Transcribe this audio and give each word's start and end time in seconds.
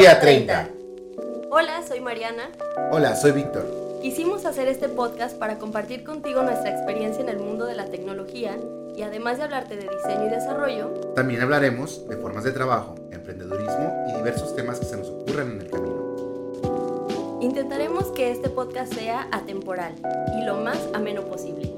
Día 0.00 0.18
30. 0.18 0.68
Hola, 1.50 1.82
soy 1.86 2.00
Mariana. 2.00 2.48
Hola, 2.90 3.14
soy 3.14 3.32
Víctor. 3.32 3.66
Quisimos 4.00 4.46
hacer 4.46 4.66
este 4.66 4.88
podcast 4.88 5.36
para 5.36 5.58
compartir 5.58 6.04
contigo 6.04 6.42
nuestra 6.42 6.70
experiencia 6.70 7.22
en 7.22 7.28
el 7.28 7.38
mundo 7.38 7.66
de 7.66 7.74
la 7.74 7.84
tecnología 7.84 8.56
y 8.96 9.02
además 9.02 9.36
de 9.36 9.44
hablarte 9.44 9.76
de 9.76 9.82
diseño 9.82 10.24
y 10.24 10.30
desarrollo, 10.30 10.88
También 11.14 11.42
hablaremos 11.42 12.08
de 12.08 12.16
formas 12.16 12.44
de 12.44 12.52
trabajo, 12.52 12.94
emprendedurismo 13.12 14.06
y 14.08 14.16
diversos 14.16 14.56
temas 14.56 14.78
que 14.80 14.86
se 14.86 14.96
nos 14.96 15.06
ocurran 15.10 15.50
en 15.50 15.60
el 15.60 15.70
camino. 15.70 17.38
intentaremos 17.42 18.06
que 18.12 18.30
este 18.30 18.48
podcast 18.48 18.94
sea 18.94 19.28
atemporal 19.32 19.96
y 20.34 20.46
lo 20.46 20.54
más 20.54 20.78
ameno 20.94 21.24
posible. 21.24 21.70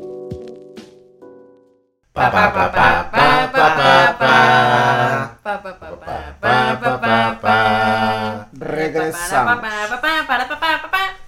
Pa, 2.12 2.30
pa, 2.30 2.52
pa, 2.55 2.70
pa, 2.70 3.11
pa, 3.11 3.52
pa, 3.52 3.75
pa, 3.75 4.16
pa. 4.16 5.39
Pa, 5.42 5.61
pa, 5.61 5.75
pa, 5.75 5.91
pa, 5.98 6.36
Pa, 6.41 6.78
pa, 6.80 7.00
pa, 7.00 7.00
pa, 7.00 7.41
pa. 7.42 7.62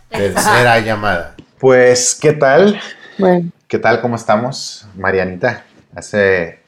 Tercera 0.08 0.78
llamada. 0.80 1.34
Pues, 1.58 2.18
¿qué 2.20 2.32
tal? 2.32 2.80
Bueno, 3.18 3.50
¿Qué 3.68 3.78
tal? 3.78 4.00
¿Cómo 4.00 4.16
estamos, 4.16 4.86
Marianita? 4.96 5.64
Hace... 5.94 6.60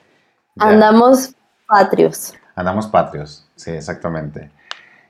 andamos 0.59 1.33
patrios. 1.67 2.35
Andamos 2.55 2.87
patrios, 2.87 3.47
sí, 3.55 3.71
exactamente. 3.73 4.51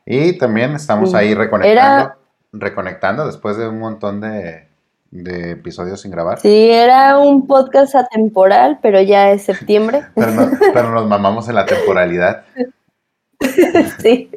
Y 0.05 0.37
también 0.39 0.75
estamos 0.75 1.15
ahí 1.15 1.35
reconectando, 1.35 2.05
Era- 2.05 2.17
reconectando 2.53 3.27
después 3.27 3.57
de 3.57 3.69
un 3.69 3.79
montón 3.79 4.21
de, 4.21 4.69
de 5.11 5.53
episodios 5.53 6.01
sin 6.01 6.11
grabar. 6.11 6.41
Sí, 6.41 6.71
era 6.71 7.19
un 7.19 7.47
podcast 7.47 7.95
atemporal, 7.95 8.79
pero 8.83 9.01
ya 9.01 9.31
es 9.31 9.45
septiembre. 9.45 10.03
Pero 10.15 10.91
nos 10.91 11.07
mamamos 11.07 11.49
en 11.49 11.55
la 11.55 11.67
temporalidad. 11.67 12.45
sí. 14.01 14.31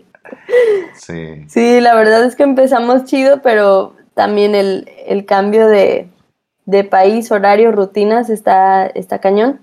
Sí, 0.95 1.45
sí, 1.47 1.79
la 1.81 1.95
verdad 1.95 2.23
es 2.25 2.35
que 2.35 2.43
empezamos 2.43 3.05
chido, 3.05 3.41
pero 3.41 3.95
también 4.13 4.55
el, 4.55 4.89
el 5.07 5.25
cambio 5.25 5.67
de, 5.67 6.09
de 6.65 6.83
país, 6.83 7.31
horario, 7.31 7.71
rutinas 7.71 8.29
está, 8.29 8.85
está 8.87 9.19
cañón. 9.19 9.59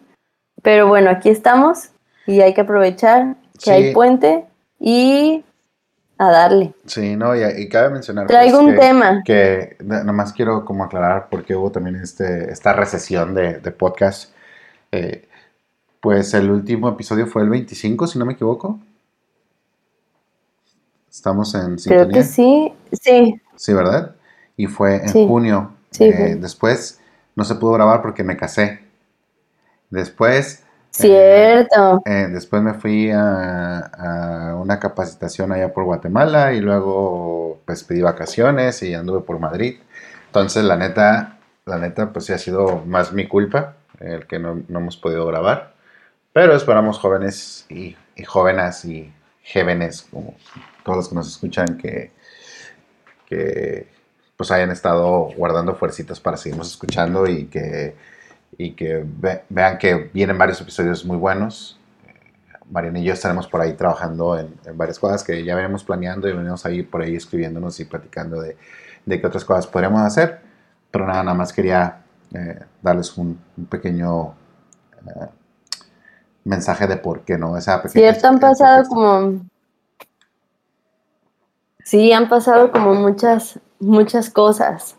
Pero 0.62 0.88
bueno, 0.88 1.10
aquí 1.10 1.28
estamos 1.28 1.90
y 2.26 2.40
hay 2.40 2.54
que 2.54 2.62
aprovechar 2.62 3.36
que 3.54 3.58
Sí. 3.60 3.70
hay 3.70 3.94
puente 3.94 4.44
y 4.80 5.44
a 6.18 6.30
darle. 6.30 6.72
sí, 6.86 7.14
no, 7.14 7.36
y, 7.36 7.42
y 7.58 7.68
cabe 7.68 7.90
mencionar 7.90 8.26
Traigo 8.26 8.58
pues, 8.60 8.68
un 8.68 8.74
que- 8.74 8.80
tema. 8.80 9.22
que 9.24 9.76
na- 9.84 10.00
nada 10.00 10.12
más 10.12 10.32
quiero 10.32 10.64
como 10.64 10.84
aclarar 10.84 11.28
porque 11.30 11.54
hubo 11.54 11.70
también 11.70 11.96
este, 11.96 12.50
esta 12.50 12.72
recesión 12.72 13.34
de, 13.34 13.58
de 13.60 13.70
podcast. 13.70 14.32
Eh, 14.92 15.28
pues 16.00 16.32
el 16.34 16.50
último 16.50 16.88
episodio 16.88 17.26
fue 17.26 17.42
el 17.42 17.50
25, 17.50 18.06
si 18.06 18.18
no 18.18 18.24
me 18.24 18.32
equivoco. 18.32 18.78
Estamos 21.16 21.54
en 21.54 21.62
Creo 21.62 21.78
sintonía. 21.78 22.12
que 22.18 22.24
sí, 22.24 22.72
sí, 22.92 23.40
Sí, 23.56 23.72
¿verdad? 23.72 24.14
Y 24.58 24.66
fue 24.66 24.96
en 24.96 25.08
Sí. 25.08 25.26
junio. 25.26 25.72
Sí, 25.90 26.04
Eh, 26.04 26.36
después 26.38 27.00
no 27.34 27.42
se 27.44 27.54
pudo 27.54 27.72
grabar 27.72 28.02
porque 28.02 28.22
me 28.22 28.36
casé. 28.36 28.80
Después, 29.88 30.62
cierto. 30.90 32.02
eh, 32.04 32.28
después 32.30 32.60
me 32.62 32.74
fui 32.74 33.10
a, 33.10 33.78
a 33.78 34.56
una 34.56 34.78
capacitación 34.78 35.52
allá 35.52 35.72
por 35.72 35.84
Guatemala 35.84 36.52
y 36.52 36.60
luego 36.60 37.60
pues 37.64 37.82
pedí 37.82 38.02
vacaciones 38.02 38.82
y 38.82 38.92
anduve 38.92 39.20
por 39.22 39.38
Madrid. 39.38 39.78
Entonces, 40.26 40.64
la 40.64 40.76
neta, 40.76 41.38
la 41.64 41.78
neta, 41.78 42.12
pues 42.12 42.26
sí 42.26 42.34
ha 42.34 42.38
sido 42.38 42.82
más 42.84 43.14
mi 43.14 43.26
culpa 43.26 43.76
el 44.00 44.26
que 44.26 44.38
no, 44.38 44.62
no 44.68 44.80
hemos 44.80 44.98
podido 44.98 45.26
grabar. 45.26 45.72
Pero 46.34 46.54
esperamos 46.54 46.98
jóvenes 46.98 47.64
y, 47.70 47.96
y 48.16 48.24
jóvenes 48.24 48.84
y 48.84 49.10
jóvenes, 49.50 50.02
como 50.10 50.34
todos 50.86 50.98
los 50.98 51.08
que 51.08 51.14
nos 51.16 51.26
escuchan, 51.26 51.76
que, 51.76 52.12
que 53.26 53.88
pues 54.36 54.50
hayan 54.52 54.70
estado 54.70 55.28
guardando 55.36 55.74
fuercitas 55.74 56.20
para 56.20 56.36
seguirnos 56.36 56.70
escuchando 56.70 57.26
y 57.26 57.46
que, 57.46 57.96
y 58.56 58.72
que 58.74 59.02
ve- 59.04 59.42
vean 59.48 59.78
que 59.78 60.10
vienen 60.14 60.38
varios 60.38 60.60
episodios 60.60 61.04
muy 61.04 61.16
buenos. 61.16 61.78
Mariana 62.70 62.98
y 63.00 63.04
yo 63.04 63.12
estaremos 63.12 63.46
por 63.48 63.60
ahí 63.60 63.72
trabajando 63.74 64.38
en, 64.38 64.54
en 64.64 64.78
varias 64.78 64.98
cosas 64.98 65.24
que 65.24 65.44
ya 65.44 65.54
venimos 65.56 65.82
planeando 65.84 66.28
y 66.28 66.32
venimos 66.32 66.64
a 66.66 66.70
ir 66.70 66.88
por 66.88 67.02
ahí 67.02 67.16
escribiéndonos 67.16 67.78
y 67.80 67.84
platicando 67.84 68.40
de, 68.40 68.56
de 69.04 69.20
qué 69.20 69.26
otras 69.26 69.44
cosas 69.44 69.66
podríamos 69.66 70.02
hacer. 70.02 70.40
Pero 70.90 71.06
nada, 71.06 71.22
nada 71.24 71.36
más 71.36 71.52
quería 71.52 72.02
eh, 72.32 72.60
darles 72.82 73.16
un, 73.18 73.38
un 73.56 73.66
pequeño 73.66 74.34
eh, 75.06 75.26
mensaje 76.44 76.86
de 76.86 76.96
por 76.96 77.22
qué 77.22 77.36
no. 77.38 77.56
Esa 77.56 77.82
pequeña- 77.82 78.12
Cierto, 78.12 78.28
han 78.28 78.38
pasado 78.40 78.84
como... 78.88 79.46
Sí, 81.86 82.10
han 82.10 82.28
pasado 82.28 82.72
como 82.72 82.94
muchas, 82.94 83.60
muchas 83.78 84.28
cosas. 84.28 84.96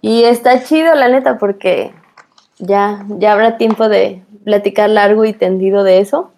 Y 0.00 0.22
está 0.22 0.64
chido, 0.64 0.94
la 0.94 1.10
neta, 1.10 1.36
porque 1.36 1.92
ya, 2.58 3.04
ya 3.18 3.34
habrá 3.34 3.58
tiempo 3.58 3.90
de 3.90 4.24
platicar 4.42 4.88
largo 4.88 5.26
y 5.26 5.34
tendido 5.34 5.84
de 5.84 6.00
eso. 6.00 6.30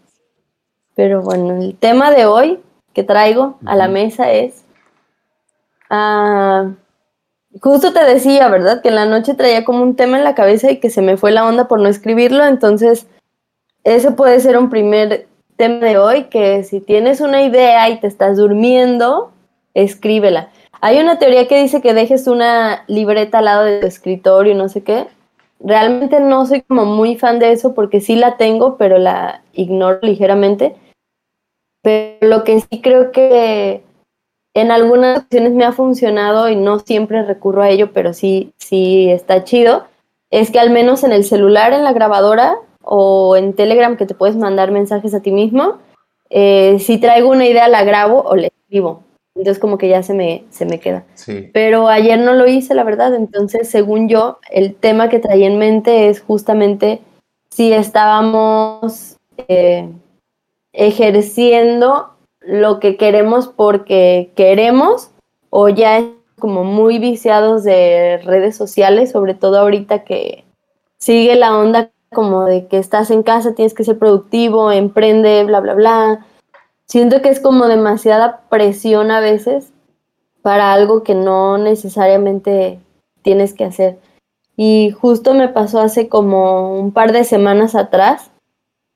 Pero 0.97 1.23
bueno, 1.23 1.63
el 1.63 1.77
tema 1.77 2.11
de 2.11 2.27
hoy 2.27 2.61
que 2.95 3.05
traigo 3.05 3.61
a 3.65 3.77
la 3.77 3.87
mesa 3.87 4.33
es... 4.33 4.65
ah, 5.89 6.73
justo 7.63 7.93
te 7.93 8.03
decía, 8.03 8.49
¿verdad? 8.49 8.83
Que 8.83 8.89
en 8.89 8.97
la 8.97 9.07
noche 9.07 9.35
traía 9.35 9.65
como 9.65 9.85
un 9.85 9.95
tema 9.95 10.19
en 10.19 10.25
la 10.25 10.35
cabeza 10.35 10.73
y 10.73 10.81
que 10.81 10.91
se 10.91 11.01
me 11.01 11.17
fue 11.17 11.31
la 11.31 11.47
onda 11.47 11.69
por 11.69 11.79
no 11.79 11.89
escribirlo, 11.89 12.45
entonces 12.45 13.07
ese 13.85 14.11
puede 14.11 14.41
ser 14.41 14.59
un 14.59 14.69
primer 14.69 15.29
tema 15.55 15.87
de 15.87 15.97
hoy, 15.97 16.25
que 16.25 16.65
si 16.65 16.81
tienes 16.81 17.21
una 17.21 17.45
idea 17.45 17.89
y 17.89 18.01
te 18.01 18.09
estás 18.09 18.37
durmiendo, 18.37 19.33
escríbela. 19.75 20.51
Hay 20.81 20.99
una 20.99 21.19
teoría 21.19 21.47
que 21.47 21.61
dice 21.61 21.83
que 21.83 21.95
dejes 21.95 22.27
una 22.27 22.85
libreta 22.87 23.39
al 23.39 23.45
lado 23.47 23.65
de 23.65 23.81
tu 23.81 23.87
escritorio 23.87 24.55
no 24.55 24.69
sé 24.69 24.83
qué. 24.83 25.07
Realmente 25.61 26.21
no 26.21 26.47
soy 26.47 26.63
como 26.63 26.87
muy 26.87 27.17
fan 27.17 27.39
de 27.39 27.53
eso 27.53 27.75
porque 27.75 28.01
sí 28.01 28.17
la 28.17 28.37
tengo, 28.39 28.77
pero 28.79 28.99
la 28.99 29.43
ignoro 29.53 29.99
ligeramente. 30.03 30.75
Pero 31.83 32.29
lo 32.29 32.45
que 32.45 32.61
sí 32.61 32.81
creo 32.81 33.13
que 33.13 33.83
en 34.55 34.71
algunas 34.71 35.19
ocasiones 35.19 35.53
me 35.53 35.65
ha 35.65 35.73
funcionado 35.73 36.49
y 36.49 36.57
no 36.57 36.79
siempre 36.81 37.23
recurro 37.23 37.63
a 37.63 37.71
ello, 37.71 37.93
pero 37.93 38.13
sí, 38.13 38.53
sí 38.59 39.11
está 39.11 39.45
chido, 39.45 39.85
es 40.31 40.51
que 40.51 40.59
al 40.59 40.71
menos 40.71 41.05
en 41.05 41.13
el 41.13 41.25
celular, 41.25 41.73
en 41.73 41.85
la 41.85 41.93
grabadora 41.93 42.57
o 42.83 43.37
en 43.37 43.55
Telegram 43.55 43.97
que 43.97 44.07
te 44.07 44.15
puedes 44.15 44.37
mandar 44.37 44.71
mensajes 44.71 45.15
a 45.15 45.21
ti 45.21 45.31
mismo, 45.31 45.79
eh, 46.31 46.79
si 46.81 46.99
traigo 46.99 47.29
una 47.29 47.47
idea 47.47 47.69
la 47.69 47.85
grabo 47.85 48.23
o 48.23 48.37
la 48.37 48.49
escribo. 48.49 49.03
Entonces 49.35 49.61
como 49.61 49.79
que 49.79 49.89
ya 49.89 50.03
se 50.03 50.15
me, 50.15 50.45
se 50.51 50.67
me 50.67 50.81
queda. 50.81 51.05
Sí, 51.15 51.51
Pero 51.53 51.89
ayer 51.89 52.19
no 52.19 52.35
lo 52.35 52.47
hice, 52.47 52.75
la 52.75 52.85
verdad. 52.85 53.15
Entonces, 53.15 53.69
según 53.69 54.09
yo, 54.09 54.39
el 54.51 54.75
tema 54.75 55.09
que 55.09 55.19
traía 55.19 55.47
en 55.47 55.59
mente 55.59 56.09
es 56.09 56.21
justamente 56.21 57.01
si 57.51 57.73
estábamos 57.73 59.17
eh, 59.49 59.89
ejerciendo 60.73 62.11
lo 62.41 62.81
que 62.81 62.97
queremos 62.97 63.49
porque 63.49 64.33
queremos 64.35 65.11
o 65.51 65.69
ya 65.69 65.99
es 65.99 66.07
como 66.39 66.65
muy 66.65 66.99
viciados 66.99 67.65
de 67.65 68.19
redes 68.25 68.57
sociales, 68.57 69.11
sobre 69.11 69.35
todo 69.35 69.59
ahorita 69.59 70.05
que 70.05 70.45
sigue 70.99 71.37
la 71.37 71.57
onda 71.57 71.91
como 72.13 72.45
de 72.45 72.67
que 72.67 72.79
estás 72.79 73.11
en 73.11 73.23
casa, 73.23 73.55
tienes 73.55 73.75
que 73.75 73.85
ser 73.85 73.99
productivo, 73.99 74.73
emprende, 74.73 75.45
bla, 75.45 75.61
bla, 75.61 75.75
bla. 75.75 76.27
Siento 76.91 77.23
que 77.23 77.29
es 77.29 77.39
como 77.39 77.69
demasiada 77.69 78.41
presión 78.49 79.13
a 79.13 79.21
veces 79.21 79.73
para 80.43 80.73
algo 80.73 81.05
que 81.05 81.15
no 81.15 81.57
necesariamente 81.57 82.81
tienes 83.23 83.55
que 83.55 83.63
hacer. 83.63 84.01
Y 84.57 84.91
justo 85.01 85.33
me 85.33 85.47
pasó 85.47 85.79
hace 85.79 86.09
como 86.09 86.81
un 86.81 86.91
par 86.91 87.13
de 87.13 87.23
semanas 87.23 87.77
atrás 87.77 88.33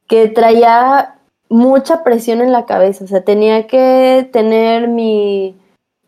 que 0.09 0.27
traía 0.27 1.21
mucha 1.49 2.03
presión 2.03 2.41
en 2.41 2.51
la 2.51 2.67
cabeza, 2.67 3.05
o 3.05 3.07
sea, 3.07 3.23
tenía 3.23 3.69
que 3.69 4.29
tener 4.33 4.89
mi 4.89 5.55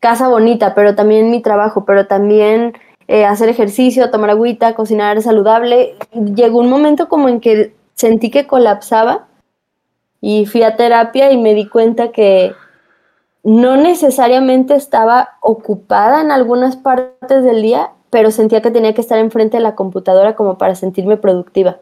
casa 0.01 0.27
bonita, 0.27 0.75
pero 0.75 0.97
también 0.97 1.31
mi 1.31 1.41
trabajo, 1.41 1.85
pero 1.85 2.09
también 2.09 2.73
eh, 3.07 3.25
hacer 3.25 3.49
ejercicio, 3.49 4.11
tomar 4.11 4.31
agüita, 4.31 4.75
cocinar 4.75 5.23
saludable. 5.23 5.95
Llegó 6.35 6.59
un 6.59 6.69
momento 6.69 7.09
como 7.09 7.29
en 7.29 7.39
que 7.39 7.77
sentí 7.95 8.33
que 8.33 8.49
colapsaba 8.49 9.29
y 10.21 10.47
fui 10.47 10.63
a 10.63 10.77
terapia 10.77 11.31
y 11.31 11.37
me 11.37 11.55
di 11.55 11.69
cuenta 11.69 12.13
que 12.13 12.55
no 13.43 13.77
necesariamente 13.77 14.75
estaba 14.75 15.37
ocupada 15.41 16.21
en 16.21 16.33
algunas 16.33 16.77
partes 16.77 17.45
del 17.45 17.63
día, 17.63 17.91
pero 18.11 18.31
sentía 18.31 18.61
que 18.61 18.71
tenía 18.71 18.93
que 18.93 19.01
estar 19.01 19.19
enfrente 19.19 19.59
de 19.59 19.63
la 19.63 19.77
computadora 19.77 20.35
como 20.35 20.59
para 20.59 20.75
sentirme 20.75 21.17
productiva. 21.17 21.79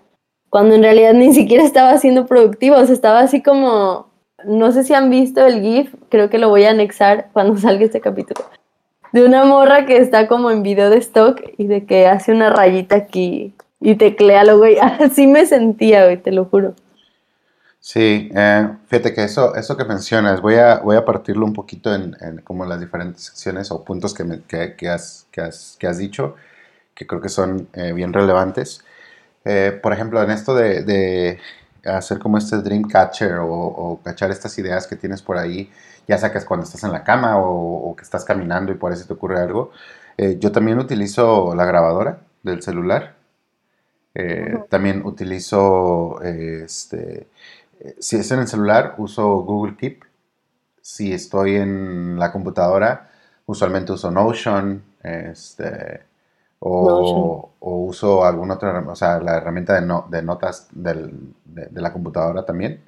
Cuando 0.51 0.75
en 0.75 0.83
realidad 0.83 1.15
ni 1.15 1.33
siquiera 1.33 1.65
estaba 1.65 1.97
siendo 1.97 2.27
productiva, 2.27 2.79
o 2.79 2.85
sea, 2.85 2.95
estaba 2.95 3.21
así 3.21 3.43
como, 3.43 4.09
no 4.45 4.73
sé 4.73 4.85
si 4.85 4.93
han 4.93 5.09
visto 5.09 5.45
el 5.47 5.63
GIF, 5.63 5.95
creo 6.11 6.29
que 6.29 6.39
lo 6.39 6.51
voy 6.51 6.65
a 6.65 6.71
anexar 6.71 7.29
cuando 7.33 7.57
salga 7.59 7.85
este 7.85 8.01
capítulo, 8.01 8.45
de 9.13 9.25
una 9.25 9.45
morra 9.45 9.87
que 9.87 9.97
está 9.97 10.29
como 10.29 10.51
en 10.51 10.63
video 10.63 10.91
de 10.91 10.99
stock 10.99 11.41
y 11.57 11.67
de 11.67 11.87
que 11.87 12.07
hace 12.07 12.33
una 12.33 12.51
rayita 12.51 12.97
aquí 12.97 13.55
y 13.81 13.95
teclealo, 13.95 14.59
güey. 14.59 14.77
Así 15.01 15.27
me 15.27 15.47
sentía, 15.47 16.05
güey, 16.05 16.17
te 16.21 16.33
lo 16.33 16.47
juro. 16.47 16.75
Sí, 17.87 18.31
eh, 18.35 18.69
fíjate 18.87 19.13
que 19.13 19.25
eso, 19.25 19.55
eso 19.57 19.77
que 19.77 19.85
mencionas, 19.85 20.41
voy 20.41 20.55
a, 20.55 20.79
voy 20.79 20.97
a 20.97 21.05
partirlo 21.05 21.45
un 21.45 21.53
poquito 21.53 21.95
en, 21.95 22.17
en 22.21 22.39
como 22.41 22.65
las 22.65 22.81
diferentes 22.81 23.25
secciones 23.25 23.71
o 23.71 23.85
puntos 23.85 24.15
que, 24.15 24.25
me- 24.25 24.41
que, 24.43 24.75
que 24.75 24.89
has, 24.89 25.27
que, 25.31 25.43
has, 25.43 25.77
que 25.79 25.87
has 25.87 25.99
dicho, 25.99 26.35
que 26.95 27.07
creo 27.07 27.21
que 27.21 27.29
son 27.31 27.69
eh, 27.75 27.93
bien 27.93 28.13
relevantes. 28.13 28.85
Eh, 29.45 29.79
por 29.83 29.93
ejemplo, 29.95 30.23
en 30.23 30.31
esto 30.31 30.55
de, 30.55 30.85
de 30.85 31.41
hacer 31.87 32.19
como 32.21 32.39
este 32.39 32.59
dream 32.59 32.85
catcher 32.89 33.35
o, 33.37 33.49
o 33.53 34.01
cachar 34.03 34.31
estas 34.31 34.59
ideas 34.59 34.87
que 34.87 34.97
tienes 34.97 35.23
por 35.23 35.39
ahí, 35.39 35.71
ya 36.09 36.19
sea 36.19 36.33
que 36.33 36.39
es 36.39 36.45
cuando 36.47 36.65
estás 36.67 36.85
en 36.85 36.93
la 36.93 37.05
cama 37.05 37.39
o, 37.39 37.91
o 37.91 37.97
que 37.97 38.05
estás 38.05 38.25
caminando 38.25 38.73
y 38.73 38.77
por 38.77 38.97
se 38.97 39.07
te 39.07 39.13
ocurre 39.15 39.41
algo, 39.41 39.73
eh, 40.19 40.39
yo 40.41 40.53
también 40.53 40.79
utilizo 40.79 41.55
la 41.57 41.67
grabadora 41.67 42.21
del 42.45 42.63
celular. 42.63 43.17
Eh, 44.15 44.53
Ujú. 44.55 44.67
También 44.69 45.05
utilizo, 45.05 46.23
eh, 46.23 46.63
este, 46.65 47.29
si 47.99 48.17
es 48.17 48.31
en 48.33 48.41
el 48.41 48.49
celular, 48.49 48.95
uso 48.99 49.41
Google 49.43 49.77
Keep. 49.77 50.05
Si 50.81 51.13
estoy 51.13 51.57
en 51.57 52.19
la 52.19 52.33
computadora, 52.33 53.11
usualmente 53.47 53.93
uso 53.93 54.11
Notion, 54.11 54.83
este, 55.03 56.03
o, 56.61 56.91
Notion. 56.91 57.43
o 57.61 57.77
uso 57.87 58.25
alguna 58.25 58.55
otra, 58.55 58.81
o 58.87 58.97
sea, 58.97 59.19
la 59.21 59.37
herramienta 59.39 59.75
de, 59.75 59.83
no- 59.87 60.07
de 60.11 60.23
notas 60.23 60.69
del- 60.73 61.35
de, 61.45 61.67
de 61.67 61.81
la 61.83 61.93
computadora 61.93 62.45
también. 62.47 62.83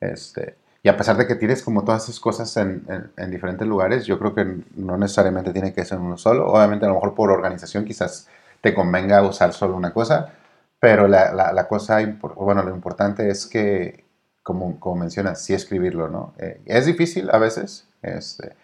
Este, 0.00 0.56
y 0.82 0.88
a 0.88 0.96
pesar 0.96 1.16
de 1.16 1.26
que 1.26 1.34
tienes 1.34 1.62
como 1.62 1.84
todas 1.84 2.04
esas 2.04 2.20
cosas 2.20 2.56
en, 2.56 2.84
en- 2.88 3.10
en 3.16 3.30
diferentes 3.30 3.66
lugares, 3.66 4.06
yo 4.06 4.18
creo 4.18 4.34
que 4.34 4.44
no 4.76 4.96
necesariamente 4.96 5.52
tiene 5.52 5.72
que 5.72 5.84
ser 5.84 5.98
uno 5.98 6.16
solo. 6.16 6.46
Obviamente, 6.52 6.84
a 6.86 6.88
lo 6.88 6.94
mejor 6.94 7.14
por 7.14 7.30
organización 7.30 7.84
quizás 7.84 8.28
te 8.60 8.74
convenga 8.74 9.22
usar 9.22 9.52
solo 9.52 9.76
una 9.76 9.92
cosa, 9.92 10.32
pero 10.80 11.08
la, 11.08 11.32
la- 11.34 11.52
la 11.52 11.68
cosa, 11.68 11.98
bueno, 12.36 12.62
lo 12.62 12.74
importante 12.74 13.28
es 13.30 13.46
que, 13.46 14.04
como, 14.48 14.80
como 14.80 14.96
mencionas, 14.96 15.42
sí 15.42 15.52
escribirlo, 15.52 16.08
¿no? 16.08 16.32
Eh, 16.38 16.62
es 16.64 16.86
difícil 16.86 17.28
a 17.30 17.36
veces, 17.38 17.86
este, 18.00 18.54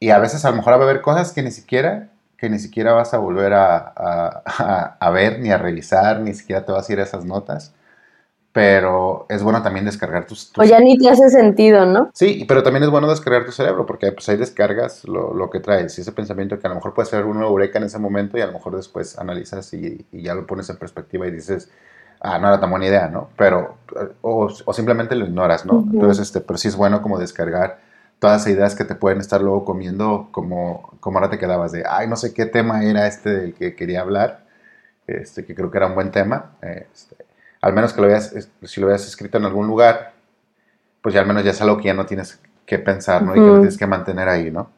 y 0.00 0.10
a 0.10 0.18
veces 0.18 0.44
a 0.44 0.50
lo 0.50 0.56
mejor 0.56 0.74
va 0.74 0.78
a 0.80 0.82
haber 0.90 1.02
cosas 1.02 1.32
que 1.32 1.42
ni 1.42 1.50
siquiera, 1.52 2.08
que 2.38 2.50
ni 2.50 2.58
siquiera 2.58 2.92
vas 2.94 3.14
a 3.14 3.18
volver 3.18 3.54
a, 3.54 3.76
a- 3.78 4.42
a- 4.46 4.96
a 5.00 5.10
ver, 5.10 5.40
ni 5.40 5.50
a 5.52 5.58
revisar, 5.58 6.20
ni 6.20 6.34
siquiera 6.34 6.64
te 6.66 6.72
vas 6.72 6.88
a 6.88 6.92
ir 6.92 7.00
a 7.00 7.04
esas 7.04 7.24
notas, 7.24 7.74
pero 8.52 9.26
es 9.28 9.42
bueno 9.42 9.62
también 9.62 9.86
descargar 9.86 10.26
tus... 10.26 10.50
O 10.50 10.52
tus- 10.54 10.70
ya 10.70 10.80
ni 10.80 10.98
te 10.98 11.08
hace 11.08 11.28
sentido, 11.30 11.86
¿no? 11.86 12.10
Sí, 12.12 12.44
pero 12.48 12.62
también 12.62 12.82
es 12.84 12.90
bueno 12.90 13.08
descargar 13.08 13.44
tu 13.46 13.52
cerebro, 13.52 13.86
porque 13.86 14.12
pues 14.12 14.28
ahí 14.28 14.36
descargas 14.36 15.04
lo, 15.04 15.32
lo 15.34 15.48
que 15.50 15.60
traes, 15.60 15.96
y 15.98 16.02
ese 16.02 16.12
pensamiento 16.12 16.58
que 16.58 16.66
a 16.66 16.70
lo 16.70 16.76
mejor 16.76 16.92
puede 16.94 17.08
ser 17.08 17.24
una 17.24 17.46
eureka 17.46 17.78
en 17.78 17.84
ese 17.84 17.98
momento 17.98 18.36
y 18.36 18.40
a 18.42 18.46
lo 18.46 18.52
mejor 18.52 18.76
después 18.76 19.18
analizas 19.18 19.72
y, 19.74 20.06
y 20.12 20.22
ya 20.22 20.34
lo 20.34 20.46
pones 20.46 20.68
en 20.70 20.76
perspectiva 20.78 21.26
y 21.26 21.30
dices, 21.30 21.70
ah, 22.20 22.38
no 22.38 22.48
era 22.48 22.60
tan 22.60 22.70
buena 22.70 22.86
idea, 22.86 23.08
¿no? 23.08 23.30
Pero, 23.36 23.76
o, 24.22 24.48
o 24.64 24.72
simplemente 24.72 25.14
lo 25.14 25.26
ignoras, 25.26 25.66
¿no? 25.66 25.74
Ujú. 25.76 25.90
Entonces, 25.94 26.26
este, 26.26 26.40
pero 26.40 26.58
sí 26.58 26.68
es 26.68 26.76
bueno 26.76 27.02
como 27.02 27.18
descargar 27.18 27.78
todas 28.18 28.42
esas 28.42 28.52
ideas 28.54 28.74
que 28.74 28.84
te 28.84 28.94
pueden 28.94 29.20
estar 29.20 29.40
luego 29.40 29.64
comiendo, 29.64 30.28
como, 30.30 30.92
como 31.00 31.18
ahora 31.18 31.30
te 31.30 31.38
quedabas 31.38 31.72
de, 31.72 31.84
ay, 31.88 32.06
no 32.08 32.16
sé 32.16 32.34
qué 32.34 32.46
tema 32.46 32.84
era 32.84 33.06
este 33.06 33.30
del 33.30 33.54
que 33.54 33.74
quería 33.74 34.02
hablar, 34.02 34.44
este, 35.06 35.44
que 35.44 35.54
creo 35.54 35.70
que 35.70 35.78
era 35.78 35.86
un 35.88 35.94
buen 35.96 36.10
tema, 36.12 36.52
este, 36.62 37.16
al 37.62 37.72
menos 37.74 37.92
que 37.92 38.00
lo 38.02 38.08
es- 38.14 38.50
si 38.64 38.80
lo 38.80 38.88
hayas 38.88 39.06
escrito 39.06 39.38
en 39.38 39.44
algún 39.46 39.66
lugar, 39.66 40.12
pues 41.02 41.14
ya 41.14 41.20
al 41.20 41.26
menos 41.26 41.44
ya 41.44 41.50
es 41.52 41.60
algo 41.62 41.78
que 41.78 41.84
ya 41.84 41.94
no 41.94 42.06
tienes 42.06 42.40
que 42.66 42.78
pensar, 42.78 43.22
¿no? 43.24 43.36
Y 43.36 43.42
que 43.42 43.50
lo 43.50 43.58
tienes 43.58 43.78
que 43.78 43.86
mantener 43.86 44.28
ahí, 44.28 44.50
¿no? 44.50 44.70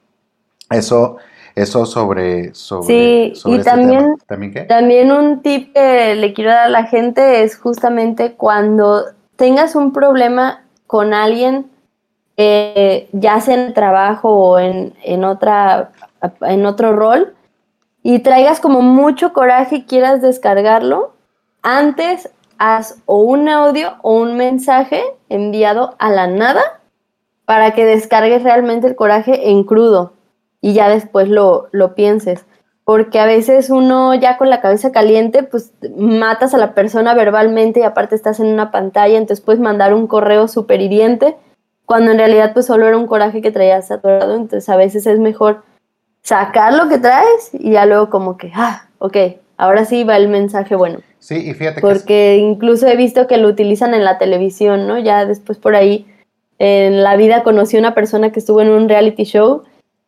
Eso, 0.70 1.18
eso 1.54 1.86
sobre, 1.86 2.54
sobre, 2.54 2.86
Sí, 2.86 3.34
sobre 3.34 3.56
y 3.56 3.58
este 3.58 3.70
también-. 3.70 4.16
¿También 4.26 4.52
qué? 4.52 4.60
También 4.62 5.12
un 5.12 5.42
tip 5.42 5.72
que 5.74 6.14
le 6.14 6.32
quiero 6.32 6.50
dar 6.50 6.66
a 6.66 6.70
la 6.70 6.84
gente 6.84 7.42
es 7.42 7.56
justamente 7.56 8.32
cuando 8.32 9.04
tengas 9.36 9.74
un 9.74 9.92
problema 9.92 10.62
con 10.86 11.14
alguien, 11.14 11.70
eh, 12.36 13.08
ya 13.12 13.40
sea 13.40 13.54
en 13.54 13.60
el 13.60 13.74
trabajo 13.74 14.30
o 14.30 14.58
en, 14.58 14.94
en, 15.02 15.24
otra, 15.24 15.92
en 16.40 16.66
otro 16.66 16.94
rol, 16.94 17.34
y 18.02 18.20
traigas 18.20 18.60
como 18.60 18.82
mucho 18.82 19.32
coraje 19.32 19.76
y 19.76 19.84
quieras 19.84 20.22
descargarlo, 20.22 21.12
antes 21.62 22.30
haz 22.58 22.98
o 23.06 23.18
un 23.18 23.48
audio 23.48 23.94
o 24.02 24.14
un 24.14 24.36
mensaje 24.36 25.02
enviado 25.28 25.94
a 25.98 26.10
la 26.10 26.26
nada 26.26 26.62
para 27.44 27.72
que 27.72 27.84
descargues 27.84 28.42
realmente 28.42 28.86
el 28.86 28.96
coraje 28.96 29.50
en 29.50 29.64
crudo 29.64 30.12
y 30.62 30.72
ya 30.72 30.88
después 30.88 31.28
lo, 31.28 31.68
lo 31.72 31.94
pienses 31.94 32.46
porque 32.84 33.20
a 33.20 33.26
veces 33.26 33.70
uno 33.70 34.12
ya 34.14 34.36
con 34.38 34.50
la 34.50 34.60
cabeza 34.60 34.90
caliente, 34.90 35.44
pues 35.44 35.72
matas 35.96 36.52
a 36.52 36.58
la 36.58 36.74
persona 36.74 37.14
verbalmente 37.14 37.80
y 37.80 37.82
aparte 37.84 38.16
estás 38.16 38.40
en 38.40 38.46
una 38.48 38.70
pantalla, 38.72 39.18
entonces 39.18 39.44
puedes 39.44 39.60
mandar 39.60 39.94
un 39.94 40.08
correo 40.08 40.48
súper 40.48 40.80
hiriente, 40.80 41.36
cuando 41.86 42.10
en 42.10 42.18
realidad 42.18 42.52
pues 42.54 42.66
solo 42.66 42.86
era 42.88 42.96
un 42.96 43.06
coraje 43.06 43.40
que 43.40 43.52
traías 43.52 43.90
atorado, 43.92 44.34
entonces 44.34 44.68
a 44.68 44.76
veces 44.76 45.06
es 45.06 45.20
mejor 45.20 45.62
sacar 46.22 46.72
lo 46.74 46.88
que 46.88 46.98
traes 46.98 47.50
y 47.52 47.72
ya 47.72 47.86
luego 47.86 48.10
como 48.10 48.36
que, 48.36 48.50
ah, 48.54 48.88
ok, 48.98 49.16
ahora 49.56 49.84
sí 49.84 50.02
va 50.02 50.16
el 50.16 50.28
mensaje 50.28 50.74
bueno, 50.74 50.98
Sí, 51.20 51.36
y 51.36 51.54
fíjate 51.54 51.80
que 51.80 51.86
es- 51.86 51.98
porque 51.98 52.36
incluso 52.38 52.88
he 52.88 52.96
visto 52.96 53.28
que 53.28 53.36
lo 53.36 53.46
utilizan 53.46 53.94
en 53.94 54.02
la 54.04 54.18
televisión, 54.18 54.88
¿no? 54.88 54.98
Ya 54.98 55.24
después 55.24 55.58
por 55.58 55.76
ahí 55.76 56.04
en 56.58 57.04
la 57.04 57.14
vida 57.14 57.44
conocí 57.44 57.76
una 57.76 57.94
persona 57.94 58.32
que 58.32 58.40
estuvo 58.40 58.60
en 58.60 58.70
un 58.70 58.88
reality 58.88 59.22
show 59.22 59.62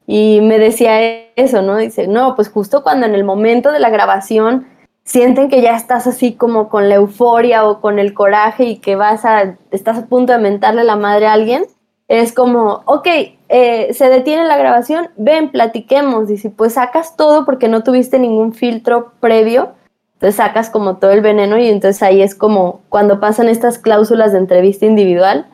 y 0.06 0.40
me 0.42 0.58
decía 0.58 1.00
eso, 1.36 1.62
¿no? 1.62 1.76
Dice, 1.76 2.06
no, 2.06 2.34
pues 2.34 2.48
justo 2.48 2.82
cuando 2.82 3.06
en 3.06 3.14
el 3.14 3.24
momento 3.24 3.72
de 3.72 3.78
la 3.80 3.90
grabación 3.90 4.66
sienten 5.04 5.48
que 5.48 5.62
ya 5.62 5.76
estás 5.76 6.06
así 6.06 6.34
como 6.34 6.68
con 6.68 6.88
la 6.88 6.96
euforia 6.96 7.66
o 7.66 7.80
con 7.80 7.98
el 7.98 8.14
coraje 8.14 8.64
y 8.64 8.76
que 8.78 8.96
vas 8.96 9.24
a, 9.24 9.56
estás 9.70 9.98
a 9.98 10.06
punto 10.06 10.32
de 10.32 10.38
mentarle 10.38 10.84
la 10.84 10.96
madre 10.96 11.26
a 11.26 11.32
alguien, 11.34 11.64
es 12.08 12.32
como, 12.32 12.82
ok, 12.86 13.06
eh, 13.48 13.92
se 13.92 14.08
detiene 14.08 14.44
la 14.44 14.58
grabación, 14.58 15.08
ven, 15.16 15.50
platiquemos, 15.50 16.28
si 16.28 16.48
pues 16.48 16.74
sacas 16.74 17.16
todo 17.16 17.44
porque 17.44 17.68
no 17.68 17.82
tuviste 17.82 18.18
ningún 18.18 18.52
filtro 18.52 19.12
previo, 19.20 19.72
entonces 20.14 20.36
sacas 20.36 20.70
como 20.70 20.96
todo 20.96 21.12
el 21.12 21.20
veneno 21.20 21.58
y 21.58 21.68
entonces 21.68 22.02
ahí 22.02 22.22
es 22.22 22.34
como 22.34 22.82
cuando 22.88 23.20
pasan 23.20 23.48
estas 23.48 23.78
cláusulas 23.78 24.32
de 24.32 24.38
entrevista 24.38 24.86
individual, 24.86 25.46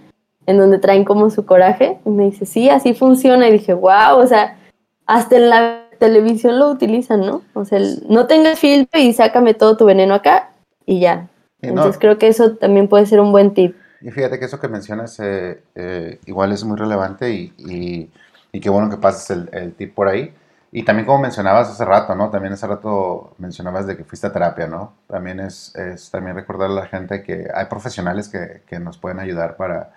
en 0.50 0.58
donde 0.58 0.78
traen 0.78 1.04
como 1.04 1.30
su 1.30 1.46
coraje. 1.46 1.98
Y 2.04 2.10
me 2.10 2.24
dice, 2.24 2.46
sí, 2.46 2.68
así 2.68 2.94
funciona. 2.94 3.48
Y 3.48 3.52
dije, 3.52 3.74
wow, 3.74 4.18
o 4.18 4.26
sea, 4.26 4.58
hasta 5.06 5.36
en 5.36 5.48
la 5.50 5.84
televisión 5.98 6.58
lo 6.58 6.70
utilizan, 6.70 7.20
¿no? 7.20 7.42
O 7.54 7.64
sea, 7.64 7.78
el, 7.78 8.04
no 8.08 8.26
tengas 8.26 8.58
filtro 8.58 9.00
y 9.00 9.12
sácame 9.12 9.54
todo 9.54 9.76
tu 9.76 9.84
veneno 9.84 10.14
acá 10.14 10.50
y 10.86 11.00
ya. 11.00 11.28
y 11.62 11.70
no, 11.72 11.72
Entonces 11.74 11.98
creo 12.00 12.18
que 12.18 12.28
eso 12.28 12.56
también 12.56 12.88
puede 12.88 13.06
ser 13.06 13.20
un 13.20 13.32
buen 13.32 13.54
tip. 13.54 13.76
y 14.00 14.10
fíjate 14.10 14.38
que 14.38 14.46
eso 14.46 14.58
que 14.60 14.68
mencionas 14.68 15.20
eh, 15.20 15.62
eh, 15.74 16.18
igual 16.26 16.52
es 16.52 16.64
muy 16.64 16.76
relevante 16.78 17.30
y, 17.30 17.52
y, 17.58 18.10
y 18.52 18.60
qué 18.60 18.70
bueno 18.70 18.88
que 18.90 18.96
pases 18.96 19.30
el, 19.30 19.48
el 19.52 19.74
tip 19.74 19.94
por 19.94 20.08
ahí. 20.08 20.32
Y 20.72 20.84
también 20.84 21.04
como 21.06 21.18
mencionabas 21.20 21.68
hace 21.68 21.84
rato, 21.84 22.14
¿no? 22.14 22.30
También 22.30 22.52
hace 22.54 22.66
rato 22.66 23.34
mencionabas 23.38 23.86
de 23.86 23.96
que 23.96 24.04
fuiste 24.04 24.28
a 24.28 24.32
terapia, 24.32 24.68
¿no? 24.68 24.94
También 25.08 25.40
es, 25.40 25.74
es 25.76 26.10
también 26.10 26.36
recordar 26.36 26.70
a 26.70 26.74
la 26.74 26.86
gente 26.86 27.22
que 27.24 27.48
hay 27.52 27.66
profesionales 27.66 28.28
que, 28.28 28.62
que 28.66 28.78
nos 28.78 28.96
pueden 28.96 29.18
ayudar 29.18 29.56
para 29.56 29.90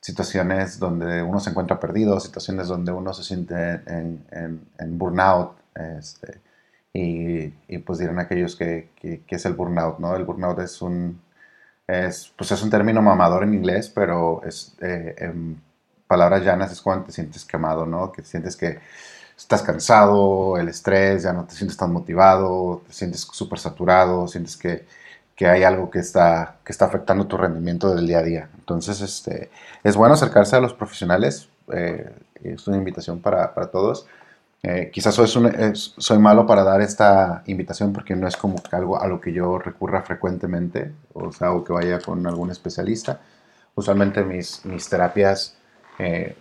situaciones 0.00 0.78
donde 0.78 1.22
uno 1.22 1.40
se 1.40 1.50
encuentra 1.50 1.80
perdido, 1.80 2.20
situaciones 2.20 2.68
donde 2.68 2.92
uno 2.92 3.12
se 3.14 3.24
siente 3.24 3.54
en, 3.86 4.24
en, 4.78 4.98
burnout, 4.98 5.56
este, 5.74 6.40
y, 6.92 7.52
y, 7.68 7.78
pues 7.78 7.98
dirán 7.98 8.18
aquellos 8.18 8.56
que, 8.56 8.90
que, 8.96 9.22
que, 9.24 9.36
es 9.36 9.46
el 9.46 9.54
burnout, 9.54 9.98
¿no? 9.98 10.16
El 10.16 10.24
burnout 10.24 10.58
es 10.60 10.80
un, 10.82 11.20
es, 11.86 12.32
pues 12.36 12.52
es 12.52 12.62
un 12.62 12.70
término 12.70 13.02
mamador 13.02 13.42
en 13.44 13.54
inglés, 13.54 13.90
pero 13.94 14.42
es, 14.44 14.76
eh, 14.80 15.14
en 15.18 15.60
palabras 16.06 16.42
llanas 16.44 16.72
es 16.72 16.80
cuando 16.82 17.06
te 17.06 17.12
sientes 17.12 17.44
quemado, 17.44 17.86
¿no? 17.86 18.12
Que 18.12 18.22
sientes 18.22 18.56
que 18.56 18.80
estás 19.36 19.62
cansado, 19.62 20.58
el 20.58 20.68
estrés, 20.68 21.22
ya 21.24 21.32
no 21.32 21.44
te 21.46 21.54
sientes 21.54 21.76
tan 21.76 21.92
motivado, 21.92 22.82
te 22.86 22.92
sientes 22.92 23.20
súper 23.20 23.58
saturado, 23.58 24.26
sientes 24.28 24.56
que, 24.56 24.86
que, 25.38 25.46
hay 25.46 25.62
algo 25.62 25.88
que 25.88 26.00
está, 26.00 26.56
que 26.64 26.72
está 26.72 26.86
afectando 26.86 27.28
tu 27.28 27.36
rendimiento 27.36 27.94
del 27.94 28.08
día 28.08 28.18
a 28.18 28.22
día. 28.22 28.50
Entonces, 28.58 29.00
este, 29.00 29.50
es 29.84 29.96
bueno 29.96 30.14
acercarse 30.14 30.56
a 30.56 30.60
los 30.60 30.74
profesionales, 30.74 31.48
eh, 31.72 32.10
es 32.42 32.66
una 32.66 32.76
invitación 32.76 33.20
para, 33.20 33.54
para 33.54 33.70
todos. 33.70 34.06
Eh, 34.64 34.90
quizás 34.92 35.14
soy, 35.14 35.28
soy, 35.28 36.18
malo 36.18 36.44
para 36.44 36.64
dar 36.64 36.80
esta 36.80 37.44
invitación 37.46 37.92
porque 37.92 38.16
no 38.16 38.26
es 38.26 38.36
como 38.36 38.56
algo 38.72 39.00
a 39.00 39.06
lo 39.06 39.20
que 39.20 39.32
yo 39.32 39.58
recurra 39.58 40.02
frecuentemente, 40.02 40.92
o 41.12 41.30
sea, 41.30 41.52
o 41.52 41.62
que 41.62 41.72
vaya 41.72 42.00
con 42.00 42.26
algún 42.26 42.50
especialista. 42.50 43.20
Usualmente 43.76 44.24
mis, 44.24 44.64
mis 44.64 44.88
terapias 44.88 45.56
eh, 46.00 46.36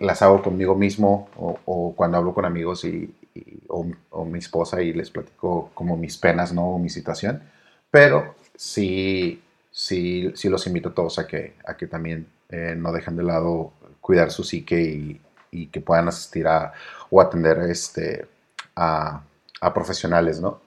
las 0.00 0.22
hago 0.22 0.40
conmigo 0.42 0.76
mismo 0.76 1.28
o, 1.36 1.58
o 1.64 1.94
cuando 1.96 2.18
hablo 2.18 2.32
con 2.32 2.44
amigos 2.44 2.84
y, 2.84 3.12
y 3.34 3.62
o, 3.66 3.84
o, 4.10 4.24
mi 4.24 4.38
esposa 4.38 4.80
y 4.80 4.92
les 4.92 5.10
platico 5.10 5.70
como 5.74 5.96
mis 5.96 6.16
penas, 6.18 6.52
¿no? 6.52 6.68
O 6.76 6.78
mi 6.78 6.88
situación. 6.88 7.42
Pero 7.90 8.34
sí, 8.56 9.42
sí, 9.70 10.30
sí 10.34 10.48
los 10.48 10.66
invito 10.66 10.90
a 10.90 10.94
todos 10.94 11.18
a 11.18 11.26
que, 11.26 11.54
a 11.66 11.76
que 11.76 11.86
también 11.86 12.26
eh, 12.48 12.74
no 12.76 12.92
dejen 12.92 13.16
de 13.16 13.24
lado 13.24 13.72
cuidar 14.00 14.30
su 14.30 14.44
psique 14.44 14.80
y, 14.80 15.20
y 15.50 15.66
que 15.68 15.80
puedan 15.80 16.08
asistir 16.08 16.46
a 16.46 16.72
o 17.10 17.20
atender 17.20 17.58
este, 17.70 18.28
a, 18.76 19.22
a 19.60 19.74
profesionales, 19.74 20.40
¿no? 20.40 20.60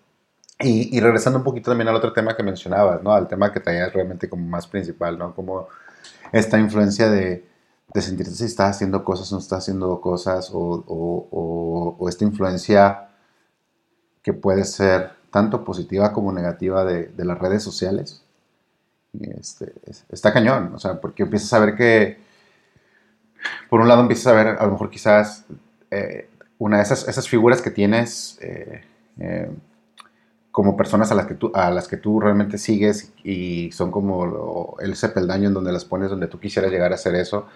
Y, 0.59 0.95
y 0.97 1.01
regresando 1.01 1.39
un 1.39 1.45
poquito 1.45 1.71
también 1.71 1.89
al 1.89 1.95
otro 1.95 2.13
tema 2.13 2.35
que 2.37 2.43
mencionabas, 2.43 3.03
¿no? 3.03 3.13
Al 3.13 3.27
tema 3.27 3.51
que 3.53 3.59
traías 3.61 3.93
realmente 3.93 4.29
como 4.29 4.47
más 4.47 4.67
principal, 4.67 5.17
¿no? 5.17 5.35
Como 5.35 5.67
esta 6.33 6.59
influencia 6.59 7.09
de, 7.09 7.45
de 7.93 8.01
sentirte 8.01 8.33
si 8.33 8.45
estás 8.45 8.75
haciendo 8.77 9.03
cosas 9.05 9.31
o 9.31 9.35
no 9.35 9.41
estás 9.41 9.59
haciendo 9.61 10.01
cosas, 10.01 10.51
o- 10.53 10.85
o- 10.87 11.97
o 11.99 12.09
esta 12.09 12.25
influencia 12.25 13.09
que 14.21 14.33
puede 14.33 14.63
ser 14.65 15.11
tanto 15.33 15.65
positiva 15.65 16.13
como 16.13 16.33
negativa 16.33 16.85
de, 16.85 17.11
las 17.25 17.39
redes 17.39 17.63
sociales. 17.63 18.23
Este, 19.21 19.73
es- 19.85 20.05
está 20.09 20.33
cañón, 20.33 20.73
o 20.75 20.79
sea, 20.79 20.99
porque 21.01 21.23
empiezas 21.23 21.53
a 21.53 21.59
ver 21.59 21.75
que, 21.75 22.17
por 23.69 23.81
un 23.81 23.87
lado 23.87 24.01
empiezas 24.01 24.27
a 24.27 24.33
ver 24.33 24.47
a 24.59 24.65
lo 24.65 24.71
mejor 24.71 24.89
quizás 24.89 25.45
eh, 25.91 26.29
una 26.57 26.77
de 26.77 26.83
esas, 26.83 27.07
esas 27.07 27.27
figuras 27.27 27.61
que 27.61 27.71
tienes 27.71 28.37
eh, 28.41 28.81
eh, 29.19 29.49
como 30.51 30.77
personas 30.77 31.11
a 31.11 31.15
las, 31.15 31.25
que 31.25 31.33
tú, 31.33 31.51
a 31.55 31.71
las 31.71 31.87
que 31.87 31.97
tú 31.97 32.19
realmente 32.19 32.57
sigues 32.59 33.11
y 33.23 33.71
son 33.71 33.89
como 33.91 34.25
lo- 34.25 34.75
ese 34.79 35.09
peldaño 35.09 35.47
en 35.47 35.53
donde 35.53 35.71
las 35.71 35.85
pones, 35.85 36.09
donde 36.11 36.27
tú 36.27 36.39
quisieras 36.39 36.71
llegar 36.71 36.91
a 36.91 36.95
hacer 36.95 37.15
eso. 37.15 37.47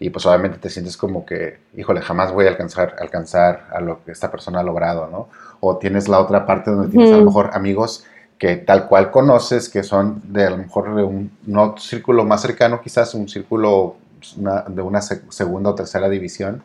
Y 0.00 0.10
pues 0.10 0.24
obviamente 0.26 0.58
te 0.58 0.70
sientes 0.70 0.96
como 0.96 1.26
que, 1.26 1.58
híjole, 1.76 2.00
jamás 2.02 2.32
voy 2.32 2.46
a 2.46 2.50
alcanzar, 2.50 2.94
alcanzar 3.00 3.66
a 3.72 3.80
lo 3.80 4.04
que 4.04 4.12
esta 4.12 4.30
persona 4.30 4.60
ha 4.60 4.62
logrado, 4.62 5.08
¿no? 5.08 5.28
O 5.60 5.76
tienes 5.78 6.08
la 6.08 6.20
otra 6.20 6.46
parte 6.46 6.70
donde 6.70 6.88
tienes 6.88 7.10
a 7.12 7.16
lo 7.16 7.24
mejor 7.24 7.50
amigos 7.52 8.04
que 8.38 8.56
tal 8.56 8.86
cual 8.86 9.10
conoces, 9.10 9.68
que 9.68 9.82
son 9.82 10.22
de 10.32 10.44
a 10.46 10.50
lo 10.50 10.56
mejor 10.58 10.94
de 10.94 11.02
un 11.02 11.32
no 11.46 11.74
círculo 11.78 12.24
más 12.24 12.42
cercano, 12.42 12.80
quizás 12.80 13.12
un 13.14 13.28
círculo 13.28 13.96
pues, 14.20 14.36
una- 14.36 14.62
de 14.62 14.82
una 14.82 15.02
se- 15.02 15.22
segunda 15.30 15.70
o 15.70 15.74
tercera 15.74 16.08
división, 16.08 16.62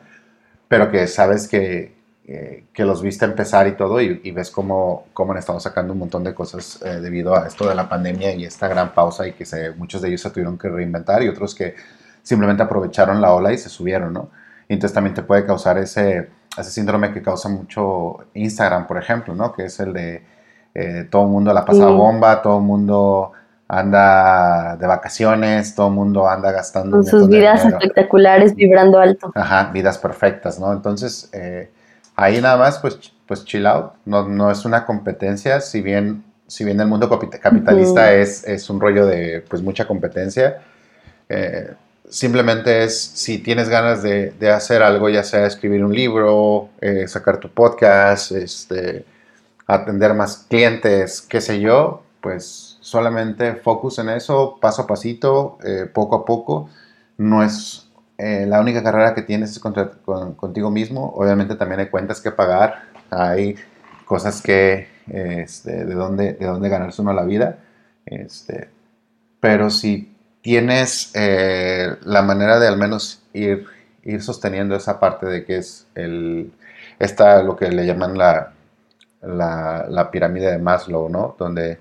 pero 0.67 0.89
que 0.91 1.07
sabes 1.07 1.47
que, 1.47 1.93
eh, 2.27 2.65
que 2.73 2.85
los 2.85 3.01
viste 3.01 3.25
empezar 3.25 3.67
y 3.67 3.73
todo, 3.73 4.01
y, 4.01 4.21
y 4.23 4.31
ves 4.31 4.49
cómo, 4.51 5.05
cómo 5.13 5.33
han 5.33 5.39
estado 5.39 5.59
sacando 5.59 5.93
un 5.93 5.99
montón 5.99 6.23
de 6.23 6.33
cosas 6.33 6.79
eh, 6.83 6.99
debido 7.01 7.35
a 7.35 7.47
esto 7.47 7.67
de 7.67 7.75
la 7.75 7.89
pandemia 7.89 8.33
y 8.35 8.45
esta 8.45 8.67
gran 8.67 8.93
pausa, 8.93 9.27
y 9.27 9.33
que 9.33 9.45
se, 9.45 9.71
muchos 9.71 10.01
de 10.01 10.09
ellos 10.09 10.21
se 10.21 10.29
tuvieron 10.29 10.57
que 10.57 10.69
reinventar 10.69 11.23
y 11.23 11.29
otros 11.29 11.53
que 11.55 11.75
simplemente 12.23 12.63
aprovecharon 12.63 13.21
la 13.21 13.33
ola 13.33 13.53
y 13.53 13.57
se 13.59 13.69
subieron, 13.69 14.13
¿no? 14.13 14.29
Y 14.67 14.73
entonces 14.73 14.95
también 14.95 15.13
te 15.13 15.21
puede 15.21 15.45
causar 15.45 15.77
ese, 15.77 16.29
ese 16.57 16.71
síndrome 16.71 17.13
que 17.13 17.21
causa 17.21 17.49
mucho 17.49 18.17
Instagram, 18.33 18.87
por 18.87 18.97
ejemplo, 18.97 19.35
¿no? 19.35 19.53
Que 19.53 19.65
es 19.65 19.79
el 19.79 19.93
de 19.93 20.23
eh, 20.73 21.07
todo 21.11 21.23
el 21.23 21.29
mundo 21.29 21.53
la 21.53 21.63
pasa 21.65 21.85
Sí. 21.87 21.93
bomba, 21.93 22.41
todo 22.41 22.57
el 22.57 22.63
mundo 22.63 23.31
anda 23.67 24.75
de 24.77 24.87
vacaciones, 24.87 25.75
todo 25.75 25.87
el 25.87 25.93
mundo 25.93 26.27
anda 26.29 26.51
gastando 26.51 26.97
Con 26.97 27.05
sus 27.05 27.27
vidas 27.27 27.65
espectaculares 27.65 28.55
vibrando 28.55 28.99
alto. 28.99 29.31
Ajá, 29.35 29.69
vidas 29.73 29.97
perfectas, 29.97 30.59
¿no? 30.59 30.71
Entonces, 30.73 31.29
eh, 31.33 31.69
ahí 32.15 32.39
nada 32.41 32.57
más, 32.57 32.79
pues, 32.79 32.99
pues 33.27 33.45
chill 33.45 33.65
out. 33.67 33.93
No, 34.05 34.27
no 34.27 34.51
es 34.51 34.65
una 34.65 34.85
competencia, 34.85 35.59
si 35.61 35.81
bien, 35.81 36.23
si 36.47 36.63
bien 36.65 36.79
el 36.79 36.87
mundo 36.87 37.09
capi- 37.09 37.39
capitalista 37.39 38.13
es, 38.13 38.43
es 38.47 38.69
un 38.69 38.79
rollo 38.79 39.05
de, 39.05 39.43
pues, 39.49 39.61
mucha 39.61 39.85
competencia, 39.87 40.59
eh, 41.29 41.73
simplemente 42.13 42.83
es 42.83 42.95
si 42.99 43.39
tienes 43.39 43.69
ganas 43.69 44.03
de, 44.03 44.31
de 44.31 44.51
hacer 44.51 44.83
algo, 44.83 45.09
ya 45.09 45.23
sea 45.23 45.47
escribir 45.47 45.83
un 45.83 45.93
libro, 45.93 46.69
eh, 46.79 47.07
sacar 47.07 47.37
tu 47.39 47.49
podcast, 47.49 48.31
este, 48.31 49.05
atender 49.65 50.13
más 50.13 50.45
clientes, 50.49 51.21
qué 51.21 51.41
sé 51.41 51.59
yo, 51.59 52.03
pues 52.21 52.77
solamente 52.81 53.55
focus 53.55 53.97
en 53.99 54.09
eso, 54.09 54.57
paso 54.61 54.83
a 54.83 54.87
pasito, 54.87 55.57
eh, 55.65 55.87
poco 55.91 56.15
a 56.17 56.25
poco. 56.25 56.69
No 57.17 57.43
es 57.43 57.89
eh, 58.17 58.45
la 58.47 58.61
única 58.61 58.83
carrera 58.83 59.15
que 59.15 59.23
tienes 59.23 59.51
es 59.51 59.59
contra- 59.59 59.89
con- 60.05 60.35
contigo 60.35 60.69
mismo. 60.69 61.13
Obviamente 61.15 61.55
también 61.55 61.79
hay 61.81 61.87
cuentas 61.89 62.21
que 62.21 62.31
pagar, 62.31 62.83
hay 63.09 63.55
cosas 64.05 64.41
que, 64.41 64.87
este, 65.07 65.85
de, 65.85 65.93
dónde, 65.95 66.33
de 66.33 66.45
dónde 66.45 66.69
ganarse 66.69 67.01
uno 67.01 67.11
la 67.13 67.23
vida. 67.23 67.57
Este, 68.05 68.69
pero 69.39 69.69
si 69.69 70.12
tienes 70.43 71.11
eh, 71.15 71.95
la 72.03 72.21
manera 72.21 72.59
de 72.59 72.67
al 72.67 72.77
menos 72.77 73.23
ir, 73.33 73.65
ir 74.03 74.21
sosteniendo 74.21 74.75
esa 74.75 74.99
parte 74.99 75.25
de 75.25 75.45
que 75.45 75.57
es 75.57 75.87
el, 75.95 76.51
esta, 76.99 77.41
lo 77.41 77.55
que 77.55 77.71
le 77.71 77.85
llaman 77.85 78.17
la, 78.17 78.51
la, 79.21 79.85
la 79.89 80.11
pirámide 80.11 80.51
de 80.51 80.57
Maslow, 80.57 81.07
¿no? 81.07 81.35
Donde 81.39 81.79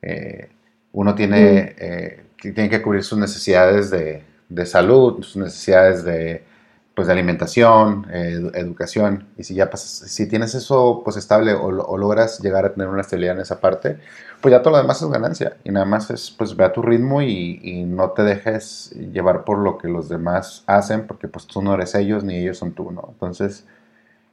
eh, 0.00 0.48
uno 0.92 1.14
tiene, 1.14 1.76
eh, 1.78 2.24
que 2.38 2.52
tiene 2.52 2.70
que 2.70 2.80
cubrir 2.80 3.04
sus 3.04 3.18
necesidades 3.18 3.90
de, 3.90 4.24
de 4.48 4.66
salud, 4.66 5.22
sus 5.22 5.36
necesidades 5.36 6.02
de, 6.02 6.44
pues, 6.98 7.06
de 7.06 7.12
alimentación, 7.12 8.06
edu- 8.06 8.50
educación, 8.56 9.28
y 9.36 9.44
si 9.44 9.54
ya 9.54 9.70
pasas, 9.70 10.10
si 10.10 10.26
tienes 10.26 10.56
eso 10.56 11.02
pues 11.04 11.16
estable 11.16 11.52
o, 11.54 11.70
lo- 11.70 11.84
o 11.84 11.96
logras 11.96 12.40
llegar 12.40 12.64
a 12.64 12.72
tener 12.72 12.88
una 12.88 13.02
estabilidad 13.02 13.36
en 13.36 13.42
esa 13.42 13.60
parte, 13.60 14.00
pues 14.40 14.50
ya 14.50 14.62
todo 14.62 14.72
lo 14.72 14.78
demás 14.78 15.00
es 15.00 15.08
ganancia, 15.08 15.56
y 15.62 15.70
nada 15.70 15.86
más 15.86 16.10
es 16.10 16.32
pues 16.32 16.56
ve 16.56 16.64
a 16.64 16.72
tu 16.72 16.82
ritmo 16.82 17.22
y, 17.22 17.84
no 17.86 18.10
te 18.10 18.24
dejes 18.24 18.90
llevar 19.12 19.44
por 19.44 19.58
lo 19.58 19.78
que 19.78 19.86
los 19.86 20.08
demás 20.08 20.64
hacen, 20.66 21.06
porque 21.06 21.28
pues 21.28 21.46
tú 21.46 21.62
no 21.62 21.72
eres 21.74 21.94
ellos 21.94 22.24
ni 22.24 22.38
ellos 22.38 22.58
son 22.58 22.72
tú. 22.72 22.90
Entonces, 22.90 23.64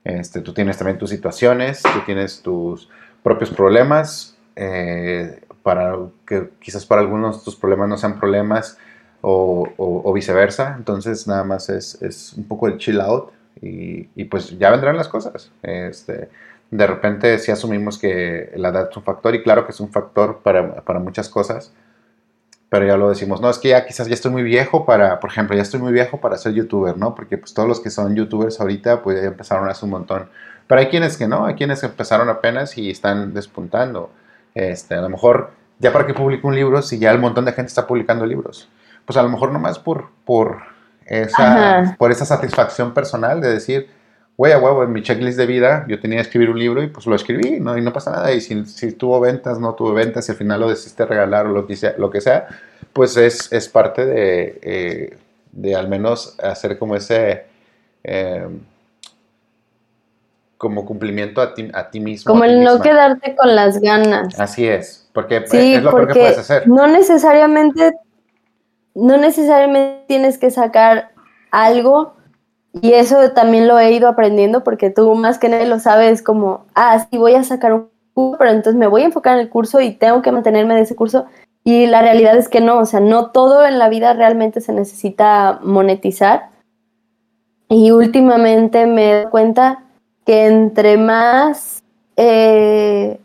este, 0.04 0.42
tú 0.42 0.52
tienes 0.52 0.76
también 0.80 0.98
tus 0.98 1.12
situaciones, 1.12 1.84
tú 1.84 2.00
tienes 2.04 2.42
tus 2.42 2.90
propios 3.22 3.52
problemas, 3.52 4.38
eh, 4.56 5.40
para 5.62 5.98
que 6.26 6.50
quizás 6.60 6.84
para 6.88 7.02
algunos 7.02 7.44
tus 7.44 7.56
problemas 7.56 7.90
no 7.90 7.98
sean 7.98 8.20
problemas 8.20 8.80
o, 9.28 10.14
viceversa, 10.14 10.76
entonces 10.78 11.28
nada 11.28 11.44
más 11.44 11.70
es, 11.70 12.02
es 12.02 12.34
un 12.34 12.46
poco 12.46 12.68
el 12.68 12.78
chill 12.78 13.02
out 13.02 13.32
y, 13.62 14.08
y 14.16 14.26
pues 14.26 14.58
ya 14.58 14.70
vendrán 14.72 14.98
las 14.98 15.08
cosas. 15.08 15.52
Este, 15.64 16.30
de 16.72 16.88
repente 16.88 17.38
sí 17.40 17.52
asumimos 17.52 17.98
que 17.98 18.52
la 18.56 18.70
edad 18.70 18.90
es 18.90 18.98
un 18.98 19.04
factor 19.04 19.36
y 19.36 19.44
claro 19.44 19.66
que 19.66 19.72
es 19.72 19.80
un 19.80 19.90
factor 19.90 20.40
para, 20.44 20.82
para 20.82 21.00
muchas 21.00 21.30
cosas, 21.30 21.74
pero 22.70 22.86
ya 22.86 22.98
lo 22.98 23.10
decimos, 23.10 23.42
no, 23.42 23.50
es 23.50 23.58
que 23.58 23.70
ya 23.70 23.86
quizás 23.86 24.08
ya 24.08 24.14
estoy 24.14 24.32
muy 24.32 24.44
viejo 24.44 24.86
para, 24.86 25.20
por 25.20 25.30
ejemplo, 25.30 25.56
ya 25.56 25.62
estoy 25.62 25.80
muy 25.80 25.94
viejo 25.94 26.20
para 26.20 26.38
ser 26.38 26.54
youtuber, 26.54 26.98
¿no? 26.98 27.16
Porque 27.16 27.38
pues 27.38 27.54
todos 27.54 27.68
los 27.68 27.80
que 27.80 27.90
son 27.90 28.16
youtubers 28.16 28.60
ahorita 28.60 29.02
pues 29.02 29.22
ya 29.22 29.28
empezaron 29.28 29.70
hace 29.70 29.86
un 29.86 29.92
montón. 29.92 30.30
Pero 30.68 30.82
hay 30.82 30.88
quienes 30.88 31.18
que 31.18 31.28
no, 31.28 31.46
hay 31.46 31.56
quienes 31.56 31.84
empezaron 31.84 32.28
apenas 32.30 32.78
y 32.78 32.90
están 32.90 33.34
despuntando. 33.34 34.10
Este, 34.56 34.96
a 34.96 35.02
lo 35.02 35.10
mejor, 35.10 35.52
ya 35.80 35.94
para 35.94 36.08
que 36.08 36.14
publique 36.14 36.46
un 36.46 36.56
libro, 36.56 36.82
si 36.82 36.98
ya 36.98 37.12
el 37.12 37.20
montón 37.20 37.46
de 37.46 37.54
gente 37.54 37.68
está 37.68 37.86
publicando 37.86 38.26
libros, 38.26 38.68
pues 39.06 39.18
a 39.18 39.24
lo 39.24 39.30
mejor 39.30 39.52
nomás 39.52 39.80
por, 39.80 40.10
por, 40.26 40.64
esa, 41.06 41.80
Ajá. 41.82 41.96
por 41.98 42.12
esa 42.12 42.26
satisfacción 42.26 42.94
personal 42.94 43.40
de 43.42 43.50
decir, 43.54 43.88
güey, 44.38 44.52
a 44.54 44.60
huevo, 44.60 44.84
en 44.84 44.92
mi 44.92 45.02
checklist 45.04 45.38
de 45.38 45.46
vida 45.46 45.86
yo 45.88 46.00
tenía 46.00 46.18
que 46.18 46.24
escribir 46.24 46.50
un 46.50 46.60
libro 46.60 46.84
y 46.84 46.88
pues 46.88 47.06
lo 47.06 47.16
escribí, 47.16 47.60
¿no? 47.60 47.78
Y 47.78 47.82
no 47.82 47.94
pasa 47.94 48.12
nada. 48.12 48.32
Y 48.34 48.42
si, 48.42 48.66
si 48.66 48.92
tuvo 48.94 49.20
ventas, 49.20 49.60
no 49.60 49.74
tuvo 49.76 49.94
ventas, 49.94 50.26
si 50.26 50.32
al 50.32 50.38
final 50.38 50.60
lo 50.60 50.70
decidiste 50.70 51.06
regalar 51.06 51.46
o 51.48 51.50
lo 51.50 51.66
que 51.68 51.76
sea, 51.76 51.94
lo 51.98 52.10
que 52.10 52.22
sea 52.22 52.48
pues 52.94 53.18
es, 53.18 53.52
es 53.52 53.68
parte 53.68 54.06
de, 54.06 54.60
eh, 54.62 55.18
de 55.52 55.76
al 55.76 55.90
menos 55.90 56.38
hacer 56.42 56.80
como 56.80 56.96
ese, 56.96 57.46
eh, 58.06 58.48
como 60.58 60.86
cumplimiento 60.86 61.42
a 61.42 61.54
ti, 61.54 61.70
a 61.74 61.90
ti 61.90 62.00
mismo. 62.00 62.32
Como 62.32 62.46
el 62.46 62.64
no 62.64 62.80
quedarte 62.82 63.36
con 63.36 63.54
las 63.54 63.82
ganas. 63.82 64.40
Así 64.40 64.66
es, 64.66 65.10
porque 65.14 65.44
Sí, 65.46 65.74
es 65.74 65.84
lo 65.84 65.92
peor 65.92 66.02
que 66.04 66.14
porque 66.14 66.20
puedes 66.22 66.38
hacer. 66.38 66.68
no 66.70 66.88
necesariamente, 66.88 67.92
no 68.96 69.18
necesariamente 69.18 70.06
tienes 70.08 70.38
que 70.38 70.50
sacar 70.50 71.12
algo 71.52 72.14
y 72.82 72.94
eso 72.94 73.32
también 73.32 73.68
lo 73.68 73.80
he 73.80 73.92
ido 73.92 74.08
aprendiendo 74.08 74.64
porque 74.64 74.90
tú 74.90 75.14
más 75.16 75.38
que 75.38 75.50
nadie 75.50 75.68
lo 75.68 75.80
sabes 75.80 76.22
como, 76.22 76.66
ah, 76.76 77.06
sí 77.10 77.18
voy 77.18 77.36
a 77.36 77.44
sacar 77.44 77.74
un 77.74 77.90
curso, 78.14 78.38
pero 78.38 78.52
entonces 78.52 78.76
me 78.76 78.88
voy 78.88 79.04
a 79.04 79.06
enfocar 79.06 79.36
en 79.36 79.42
el 79.42 79.50
curso 79.50 79.80
y 79.80 79.92
tengo 79.92 80.22
que 80.22 80.32
mantenerme 80.32 80.76
de 80.76 80.82
ese 80.82 80.96
curso 80.96 81.26
y 81.64 81.88
la 81.88 82.02
realidad 82.02 82.38
es 82.38 82.50
que 82.50 82.62
no, 82.62 82.80
o 82.80 82.86
sea, 82.86 83.00
no 83.00 83.32
todo 83.32 83.66
en 83.66 83.80
la 83.80 83.90
vida 83.90 84.14
realmente 84.14 84.62
se 84.62 84.72
necesita 84.72 85.60
monetizar. 85.64 86.50
Y 87.68 87.90
últimamente 87.90 88.86
me 88.86 89.10
he 89.10 89.14
dado 89.16 89.32
cuenta 89.32 89.84
que 90.26 90.46
entre 90.46 90.98
más 90.98 91.84
eh, 92.18 93.20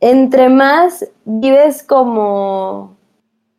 entre 0.00 0.48
más 0.48 1.06
vives 1.24 1.82
como 1.82 2.96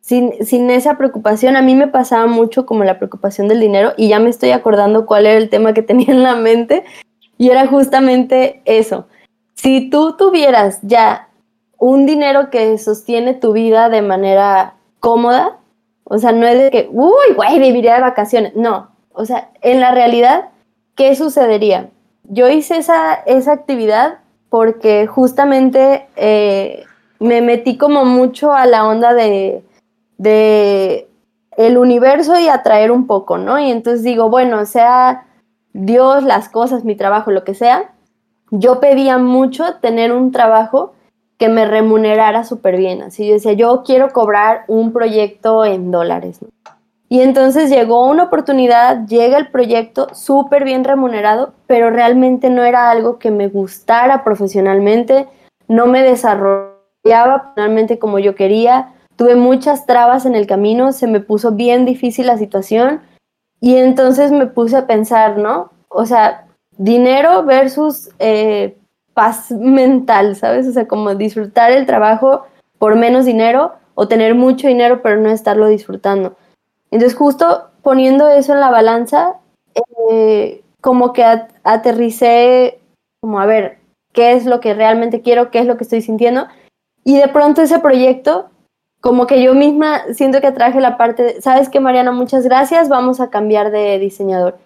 sin, 0.02 0.44
sin 0.44 0.68
esa 0.70 0.98
preocupación, 0.98 1.56
a 1.56 1.62
mí 1.62 1.74
me 1.76 1.86
pasaba 1.86 2.26
mucho 2.26 2.66
como 2.66 2.84
la 2.84 2.98
preocupación 2.98 3.48
del 3.48 3.60
dinero 3.60 3.92
y 3.96 4.08
ya 4.08 4.18
me 4.18 4.30
estoy 4.30 4.50
acordando 4.50 5.06
cuál 5.06 5.26
era 5.26 5.38
el 5.38 5.48
tema 5.48 5.72
que 5.72 5.82
tenía 5.82 6.08
en 6.08 6.24
la 6.24 6.34
mente 6.34 6.84
y 7.38 7.50
era 7.50 7.66
justamente 7.68 8.60
eso. 8.64 9.06
Si 9.54 9.88
tú 9.90 10.16
tuvieras 10.16 10.80
ya 10.82 11.28
un 11.78 12.04
dinero 12.04 12.50
que 12.50 12.76
sostiene 12.78 13.34
tu 13.34 13.52
vida 13.52 13.88
de 13.88 14.02
manera 14.02 14.74
cómoda, 14.98 15.58
o 16.04 16.18
sea, 16.18 16.32
no 16.32 16.46
es 16.48 16.58
de 16.58 16.70
que, 16.70 16.88
uy, 16.90 17.34
güey, 17.36 17.60
viviría 17.60 17.94
de 17.94 18.00
vacaciones, 18.00 18.56
no, 18.56 18.90
o 19.12 19.24
sea, 19.24 19.50
en 19.60 19.78
la 19.78 19.92
realidad, 19.92 20.48
¿qué 20.96 21.14
sucedería? 21.14 21.90
Yo 22.24 22.48
hice 22.48 22.76
esa, 22.76 23.14
esa 23.14 23.52
actividad 23.52 24.18
porque 24.48 25.06
justamente 25.06 26.08
eh, 26.16 26.84
me 27.20 27.40
metí 27.40 27.78
como 27.78 28.04
mucho 28.04 28.52
a 28.52 28.66
la 28.66 28.86
onda 28.86 29.14
de, 29.14 29.62
de 30.22 31.08
el 31.56 31.76
universo 31.76 32.38
y 32.38 32.48
atraer 32.48 32.90
un 32.90 33.06
poco, 33.06 33.38
¿no? 33.38 33.58
Y 33.58 33.70
entonces 33.70 34.02
digo, 34.02 34.30
bueno, 34.30 34.64
sea 34.64 35.26
Dios, 35.72 36.22
las 36.22 36.48
cosas, 36.48 36.84
mi 36.84 36.94
trabajo, 36.94 37.30
lo 37.30 37.44
que 37.44 37.54
sea, 37.54 37.92
yo 38.50 38.80
pedía 38.80 39.18
mucho 39.18 39.76
tener 39.80 40.12
un 40.12 40.30
trabajo 40.32 40.94
que 41.38 41.48
me 41.48 41.66
remunerara 41.66 42.44
súper 42.44 42.76
bien. 42.76 43.02
Así 43.02 43.26
yo 43.26 43.34
decía, 43.34 43.52
yo 43.52 43.82
quiero 43.84 44.10
cobrar 44.10 44.64
un 44.68 44.92
proyecto 44.92 45.64
en 45.64 45.90
dólares. 45.90 46.40
¿no? 46.40 46.48
Y 47.08 47.20
entonces 47.20 47.68
llegó 47.68 48.06
una 48.06 48.24
oportunidad, 48.24 49.06
llega 49.06 49.36
el 49.36 49.48
proyecto 49.48 50.14
súper 50.14 50.64
bien 50.64 50.84
remunerado, 50.84 51.52
pero 51.66 51.90
realmente 51.90 52.48
no 52.48 52.62
era 52.62 52.90
algo 52.90 53.18
que 53.18 53.30
me 53.30 53.48
gustara 53.48 54.24
profesionalmente, 54.24 55.26
no 55.68 55.86
me 55.86 56.02
desarrollaba 56.02 57.52
realmente 57.56 57.98
como 57.98 58.18
yo 58.18 58.34
quería, 58.34 58.94
tuve 59.16 59.36
muchas 59.36 59.86
trabas 59.86 60.26
en 60.26 60.34
el 60.34 60.46
camino, 60.46 60.92
se 60.92 61.06
me 61.06 61.20
puso 61.20 61.52
bien 61.52 61.84
difícil 61.84 62.26
la 62.26 62.38
situación 62.38 63.02
y 63.60 63.76
entonces 63.76 64.32
me 64.32 64.46
puse 64.46 64.76
a 64.76 64.86
pensar, 64.86 65.38
¿no? 65.38 65.70
O 65.88 66.06
sea, 66.06 66.46
dinero 66.76 67.44
versus 67.44 68.10
eh, 68.18 68.76
paz 69.14 69.50
mental, 69.52 70.36
¿sabes? 70.36 70.66
O 70.66 70.72
sea, 70.72 70.88
como 70.88 71.14
disfrutar 71.14 71.70
el 71.70 71.86
trabajo 71.86 72.46
por 72.78 72.96
menos 72.96 73.24
dinero 73.24 73.74
o 73.94 74.08
tener 74.08 74.34
mucho 74.34 74.66
dinero 74.66 75.02
pero 75.02 75.20
no 75.20 75.30
estarlo 75.30 75.68
disfrutando. 75.68 76.36
Entonces, 76.90 77.16
justo 77.16 77.70
poniendo 77.82 78.28
eso 78.28 78.52
en 78.52 78.60
la 78.60 78.70
balanza, 78.70 79.36
eh, 80.10 80.62
como 80.80 81.12
que 81.12 81.24
aterricé, 81.62 82.80
como 83.20 83.40
a 83.40 83.46
ver, 83.46 83.78
qué 84.12 84.32
es 84.32 84.46
lo 84.46 84.60
que 84.60 84.74
realmente 84.74 85.22
quiero, 85.22 85.50
qué 85.50 85.60
es 85.60 85.66
lo 85.66 85.76
que 85.76 85.84
estoy 85.84 86.02
sintiendo. 86.02 86.46
Y 87.04 87.18
de 87.18 87.28
pronto 87.28 87.62
ese 87.62 87.78
proyecto, 87.78 88.50
como 89.02 89.26
que 89.26 89.42
yo 89.42 89.52
misma 89.52 90.04
siento 90.14 90.40
que 90.40 90.52
traje 90.52 90.80
la 90.80 90.96
parte, 90.96 91.22
de, 91.24 91.42
¿sabes 91.42 91.68
qué, 91.68 91.80
Mariana? 91.80 92.12
Muchas 92.12 92.44
gracias, 92.44 92.88
vamos 92.88 93.20
a 93.20 93.30
cambiar 93.30 93.72
de 93.72 93.98
diseñador. 93.98 94.58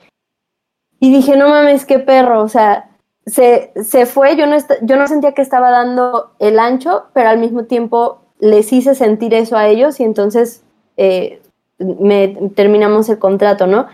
Y 1.01 1.11
dije, 1.11 1.37
no 1.37 1.49
mames, 1.49 1.87
qué 1.87 1.99
perro, 1.99 2.43
o 2.43 2.49
sea, 2.49 2.91
se, 3.25 3.73
se 3.83 4.05
fue, 4.05 4.37
yo 4.37 4.47
no, 4.47 4.57
yo 4.83 4.97
no 4.97 5.09
sentía 5.09 5.33
que 5.33 5.41
estaba 5.41 5.71
dando 5.71 6.33
el 6.39 6.59
ancho, 6.59 7.07
pero 7.15 7.31
al 7.31 7.39
mismo 7.39 7.65
tiempo 7.65 8.21
les 8.39 8.71
hice 8.75 8.95
sentir 8.95 9.33
eso 9.33 9.57
a 9.57 9.69
ellos 9.69 9.99
y 10.01 10.05
entonces 10.05 10.63
eh, 10.99 11.41
me, 11.79 12.29
terminamos 12.55 13.09
el 13.09 13.19
contrato, 13.19 13.67
¿no? 13.67 13.87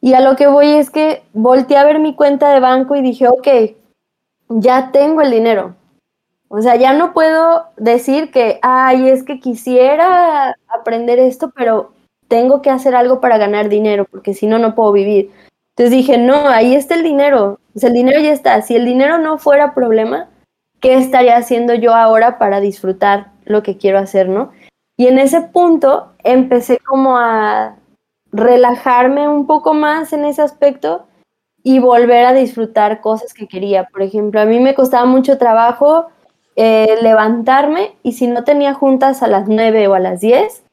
Y 0.00 0.14
a 0.14 0.20
lo 0.20 0.36
que 0.36 0.46
voy 0.46 0.72
es 0.72 0.88
que 0.88 1.22
volteé 1.34 1.76
a 1.76 1.84
ver 1.84 1.98
mi 1.98 2.14
cuenta 2.14 2.50
de 2.50 2.60
banco 2.60 2.96
y 2.96 3.02
dije, 3.02 3.28
ok, 3.28 3.48
ya 4.48 4.90
tengo 4.90 5.20
el 5.20 5.30
dinero. 5.30 5.74
O 6.48 6.62
sea, 6.62 6.76
ya 6.76 6.92
no 6.92 7.12
puedo 7.12 7.66
decir 7.76 8.30
que, 8.30 8.58
ay, 8.62 9.08
es 9.08 9.24
que 9.24 9.40
quisiera 9.40 10.56
aprender 10.68 11.18
esto, 11.18 11.50
pero 11.54 11.92
tengo 12.28 12.62
que 12.62 12.70
hacer 12.70 12.94
algo 12.94 13.20
para 13.20 13.38
ganar 13.38 13.68
dinero, 13.68 14.04
porque 14.10 14.34
si 14.34 14.46
no, 14.46 14.58
no 14.58 14.74
puedo 14.74 14.92
vivir. 14.92 15.30
Entonces 15.70 15.90
dije, 15.90 16.18
no, 16.18 16.48
ahí 16.48 16.74
está 16.74 16.94
el 16.94 17.02
dinero. 17.02 17.58
O 17.74 17.78
sea, 17.78 17.88
el 17.88 17.94
dinero 17.94 18.20
ya 18.20 18.32
está. 18.32 18.62
Si 18.62 18.74
el 18.74 18.84
dinero 18.84 19.18
no 19.18 19.38
fuera 19.38 19.74
problema, 19.74 20.28
¿qué 20.80 20.94
estaría 20.94 21.36
haciendo 21.36 21.74
yo 21.74 21.94
ahora 21.94 22.38
para 22.38 22.60
disfrutar 22.60 23.32
lo 23.44 23.62
que 23.62 23.76
quiero 23.76 23.98
hacer, 23.98 24.28
no? 24.28 24.52
Y 24.96 25.08
en 25.08 25.18
ese 25.18 25.42
punto 25.42 26.12
empecé 26.24 26.78
como 26.78 27.18
a 27.18 27.76
relajarme 28.32 29.28
un 29.28 29.46
poco 29.46 29.74
más 29.74 30.12
en 30.12 30.24
ese 30.24 30.42
aspecto 30.42 31.06
y 31.62 31.78
volver 31.80 32.24
a 32.24 32.32
disfrutar 32.32 33.00
cosas 33.00 33.34
que 33.34 33.48
quería. 33.48 33.88
Por 33.88 34.02
ejemplo, 34.02 34.40
a 34.40 34.44
mí 34.44 34.60
me 34.60 34.74
costaba 34.74 35.04
mucho 35.04 35.36
trabajo 35.36 36.06
eh, 36.56 36.98
levantarme 37.02 37.96
y 38.02 38.12
si 38.12 38.26
no 38.26 38.44
tenía 38.44 38.74
juntas 38.74 39.22
a 39.22 39.28
las 39.28 39.46
9 39.46 39.88
o 39.88 39.94
a 39.94 40.00
las 40.00 40.20
10, 40.20 40.64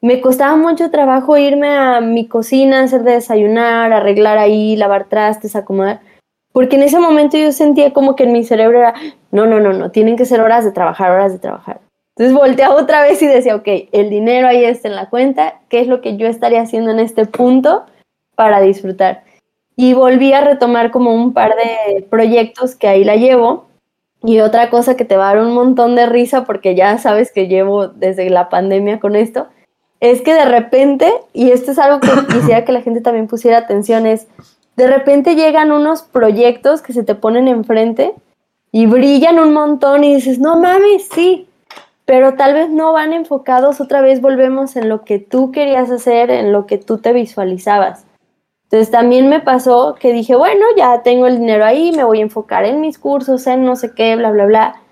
me 0.00 0.20
costaba 0.20 0.56
mucho 0.56 0.90
trabajo 0.90 1.36
irme 1.36 1.68
a 1.68 2.00
mi 2.00 2.26
cocina, 2.26 2.82
hacer 2.82 3.02
de 3.02 3.12
desayunar, 3.12 3.92
arreglar 3.92 4.38
ahí, 4.38 4.76
lavar 4.76 5.08
trastes, 5.08 5.56
acomodar. 5.56 6.00
Porque 6.52 6.76
en 6.76 6.82
ese 6.82 6.98
momento 6.98 7.36
yo 7.36 7.52
sentía 7.52 7.92
como 7.92 8.16
que 8.16 8.24
en 8.24 8.32
mi 8.32 8.44
cerebro 8.44 8.78
era, 8.78 8.94
no, 9.30 9.46
no, 9.46 9.60
no, 9.60 9.72
no, 9.72 9.90
tienen 9.90 10.16
que 10.16 10.24
ser 10.24 10.40
horas 10.40 10.64
de 10.64 10.72
trabajar, 10.72 11.10
horas 11.10 11.32
de 11.32 11.38
trabajar. 11.38 11.80
Entonces 12.16 12.36
volteaba 12.36 12.74
otra 12.74 13.02
vez 13.02 13.22
y 13.22 13.28
decía, 13.28 13.54
ok, 13.54 13.68
el 13.92 14.10
dinero 14.10 14.48
ahí 14.48 14.64
está 14.64 14.88
en 14.88 14.96
la 14.96 15.08
cuenta, 15.08 15.60
¿qué 15.68 15.80
es 15.80 15.86
lo 15.86 16.00
que 16.00 16.16
yo 16.16 16.26
estaría 16.26 16.62
haciendo 16.62 16.90
en 16.90 16.98
este 16.98 17.26
punto 17.26 17.86
para 18.34 18.60
disfrutar? 18.60 19.22
Y 19.76 19.94
volví 19.94 20.32
a 20.32 20.40
retomar 20.40 20.90
como 20.90 21.14
un 21.14 21.32
par 21.32 21.54
de 21.54 22.02
proyectos 22.02 22.74
que 22.74 22.88
ahí 22.88 23.04
la 23.04 23.14
llevo. 23.14 23.67
Y 24.22 24.40
otra 24.40 24.70
cosa 24.70 24.96
que 24.96 25.04
te 25.04 25.16
va 25.16 25.30
a 25.30 25.34
dar 25.34 25.44
un 25.44 25.54
montón 25.54 25.94
de 25.94 26.06
risa, 26.06 26.44
porque 26.44 26.74
ya 26.74 26.98
sabes 26.98 27.30
que 27.32 27.46
llevo 27.46 27.88
desde 27.88 28.28
la 28.30 28.48
pandemia 28.48 28.98
con 28.98 29.14
esto, 29.14 29.46
es 30.00 30.22
que 30.22 30.34
de 30.34 30.44
repente, 30.44 31.12
y 31.32 31.50
esto 31.50 31.72
es 31.72 31.78
algo 31.78 32.00
que 32.00 32.08
quisiera 32.32 32.64
que 32.64 32.72
la 32.72 32.82
gente 32.82 33.00
también 33.00 33.28
pusiera 33.28 33.58
atención, 33.58 34.06
es 34.06 34.26
de 34.76 34.86
repente 34.86 35.34
llegan 35.34 35.72
unos 35.72 36.02
proyectos 36.02 36.82
que 36.82 36.92
se 36.92 37.02
te 37.02 37.16
ponen 37.16 37.48
enfrente 37.48 38.14
y 38.70 38.86
brillan 38.86 39.38
un 39.38 39.52
montón 39.52 40.04
y 40.04 40.14
dices, 40.14 40.38
no 40.38 40.60
mames, 40.60 41.08
sí, 41.12 41.48
pero 42.04 42.34
tal 42.34 42.54
vez 42.54 42.70
no 42.70 42.92
van 42.92 43.12
enfocados, 43.12 43.80
otra 43.80 44.00
vez 44.00 44.20
volvemos 44.20 44.76
en 44.76 44.88
lo 44.88 45.04
que 45.04 45.18
tú 45.18 45.50
querías 45.52 45.90
hacer, 45.90 46.30
en 46.30 46.52
lo 46.52 46.66
que 46.66 46.78
tú 46.78 46.98
te 46.98 47.12
visualizabas. 47.12 48.04
Entonces 48.70 48.90
también 48.90 49.28
me 49.28 49.40
pasó 49.40 49.94
que 49.98 50.12
dije, 50.12 50.36
bueno, 50.36 50.64
ya 50.76 51.02
tengo 51.02 51.26
el 51.26 51.40
dinero 51.40 51.64
ahí, 51.64 51.92
me 51.92 52.04
voy 52.04 52.18
a 52.18 52.22
enfocar 52.22 52.66
en 52.66 52.80
mis 52.82 52.98
cursos, 52.98 53.46
en 53.46 53.64
no 53.64 53.76
sé 53.76 53.94
qué, 53.94 54.14
bla, 54.14 54.30
bla, 54.30 54.44
bla. 54.44 54.82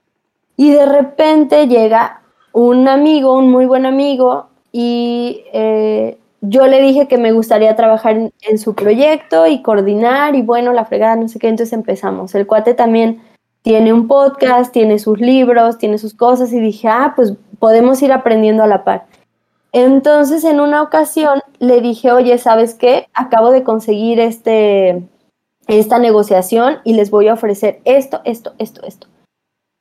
Y 0.56 0.70
de 0.70 0.86
repente 0.86 1.68
llega 1.68 2.22
un 2.52 2.88
amigo, 2.88 3.36
un 3.36 3.50
muy 3.50 3.66
buen 3.66 3.84
amigo, 3.84 4.48
y 4.72 5.44
eh, 5.52 6.18
yo 6.42 6.66
le 6.66 6.80
dije 6.80 7.08
que 7.08 7.18
me 7.18 7.32
gustaría 7.32 7.74
trabajar 7.76 8.30
en, 8.40 8.58
su 8.58 8.74
proyecto 8.74 9.46
y 9.46 9.62
coordinar 9.62 10.34
y 10.34 10.42
bueno, 10.42 10.72
la 10.72 10.84
fregada, 10.84 11.16
no 11.16 11.28
sé 11.28 11.38
qué, 11.38 11.48
entonces 11.48 11.72
empezamos. 11.72 12.34
El 12.34 12.46
cuate 12.46 12.74
también 12.74 13.22
tiene 13.62 13.92
un 13.92 14.06
podcast, 14.06 14.72
tiene 14.72 14.98
sus 14.98 15.18
libros, 15.18 15.78
tiene 15.78 15.98
sus 15.98 16.14
cosas 16.14 16.52
y 16.52 16.60
dije, 16.60 16.88
ah, 16.88 17.14
pues 17.16 17.34
podemos 17.58 18.02
ir 18.02 18.12
aprendiendo 18.12 18.62
a 18.62 18.66
la 18.66 18.84
par. 18.84 19.06
Entonces 19.76 20.44
en 20.44 20.60
una 20.60 20.82
ocasión 20.82 21.40
le 21.58 21.80
dije, 21.80 22.12
oye, 22.12 22.38
¿sabes 22.38 22.74
qué? 22.74 23.08
Acabo 23.14 23.50
de 23.50 23.62
conseguir 23.62 24.20
este, 24.20 25.02
esta 25.66 25.98
negociación 25.98 26.78
y 26.84 26.94
les 26.94 27.10
voy 27.10 27.28
a 27.28 27.34
ofrecer 27.34 27.80
esto, 27.84 28.20
esto, 28.24 28.54
esto, 28.58 28.82
esto. 28.84 29.06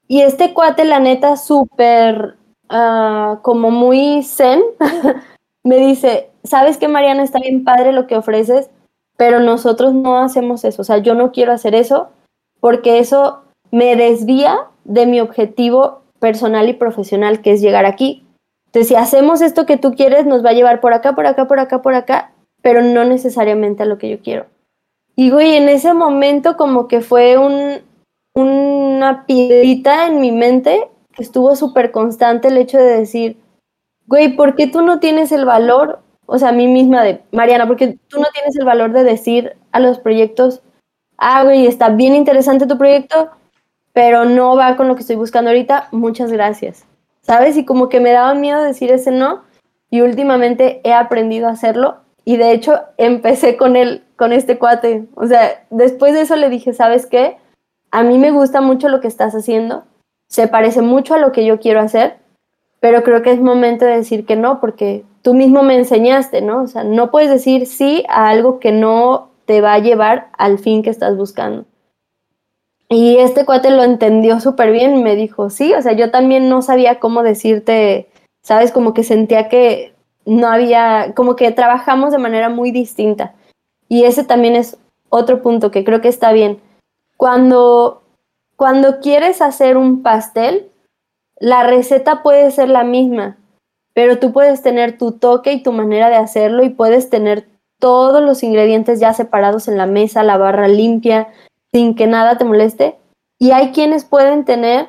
Y 0.08 0.22
este 0.22 0.54
cuate, 0.54 0.86
la 0.86 1.00
neta, 1.00 1.38
súper 1.38 2.36
Ah, 2.70 3.40
como 3.44 3.70
muy 3.70 4.24
zen, 4.24 4.62
me 5.64 5.78
dice, 5.78 6.32
sabes 6.44 6.78
que 6.78 6.88
Mariana 6.88 7.24
está 7.24 7.40
bien 7.40 7.64
padre 7.64 7.92
lo 7.92 8.08
que 8.08 8.18
ofreces, 8.18 8.70
pero 9.18 9.40
nosotros 9.40 9.94
no 9.94 10.18
hacemos 10.20 10.66
eso, 10.66 10.82
o 10.82 10.86
sea, 10.86 10.98
yo 10.98 11.14
no 11.14 11.32
quiero 11.32 11.52
hacer 11.52 11.76
eso 11.76 12.10
porque 12.60 12.98
eso 13.00 13.44
me 13.72 13.96
desvía 13.96 14.68
de 14.84 15.06
mi 15.06 15.20
objetivo 15.20 16.02
personal 16.20 16.68
y 16.68 16.74
profesional 16.74 17.42
que 17.42 17.52
es 17.52 17.62
llegar 17.62 17.86
aquí. 17.86 18.25
Entonces, 18.76 18.90
si 18.90 18.96
hacemos 18.96 19.40
esto 19.40 19.66
que 19.66 19.78
tú 19.78 19.96
quieres, 19.96 20.26
nos 20.26 20.44
va 20.44 20.50
a 20.50 20.54
llevar 20.54 20.82
por 20.82 20.94
acá, 20.94 21.16
por 21.16 21.26
acá, 21.28 21.48
por 21.48 21.60
acá, 21.62 21.82
por 21.82 21.96
acá, 21.96 22.34
pero 22.62 22.82
no 22.82 23.06
necesariamente 23.06 23.84
a 23.84 23.86
lo 23.86 23.98
que 23.98 24.10
yo 24.10 24.20
quiero. 24.20 24.48
Y 25.16 25.30
güey, 25.30 25.56
en 25.56 25.70
ese 25.70 25.94
momento 25.94 26.58
como 26.58 26.90
que 26.90 27.00
fue 27.00 27.38
un, 27.38 27.78
una 28.34 29.26
piedrita 29.26 30.08
en 30.08 30.20
mi 30.20 30.34
mente 30.34 30.90
estuvo 31.18 31.56
súper 31.56 31.92
constante 31.92 32.50
el 32.50 32.58
hecho 32.58 32.78
de 32.78 32.98
decir, 32.98 33.38
güey, 34.08 34.36
¿por 34.36 34.56
qué 34.56 34.68
tú 34.68 34.82
no 34.82 35.00
tienes 35.00 35.32
el 35.32 35.46
valor? 35.46 36.02
O 36.26 36.38
sea, 36.38 36.50
a 36.50 36.52
mí 36.52 36.68
misma 36.68 37.02
de, 37.02 37.22
Mariana, 37.32 37.68
¿por 37.68 37.78
qué 37.78 37.98
tú 38.10 38.20
no 38.20 38.28
tienes 38.34 38.58
el 38.58 38.66
valor 38.66 38.92
de 38.92 39.06
decir 39.06 39.56
a 39.72 39.80
los 39.80 40.00
proyectos, 40.00 40.62
ah, 41.18 41.46
güey, 41.46 41.66
está 41.66 41.92
bien 41.92 42.14
interesante 42.14 42.68
tu 42.68 42.78
proyecto, 42.78 43.30
pero 43.94 44.26
no 44.26 44.58
va 44.58 44.76
con 44.76 44.90
lo 44.90 44.96
que 44.96 45.02
estoy 45.02 45.16
buscando 45.16 45.52
ahorita, 45.52 45.88
muchas 45.94 46.30
gracias. 46.30 46.86
¿Sabes? 47.26 47.58
Y 47.58 47.66
como 47.66 47.90
que 47.90 48.00
me 48.00 48.12
daba 48.12 48.36
miedo 48.36 48.62
decir 48.62 48.92
ese 48.92 49.10
no, 49.10 49.42
y 49.90 50.02
últimamente 50.02 50.80
he 50.84 50.94
aprendido 50.94 51.48
a 51.48 51.52
hacerlo, 51.52 51.98
y 52.24 52.38
de 52.38 52.52
hecho 52.52 52.80
empecé 52.98 53.58
con 53.58 53.76
él, 53.76 54.04
con 54.16 54.32
este 54.32 54.60
cuate. 54.60 55.08
O 55.16 55.26
sea, 55.26 55.66
después 55.72 56.14
de 56.14 56.22
eso 56.22 56.36
le 56.36 56.50
dije, 56.50 56.74
¿sabes 56.74 57.08
qué? 57.08 57.38
A 57.90 58.04
mí 58.04 58.20
me 58.20 58.32
gusta 58.32 58.62
mucho 58.62 58.90
lo 58.90 59.02
que 59.02 59.08
estás 59.08 59.34
haciendo, 59.34 59.86
se 60.30 60.48
parece 60.48 60.82
mucho 60.82 61.16
a 61.16 61.20
lo 61.20 61.32
que 61.32 61.46
yo 61.46 61.60
quiero 61.60 61.80
hacer, 61.80 62.18
pero 62.80 63.04
creo 63.04 63.24
que 63.24 63.32
es 63.32 63.40
momento 63.40 63.86
de 63.86 63.96
decir 63.96 64.26
que 64.26 64.36
no, 64.36 64.60
porque 64.60 65.04
tú 65.24 65.34
mismo 65.34 65.64
me 65.64 65.76
enseñaste, 65.76 66.42
¿no? 66.42 66.62
O 66.62 66.68
sea, 66.68 66.84
no 66.84 67.10
puedes 67.10 67.32
decir 67.32 67.66
sí 67.66 68.04
a 68.08 68.30
algo 68.30 68.60
que 68.60 68.72
no 68.72 69.32
te 69.46 69.62
va 69.62 69.74
a 69.74 69.80
llevar 69.80 70.30
al 70.38 70.60
fin 70.60 70.84
que 70.84 70.92
estás 70.92 71.18
buscando. 71.18 71.66
Y 72.90 73.18
este 73.18 73.46
cuate 73.46 73.72
lo 73.72 73.84
entendió 73.84 74.40
súper 74.40 74.72
bien, 74.72 75.02
me 75.04 75.16
dijo, 75.16 75.50
sí, 75.50 75.74
o 75.74 75.82
sea, 75.82 75.94
yo 75.94 76.12
también 76.12 76.50
no 76.50 76.62
sabía 76.62 77.00
cómo 77.00 77.24
decirte, 77.24 78.10
sabes, 78.44 78.72
como 78.72 78.94
que 78.94 79.04
sentía 79.04 79.50
que 79.50 79.94
no 80.26 80.48
había, 80.48 81.14
como 81.16 81.36
que 81.36 81.52
trabajamos 81.52 82.12
de 82.12 82.20
manera 82.20 82.50
muy 82.50 82.72
distinta. 82.72 83.34
Y 83.88 84.04
ese 84.04 84.24
también 84.24 84.56
es 84.56 84.78
otro 85.10 85.42
punto 85.42 85.72
que 85.72 85.84
creo 85.84 86.02
que 86.02 86.10
está 86.10 86.32
bien. 86.32 86.60
Cuando 87.18 88.04
cuando 88.56 89.02
quieres 89.02 89.42
hacer 89.42 89.76
un 89.76 90.02
pastel, 90.02 90.72
la 91.40 91.64
receta 91.64 92.24
puede 92.24 92.52
ser 92.52 92.70
la 92.70 92.86
misma, 92.86 93.38
pero 93.94 94.18
tú 94.18 94.32
puedes 94.32 94.62
tener 94.62 94.98
tu 94.98 95.12
toque 95.12 95.52
y 95.52 95.64
tu 95.64 95.74
manera 95.74 96.10
de 96.10 96.16
hacerlo 96.16 96.64
y 96.64 96.70
puedes 96.70 97.10
tener 97.10 97.50
todos 97.80 98.24
los 98.24 98.44
ingredientes 98.44 99.02
ya 99.02 99.14
separados 99.14 99.68
en 99.68 99.78
la 99.78 99.86
mesa, 99.86 100.24
la 100.24 100.38
barra 100.38 100.70
limpia, 100.70 101.28
sin 101.76 101.94
que 101.94 102.08
nada 102.08 102.38
te 102.38 102.46
moleste. 102.46 102.96
Y 103.38 103.52
hay 103.52 103.74
quienes 103.74 104.06
pueden 104.06 104.46
tener 104.46 104.88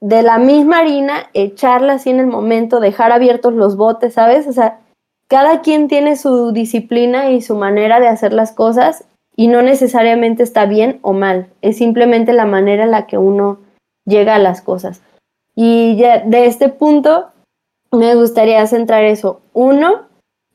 de 0.00 0.22
la 0.22 0.38
misma 0.38 0.78
harina, 0.78 1.28
echarla 1.34 1.94
así 1.94 2.08
en 2.08 2.20
el 2.20 2.26
momento, 2.26 2.80
dejar 2.80 3.12
abiertos 3.12 3.52
los 3.52 3.76
botes, 3.76 4.14
¿sabes? 4.14 4.46
O 4.46 4.52
sea, 4.54 4.80
cada 5.28 5.60
quien 5.60 5.88
tiene 5.88 6.16
su 6.16 6.52
disciplina 6.52 7.30
y 7.30 7.42
su 7.42 7.54
manera 7.54 8.00
de 8.00 8.08
hacer 8.08 8.32
las 8.32 8.52
cosas 8.52 9.04
y 9.36 9.48
no 9.48 9.60
necesariamente 9.60 10.42
está 10.42 10.64
bien 10.64 11.00
o 11.02 11.12
mal, 11.12 11.48
es 11.60 11.76
simplemente 11.76 12.32
la 12.32 12.46
manera 12.46 12.84
en 12.84 12.92
la 12.92 13.06
que 13.06 13.18
uno 13.18 13.58
llega 14.06 14.34
a 14.34 14.38
las 14.38 14.62
cosas. 14.62 15.02
Y 15.54 15.96
ya 15.96 16.20
de 16.20 16.46
este 16.46 16.70
punto 16.70 17.26
me 17.90 18.14
gustaría 18.14 18.66
centrar 18.66 19.04
eso. 19.04 19.42
Uno, 19.52 20.06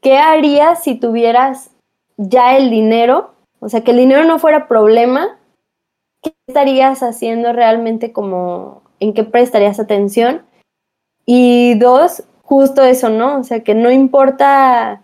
¿qué 0.02 0.18
harías 0.18 0.84
si 0.84 0.96
tuvieras 0.96 1.70
ya 2.18 2.58
el 2.58 2.72
dinero? 2.72 3.36
O 3.60 3.70
sea, 3.70 3.82
que 3.82 3.92
el 3.92 3.98
dinero 3.98 4.24
no 4.24 4.40
fuera 4.40 4.68
problema. 4.68 5.37
¿Qué 6.22 6.34
estarías 6.48 7.04
haciendo 7.04 7.54
realmente 7.54 8.12
como, 8.12 8.82
en 9.00 9.14
qué 9.14 9.24
prestarías 9.24 9.80
atención? 9.80 10.44
Y 11.26 11.76
dos, 11.76 12.24
justo 12.44 12.84
eso, 12.84 13.10
¿no? 13.10 13.40
O 13.40 13.44
sea, 13.44 13.64
que 13.64 13.76
no 13.76 13.92
importa 13.92 15.02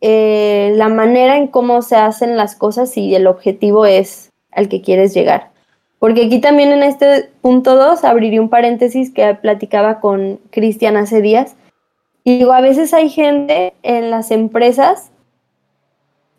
eh, 0.00 0.72
la 0.76 0.88
manera 0.88 1.36
en 1.36 1.46
cómo 1.46 1.82
se 1.82 1.96
hacen 1.96 2.36
las 2.36 2.56
cosas 2.56 2.90
si 2.90 3.14
el 3.14 3.26
objetivo 3.26 3.86
es 3.86 4.30
al 4.50 4.68
que 4.68 4.82
quieres 4.82 5.14
llegar. 5.14 5.50
Porque 5.98 6.24
aquí 6.24 6.40
también 6.40 6.72
en 6.72 6.82
este 6.82 7.30
punto 7.42 7.76
2 7.76 8.04
abriría 8.04 8.40
un 8.40 8.48
paréntesis 8.48 9.12
que 9.12 9.34
platicaba 9.34 10.00
con 10.00 10.40
Cristian 10.50 10.96
hace 10.96 11.20
días. 11.20 11.56
Y 12.24 12.38
digo, 12.38 12.52
a 12.52 12.62
veces 12.62 12.94
hay 12.94 13.10
gente 13.10 13.74
en 13.82 14.10
las 14.10 14.30
empresas 14.30 15.10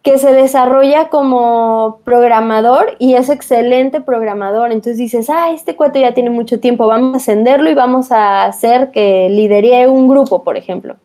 que 0.03 0.17
se 0.17 0.31
desarrolla 0.33 1.09
como 1.09 1.99
programador 2.03 2.95
y 2.97 3.13
es 3.13 3.29
excelente 3.29 4.01
programador. 4.01 4.71
Entonces 4.71 4.97
dices, 4.97 5.29
ah, 5.29 5.51
este 5.51 5.75
cuate 5.75 6.01
ya 6.01 6.13
tiene 6.13 6.31
mucho 6.31 6.59
tiempo, 6.59 6.87
vamos 6.87 7.13
a 7.13 7.17
ascenderlo 7.17 7.69
y 7.69 7.75
vamos 7.75 8.11
a 8.11 8.45
hacer 8.45 8.91
que 8.91 9.29
lidere 9.29 9.87
un 9.87 10.07
grupo, 10.07 10.43
por 10.43 10.57
ejemplo. 10.57 10.95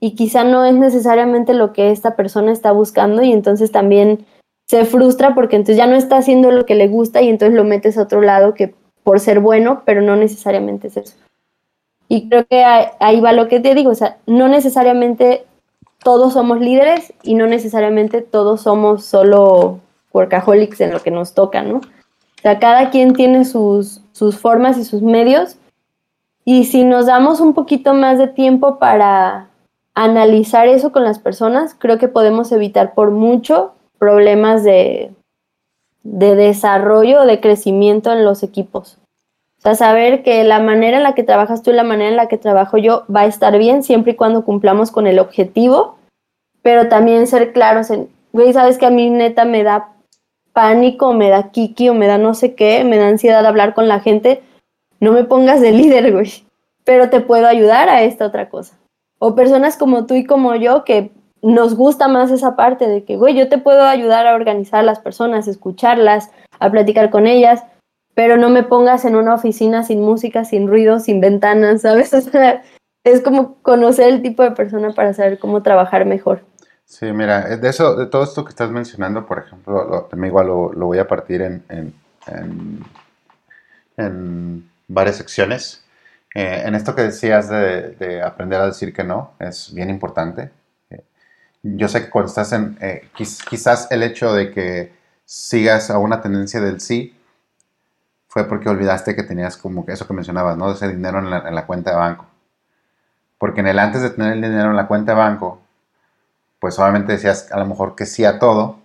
Y 0.00 0.16
quizá 0.16 0.42
no 0.42 0.64
es 0.64 0.74
necesariamente 0.74 1.54
lo 1.54 1.72
que 1.72 1.92
esta 1.92 2.16
persona 2.16 2.50
está 2.50 2.72
buscando 2.72 3.22
y 3.22 3.32
entonces 3.32 3.70
también 3.70 4.26
se 4.66 4.84
frustra 4.84 5.34
porque 5.34 5.54
entonces 5.54 5.76
ya 5.76 5.86
no 5.86 5.94
está 5.94 6.16
haciendo 6.16 6.50
lo 6.50 6.66
que 6.66 6.74
le 6.74 6.88
gusta 6.88 7.22
y 7.22 7.28
entonces 7.28 7.54
lo 7.54 7.62
metes 7.62 7.96
a 7.96 8.02
otro 8.02 8.20
lado 8.20 8.54
que 8.54 8.74
por 9.04 9.20
ser 9.20 9.38
bueno, 9.38 9.82
pero 9.84 10.00
no 10.00 10.16
necesariamente 10.16 10.88
es 10.88 10.96
eso. 10.96 11.14
Y 12.08 12.28
creo 12.28 12.44
que 12.46 12.64
ahí 12.64 13.20
va 13.20 13.32
lo 13.32 13.48
que 13.48 13.60
te 13.60 13.74
digo, 13.74 13.90
o 13.90 13.94
sea, 13.94 14.18
no 14.26 14.48
necesariamente 14.48 15.44
todos 16.02 16.32
somos 16.32 16.60
líderes 16.60 17.12
y 17.22 17.34
no 17.34 17.46
necesariamente 17.46 18.22
todos 18.22 18.62
somos 18.62 19.04
solo 19.04 19.80
workaholics 20.12 20.80
en 20.80 20.92
lo 20.92 21.00
que 21.00 21.10
nos 21.10 21.34
toca, 21.34 21.62
¿no? 21.62 21.76
O 21.78 22.42
sea, 22.42 22.58
cada 22.58 22.90
quien 22.90 23.14
tiene 23.14 23.44
sus, 23.44 24.00
sus 24.12 24.38
formas 24.38 24.76
y 24.78 24.84
sus 24.84 25.02
medios 25.02 25.56
y 26.44 26.64
si 26.64 26.84
nos 26.84 27.06
damos 27.06 27.40
un 27.40 27.54
poquito 27.54 27.94
más 27.94 28.18
de 28.18 28.26
tiempo 28.26 28.78
para 28.78 29.48
analizar 29.94 30.66
eso 30.66 30.90
con 30.90 31.04
las 31.04 31.18
personas, 31.18 31.76
creo 31.78 31.98
que 31.98 32.08
podemos 32.08 32.50
evitar 32.50 32.94
por 32.94 33.10
mucho 33.10 33.74
problemas 33.98 34.64
de, 34.64 35.12
de 36.02 36.34
desarrollo 36.34 37.22
o 37.22 37.26
de 37.26 37.40
crecimiento 37.40 38.10
en 38.12 38.24
los 38.24 38.42
equipos. 38.42 38.98
O 39.62 39.64
sea, 39.64 39.76
saber 39.76 40.24
que 40.24 40.42
la 40.42 40.58
manera 40.58 40.96
en 40.96 41.04
la 41.04 41.14
que 41.14 41.22
trabajas 41.22 41.62
tú 41.62 41.70
y 41.70 41.74
la 41.74 41.84
manera 41.84 42.10
en 42.10 42.16
la 42.16 42.26
que 42.26 42.36
trabajo 42.36 42.78
yo 42.78 43.04
va 43.14 43.20
a 43.20 43.26
estar 43.26 43.56
bien 43.58 43.84
siempre 43.84 44.12
y 44.12 44.16
cuando 44.16 44.44
cumplamos 44.44 44.90
con 44.90 45.06
el 45.06 45.20
objetivo, 45.20 45.98
pero 46.62 46.88
también 46.88 47.28
ser 47.28 47.52
claros 47.52 47.90
en, 47.90 48.08
güey, 48.32 48.52
sabes 48.52 48.76
que 48.76 48.86
a 48.86 48.90
mí 48.90 49.08
neta 49.08 49.44
me 49.44 49.62
da 49.62 49.92
pánico, 50.52 51.12
me 51.12 51.28
da 51.28 51.52
kiki 51.52 51.90
o 51.90 51.94
me 51.94 52.08
da 52.08 52.18
no 52.18 52.34
sé 52.34 52.56
qué, 52.56 52.82
me 52.82 52.98
da 52.98 53.06
ansiedad 53.06 53.46
hablar 53.46 53.72
con 53.72 53.86
la 53.86 54.00
gente, 54.00 54.42
no 54.98 55.12
me 55.12 55.22
pongas 55.22 55.60
de 55.60 55.70
líder, 55.70 56.10
güey, 56.10 56.44
pero 56.82 57.08
te 57.08 57.20
puedo 57.20 57.46
ayudar 57.46 57.88
a 57.88 58.02
esta 58.02 58.26
otra 58.26 58.48
cosa. 58.48 58.76
O 59.20 59.36
personas 59.36 59.76
como 59.76 60.06
tú 60.06 60.14
y 60.14 60.24
como 60.24 60.56
yo 60.56 60.82
que 60.82 61.12
nos 61.40 61.76
gusta 61.76 62.08
más 62.08 62.32
esa 62.32 62.56
parte 62.56 62.88
de 62.88 63.04
que, 63.04 63.16
güey, 63.16 63.36
yo 63.36 63.48
te 63.48 63.58
puedo 63.58 63.84
ayudar 63.84 64.26
a 64.26 64.34
organizar 64.34 64.80
a 64.80 64.84
las 64.84 64.98
personas, 64.98 65.46
escucharlas, 65.46 66.32
a 66.58 66.68
platicar 66.68 67.10
con 67.10 67.28
ellas, 67.28 67.62
pero 68.14 68.36
no 68.36 68.50
me 68.50 68.62
pongas 68.62 69.04
en 69.04 69.16
una 69.16 69.34
oficina 69.34 69.82
sin 69.82 70.00
música, 70.00 70.44
sin 70.44 70.68
ruido, 70.68 71.00
sin 71.00 71.20
ventanas, 71.20 71.82
¿sabes? 71.82 72.12
O 72.14 72.20
sea, 72.20 72.62
es 73.04 73.20
como 73.20 73.56
conocer 73.62 74.08
el 74.12 74.22
tipo 74.22 74.42
de 74.42 74.52
persona 74.52 74.92
para 74.92 75.12
saber 75.12 75.38
cómo 75.38 75.62
trabajar 75.62 76.04
mejor. 76.04 76.42
Sí, 76.84 77.06
mira, 77.12 77.56
de 77.56 77.68
eso, 77.68 77.96
de 77.96 78.06
todo 78.06 78.22
esto 78.22 78.44
que 78.44 78.50
estás 78.50 78.70
mencionando, 78.70 79.26
por 79.26 79.38
ejemplo, 79.38 79.88
lo, 79.88 80.02
también 80.02 80.30
igual 80.30 80.46
lo, 80.46 80.72
lo, 80.72 80.86
voy 80.86 80.98
a 80.98 81.08
partir 81.08 81.42
en, 81.42 81.64
en, 81.68 81.94
en, 82.26 82.84
en 83.96 84.70
varias 84.88 85.16
secciones. 85.16 85.84
Eh, 86.34 86.62
en 86.64 86.74
esto 86.74 86.94
que 86.94 87.02
decías 87.02 87.48
de, 87.48 87.90
de, 87.90 88.22
aprender 88.22 88.60
a 88.60 88.66
decir 88.66 88.92
que 88.92 89.04
no, 89.04 89.32
es 89.38 89.72
bien 89.74 89.90
importante 89.90 90.50
yo 91.62 91.88
sé 91.88 92.04
que 92.04 92.10
cuando 92.10 92.28
estás 92.28 92.52
en, 92.52 92.76
eh, 92.80 93.08
quizás 93.14 93.88
el 93.90 94.02
hecho 94.02 94.34
de 94.34 94.50
que 94.50 94.92
sigas 95.24 95.90
a 95.90 95.98
una 95.98 96.20
tendencia 96.20 96.60
del 96.60 96.80
sí 96.80 97.14
fue 98.32 98.48
porque 98.48 98.70
olvidaste 98.70 99.14
que 99.14 99.24
tenías 99.24 99.58
como 99.58 99.84
eso 99.88 100.06
que 100.06 100.14
mencionabas, 100.14 100.56
¿no? 100.56 100.72
Ese 100.72 100.88
dinero 100.88 101.18
en 101.18 101.28
la, 101.28 101.46
en 101.46 101.54
la, 101.54 101.66
cuenta 101.66 101.90
de 101.90 101.96
banco. 101.96 102.24
Porque 103.36 103.60
en 103.60 103.66
el 103.66 103.78
antes 103.78 104.00
de 104.00 104.08
tener 104.08 104.32
el 104.32 104.40
dinero 104.40 104.70
en 104.70 104.76
la 104.76 104.86
cuenta 104.86 105.12
de 105.12 105.18
banco, 105.18 105.60
pues 106.58 106.78
obviamente 106.78 107.12
decías 107.12 107.52
a 107.52 107.58
lo 107.58 107.66
mejor 107.66 107.94
que 107.94 108.06
sí 108.06 108.24
a 108.24 108.38
todo, 108.38 108.78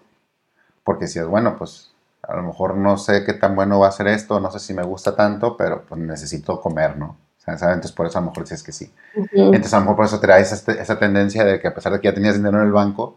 porque 0.84 1.06
decías, 1.06 1.28
bueno, 1.28 1.58
pues 1.58 1.94
a 2.24 2.36
lo 2.36 2.44
mejor 2.44 2.76
no 2.76 2.98
sé 2.98 3.24
qué 3.24 3.32
tan 3.32 3.56
bueno 3.56 3.80
va 3.80 3.88
a 3.88 3.92
ser 3.94 4.08
esto, 4.08 4.42
no 4.42 4.52
sé 4.52 4.60
si 4.60 4.74
me 4.74 4.84
gusta 4.84 5.16
tanto, 5.16 5.56
pero 5.56 5.84
pues 5.84 6.02
necesito 6.02 6.60
comer, 6.60 6.98
¿no? 6.98 7.16
Entonces 7.46 7.94
por 7.94 8.06
eso 8.06 8.18
a 8.18 8.22
lo 8.22 8.28
mejor 8.28 8.44
dices 8.44 8.62
que 8.64 8.74
sí. 8.74 8.94
Entonces 9.32 9.74
a 9.74 9.78
lo 9.78 9.84
mejor 9.84 9.96
por 9.96 10.06
eso 10.08 10.20
traes 10.20 10.52
este, 10.52 10.82
esa 10.82 11.00
tendencia 11.00 11.46
de 11.46 11.62
que 11.62 11.70
a 11.70 11.74
pesar 11.74 11.94
de 11.94 12.02
que 12.02 12.10
ya 12.10 12.14
tenías 12.14 12.36
dinero 12.36 12.58
en 12.58 12.66
el 12.66 12.74
banco, 12.74 13.16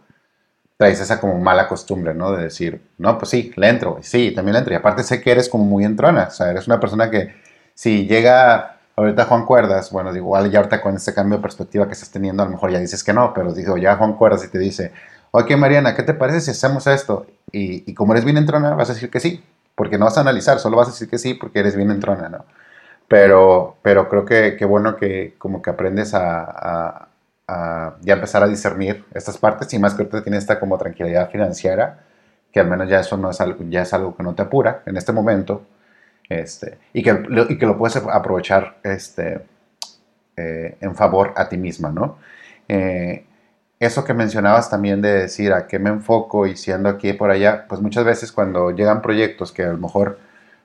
traes 0.80 0.98
esa 0.98 1.20
como 1.20 1.38
mala 1.38 1.68
costumbre, 1.68 2.14
¿no? 2.14 2.32
De 2.32 2.44
decir, 2.44 2.80
no, 2.96 3.18
pues 3.18 3.28
sí, 3.28 3.52
le 3.56 3.68
entro, 3.68 3.98
sí, 4.00 4.32
también 4.34 4.54
le 4.54 4.60
entro. 4.60 4.72
Y 4.72 4.76
aparte 4.78 5.02
sé 5.02 5.20
que 5.20 5.30
eres 5.30 5.50
como 5.50 5.62
muy 5.62 5.84
entrona, 5.84 6.28
o 6.28 6.30
sea, 6.30 6.50
eres 6.50 6.66
una 6.68 6.80
persona 6.80 7.10
que 7.10 7.34
si 7.74 8.06
llega 8.06 8.78
ahorita 8.96 9.26
Juan 9.26 9.44
Cuerdas, 9.44 9.90
bueno, 9.92 10.16
igual 10.16 10.50
ya 10.50 10.60
ahorita 10.60 10.80
con 10.80 10.96
este 10.96 11.12
cambio 11.12 11.36
de 11.36 11.42
perspectiva 11.42 11.86
que 11.86 11.92
estás 11.92 12.10
teniendo, 12.10 12.42
a 12.42 12.46
lo 12.46 12.52
mejor 12.52 12.70
ya 12.70 12.78
dices 12.78 13.04
que 13.04 13.12
no, 13.12 13.34
pero 13.34 13.52
digo, 13.52 13.76
ya 13.76 13.96
Juan 13.96 14.14
Cuerdas 14.14 14.42
y 14.42 14.48
te 14.48 14.58
dice, 14.58 14.92
ok 15.32 15.50
Mariana, 15.58 15.94
¿qué 15.94 16.02
te 16.02 16.14
parece 16.14 16.40
si 16.40 16.50
hacemos 16.52 16.86
esto? 16.86 17.26
Y, 17.52 17.84
y 17.90 17.92
como 17.92 18.14
eres 18.14 18.24
bien 18.24 18.38
entrona, 18.38 18.74
vas 18.74 18.88
a 18.88 18.94
decir 18.94 19.10
que 19.10 19.20
sí, 19.20 19.44
porque 19.74 19.98
no 19.98 20.06
vas 20.06 20.16
a 20.16 20.22
analizar, 20.22 20.60
solo 20.60 20.78
vas 20.78 20.88
a 20.88 20.92
decir 20.92 21.10
que 21.10 21.18
sí 21.18 21.34
porque 21.34 21.58
eres 21.58 21.76
bien 21.76 21.90
entrona, 21.90 22.30
¿no? 22.30 22.46
Pero, 23.06 23.76
pero 23.82 24.08
creo 24.08 24.24
que, 24.24 24.56
que 24.56 24.64
bueno 24.64 24.96
que 24.96 25.34
como 25.36 25.60
que 25.60 25.68
aprendes 25.68 26.14
a, 26.14 26.40
a, 26.40 27.08
a, 27.50 27.96
ya 28.00 28.14
empezar 28.14 28.42
a 28.42 28.48
discernir 28.48 29.04
estas 29.12 29.36
partes 29.38 29.72
y 29.74 29.78
más 29.78 29.94
que 29.94 30.02
ahorita 30.02 30.22
tienes 30.22 30.42
esta 30.44 30.60
como 30.60 30.78
tranquilidad 30.78 31.30
financiera, 31.30 32.00
que 32.52 32.60
al 32.60 32.68
menos 32.68 32.88
ya 32.88 33.00
eso 33.00 33.16
no 33.16 33.30
es 33.30 33.40
algo, 33.40 33.64
ya 33.68 33.82
es 33.82 33.92
algo 33.92 34.16
que 34.16 34.22
no 34.22 34.34
te 34.34 34.42
apura 34.42 34.82
en 34.86 34.96
este 34.96 35.12
momento, 35.12 35.62
este, 36.28 36.78
y, 36.92 37.02
que, 37.02 37.22
y 37.48 37.58
que 37.58 37.66
lo 37.66 37.76
puedes 37.76 37.96
aprovechar 37.96 38.76
este, 38.84 39.40
eh, 40.36 40.76
en 40.80 40.94
favor 40.94 41.32
a 41.36 41.48
ti 41.48 41.56
misma, 41.56 41.90
¿no? 41.90 42.18
Eh, 42.68 43.24
eso 43.80 44.04
que 44.04 44.14
mencionabas 44.14 44.70
también 44.70 45.00
de 45.02 45.10
decir 45.10 45.52
a 45.52 45.66
qué 45.66 45.78
me 45.78 45.90
enfoco 45.90 46.46
y 46.46 46.56
siendo 46.56 46.88
aquí 46.88 47.08
y 47.10 47.12
por 47.14 47.30
allá, 47.30 47.66
pues 47.68 47.80
muchas 47.80 48.04
veces 48.04 48.30
cuando 48.30 48.70
llegan 48.70 49.02
proyectos 49.02 49.52
que 49.52 49.64
a 49.64 49.72
lo 49.72 49.78
mejor 49.78 50.18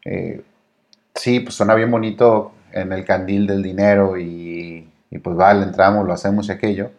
eh, 0.03 0.43
sí, 1.15 1.39
pues 1.39 1.55
suena 1.55 1.75
bien 1.75 1.89
bonito 1.89 2.51
en 2.71 2.91
el 2.91 3.05
candil 3.05 3.47
del 3.47 3.63
dinero 3.63 4.17
y, 4.17 4.89
pues 5.19 5.35
vale, 5.35 5.63
entramos, 5.63 6.05
lo 6.05 6.13
hacemos 6.13 6.47
y 6.47 6.51
aquello, 6.51 6.91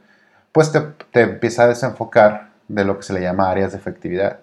pues 0.52 0.72
te, 0.72 0.80
te, 1.12 1.22
empieza 1.22 1.64
a 1.64 1.68
desenfocar 1.68 2.50
de 2.68 2.84
lo 2.84 2.96
que 2.96 3.02
se 3.02 3.12
le 3.12 3.20
llama 3.20 3.50
áreas 3.50 3.72
de 3.72 3.78
efectividad. 3.78 4.38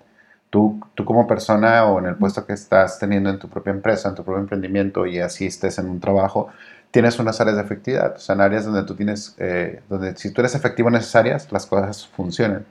Tú, 0.49 0.79
tú 0.93 1.05
como 1.05 1.25
persona 1.25 1.85
o 1.85 1.99
en 1.99 2.05
el 2.05 2.15
puesto 2.15 2.45
que 2.45 2.53
estás 2.53 2.99
teniendo 2.99 3.29
en 3.29 3.39
tu 3.39 3.49
propia 3.49 3.71
empresa, 3.71 4.09
en 4.09 4.15
tu 4.15 4.23
propio 4.23 4.41
emprendimiento 4.41 5.07
y 5.07 5.19
así 5.19 5.47
estés 5.47 5.79
en 5.79 5.89
un 5.89 5.99
trabajo, 5.99 6.49
tienes 6.91 7.17
unas 7.17 7.41
áreas 7.41 7.55
de 7.57 7.63
efectividad, 7.63 8.15
o 8.15 8.19
sea, 8.19 8.35
en 8.35 8.41
áreas 8.41 8.65
donde 8.65 8.83
tú 8.83 8.95
tienes, 8.95 9.35
eh, 9.39 9.81
donde 9.89 10.15
si 10.15 10.31
tú 10.31 10.41
eres 10.41 10.53
efectivo 10.53 10.89
en 10.89 10.95
esas 10.95 11.15
áreas, 11.15 11.51
las 11.51 11.65
cosas 11.65 12.07
funcionan. 12.07 12.65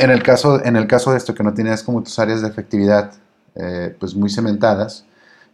En 0.00 0.10
el 0.10 0.24
caso, 0.24 0.64
en 0.64 0.74
el 0.74 0.88
caso 0.88 1.12
de 1.12 1.18
esto, 1.18 1.32
que 1.32 1.44
no 1.44 1.54
tienes 1.54 1.84
como 1.84 2.02
tus 2.02 2.18
áreas 2.18 2.42
de 2.42 2.48
efectividad 2.48 3.12
eh, 3.54 3.94
pues 4.00 4.16
muy 4.16 4.28
cementadas, 4.28 5.06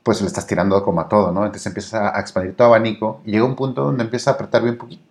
pues 0.03 0.21
le 0.21 0.27
estás 0.27 0.47
tirando 0.47 0.83
como 0.83 1.01
a 1.01 1.09
todo, 1.09 1.33
¿no? 1.33 1.45
Entonces 1.45 1.67
empieza 1.67 2.17
a 2.17 2.21
expandir 2.21 2.57
tu 2.57 2.65
abanico 2.65 3.21
y 3.25 3.33
llega 3.33 3.45
un 3.45 3.57
punto 3.57 3.85
donde 3.85 4.05
empieza 4.05 4.31
a 4.31 4.35
apretar 4.35 4.63
bien 4.63 4.79
poquito 4.79 5.11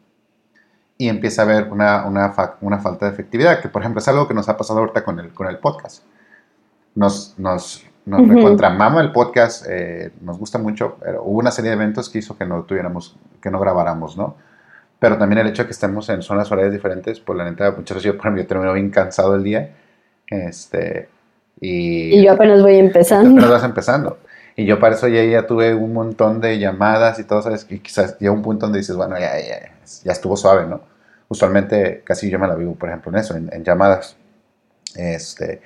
y 1.01 1.07
empieza 1.07 1.43
a 1.43 1.45
haber 1.45 1.71
una, 1.71 2.05
una, 2.05 2.33
una, 2.59 2.79
falta 2.79 3.05
de 3.05 3.13
efectividad, 3.13 3.61
que 3.61 3.69
por 3.69 3.81
ejemplo 3.81 3.99
es 3.99 4.07
algo 4.09 4.27
que 4.27 4.33
nos 4.33 4.49
ha 4.49 4.57
pasado 4.57 4.79
ahorita 4.79 5.05
con 5.05 5.17
el, 5.17 5.29
con 5.29 5.47
el 5.47 5.57
podcast. 5.57 6.03
Nos, 6.93 7.35
nos, 7.37 7.85
nos 8.05 8.19
uh 8.19 8.23
-huh. 8.25 8.99
el 8.99 9.11
podcast, 9.13 9.65
eh, 9.69 10.11
nos 10.19 10.37
gusta 10.37 10.57
mucho, 10.57 10.97
pero 10.99 11.23
hubo 11.23 11.39
una 11.39 11.51
serie 11.51 11.71
de 11.71 11.77
eventos 11.77 12.09
que 12.09 12.19
hizo 12.19 12.37
que 12.37 12.45
no 12.45 12.63
tuviéramos, 12.63 13.15
que 13.41 13.49
no 13.49 13.61
grabáramos, 13.61 14.17
¿no? 14.17 14.35
Pero 14.99 15.17
también 15.17 15.39
el 15.39 15.47
hecho 15.47 15.61
de 15.61 15.67
que 15.67 15.71
estemos 15.71 16.09
en 16.09 16.21
zonas 16.21 16.51
horarias 16.51 16.73
diferentes, 16.73 17.21
pues 17.21 17.37
la 17.37 17.45
neta, 17.45 17.71
muchas 17.71 17.95
veces 17.95 18.03
yo, 18.03 18.17
por 18.17 18.25
ejemplo, 18.25 18.41
yo 18.41 18.47
termino 18.49 18.73
bien 18.73 18.89
cansado 18.89 19.35
el 19.35 19.43
día, 19.43 19.71
este, 20.27 21.07
y... 21.61 22.19
Y 22.19 22.25
yo 22.25 22.33
apenas 22.33 22.61
voy 22.61 22.75
empezando. 22.75 23.29
Apenas 23.29 23.49
vas 23.49 23.63
empezando. 23.63 24.17
Y 24.59 24.65
yo 24.65 24.77
para 24.77 24.93
eso 24.93 25.07
ya, 25.07 25.23
ya 25.23 25.47
tuve 25.47 25.73
un 25.73 25.93
montón 25.93 26.41
de 26.41 26.59
llamadas 26.59 27.17
y 27.17 27.23
todo, 27.23 27.41
¿sabes? 27.41 27.65
Y 27.69 27.79
quizás 27.79 28.19
llega 28.19 28.33
un 28.33 28.41
punto 28.41 28.65
donde 28.65 28.79
dices, 28.79 28.93
bueno, 28.93 29.17
ya, 29.17 29.39
ya, 29.39 29.71
ya 30.03 30.11
estuvo 30.11 30.35
suave, 30.35 30.67
¿no? 30.67 30.81
Usualmente 31.29 32.01
casi 32.03 32.29
yo 32.29 32.37
me 32.39 32.45
la 32.45 32.55
vivo, 32.55 32.75
por 32.75 32.89
ejemplo, 32.89 33.09
en 33.09 33.19
eso, 33.19 33.37
en, 33.37 33.49
en 33.53 33.63
llamadas. 33.63 34.17
Este, 34.95 35.61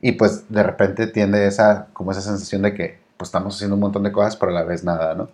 y 0.00 0.10
pues 0.10 0.46
de 0.48 0.60
repente 0.64 1.06
tiende 1.06 1.46
esa, 1.46 1.86
como 1.92 2.10
esa 2.10 2.20
sensación 2.20 2.62
de 2.62 2.74
que 2.74 2.98
pues 3.16 3.28
estamos 3.28 3.54
haciendo 3.54 3.76
un 3.76 3.80
montón 3.80 4.02
de 4.02 4.10
cosas, 4.10 4.34
pero 4.34 4.50
a 4.50 4.54
la 4.56 4.64
vez 4.64 4.82
nada, 4.82 5.14
¿no? 5.14 5.28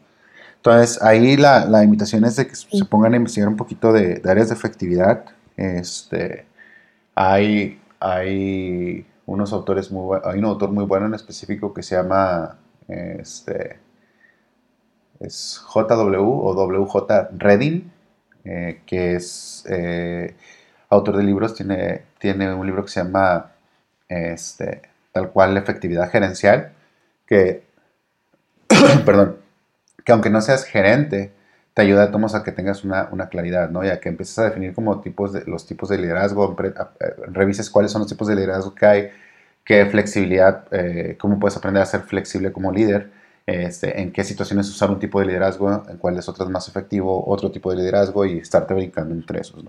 Entonces 0.56 1.00
ahí 1.00 1.38
la, 1.38 1.64
la 1.64 1.82
invitación 1.82 2.26
es 2.26 2.36
de 2.36 2.46
que 2.46 2.56
se 2.56 2.84
pongan 2.84 3.14
a 3.14 3.16
investigar 3.16 3.48
un 3.48 3.56
poquito 3.56 3.90
de, 3.90 4.16
de 4.16 4.30
áreas 4.30 4.50
de 4.50 4.54
efectividad. 4.54 5.24
Este, 5.56 6.44
hay, 7.14 7.80
hay 8.00 9.06
unos 9.24 9.54
autores 9.54 9.90
muy 9.90 10.04
buenos, 10.04 10.26
hay 10.26 10.38
un 10.40 10.44
autor 10.44 10.72
muy 10.72 10.84
bueno 10.84 11.06
en 11.06 11.14
específico 11.14 11.72
que 11.72 11.82
se 11.82 11.96
llama 11.96 12.58
este, 12.88 13.78
es 15.20 15.60
JW 15.72 16.16
o 16.18 16.54
WJ 16.54 17.28
Redding, 17.36 17.92
eh, 18.44 18.80
que 18.86 19.14
es 19.16 19.64
eh, 19.68 20.34
autor 20.88 21.16
de 21.18 21.22
libros, 21.22 21.54
tiene, 21.54 22.02
tiene 22.18 22.52
un 22.54 22.66
libro 22.66 22.84
que 22.84 22.90
se 22.90 23.02
llama 23.02 23.52
este, 24.08 24.82
tal 25.12 25.30
cual 25.30 25.56
efectividad 25.56 26.10
gerencial, 26.10 26.72
que, 27.26 27.64
perdón, 29.04 29.36
que 30.04 30.12
aunque 30.12 30.30
no 30.30 30.40
seas 30.40 30.64
gerente, 30.64 31.32
te 31.74 31.82
ayuda 31.82 32.10
a, 32.12 32.36
a 32.36 32.42
que 32.42 32.52
tengas 32.52 32.82
una, 32.84 33.08
una, 33.12 33.28
claridad, 33.28 33.70
¿no? 33.70 33.84
Y 33.84 33.88
a 33.88 34.00
que 34.00 34.08
empieces 34.08 34.36
a 34.40 34.44
definir 34.44 34.74
como 34.74 35.00
tipos 35.00 35.32
de, 35.32 35.44
los 35.44 35.64
tipos 35.66 35.88
de 35.88 35.98
liderazgo, 35.98 36.56
revises 37.28 37.70
cuáles 37.70 37.92
son 37.92 38.00
los 38.00 38.08
tipos 38.08 38.26
de 38.26 38.34
liderazgo 38.34 38.74
que 38.74 38.86
hay, 38.86 39.10
qué 39.68 39.84
flexibilidad, 39.84 40.64
eh, 40.70 41.18
cómo 41.20 41.38
puedes 41.38 41.58
aprender 41.58 41.82
a 41.82 41.86
ser 41.86 42.00
flexible 42.00 42.52
como 42.52 42.72
líder, 42.72 43.10
este, 43.44 44.00
en 44.00 44.12
qué 44.12 44.24
situaciones 44.24 44.66
usar 44.70 44.90
un 44.90 44.98
tipo 44.98 45.20
de 45.20 45.26
liderazgo, 45.26 45.84
en 45.90 45.98
cuáles 45.98 46.26
otras 46.26 46.48
más 46.48 46.68
efectivo, 46.68 47.22
otro 47.26 47.50
tipo 47.50 47.70
de 47.70 47.76
liderazgo 47.76 48.24
y 48.24 48.38
estarte 48.38 48.72
brincando 48.72 49.14
entre 49.14 49.40
esos. 49.42 49.62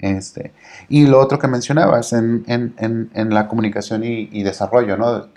Este, 0.00 0.52
y 0.88 1.06
lo 1.06 1.20
otro 1.20 1.38
que 1.38 1.46
mencionabas 1.46 2.12
en, 2.12 2.42
en, 2.48 3.10
en, 3.14 3.30
la 3.30 3.46
comunicación 3.46 4.02
y, 4.02 4.42
desarrollo, 4.42 4.96
¿no? 4.96 5.28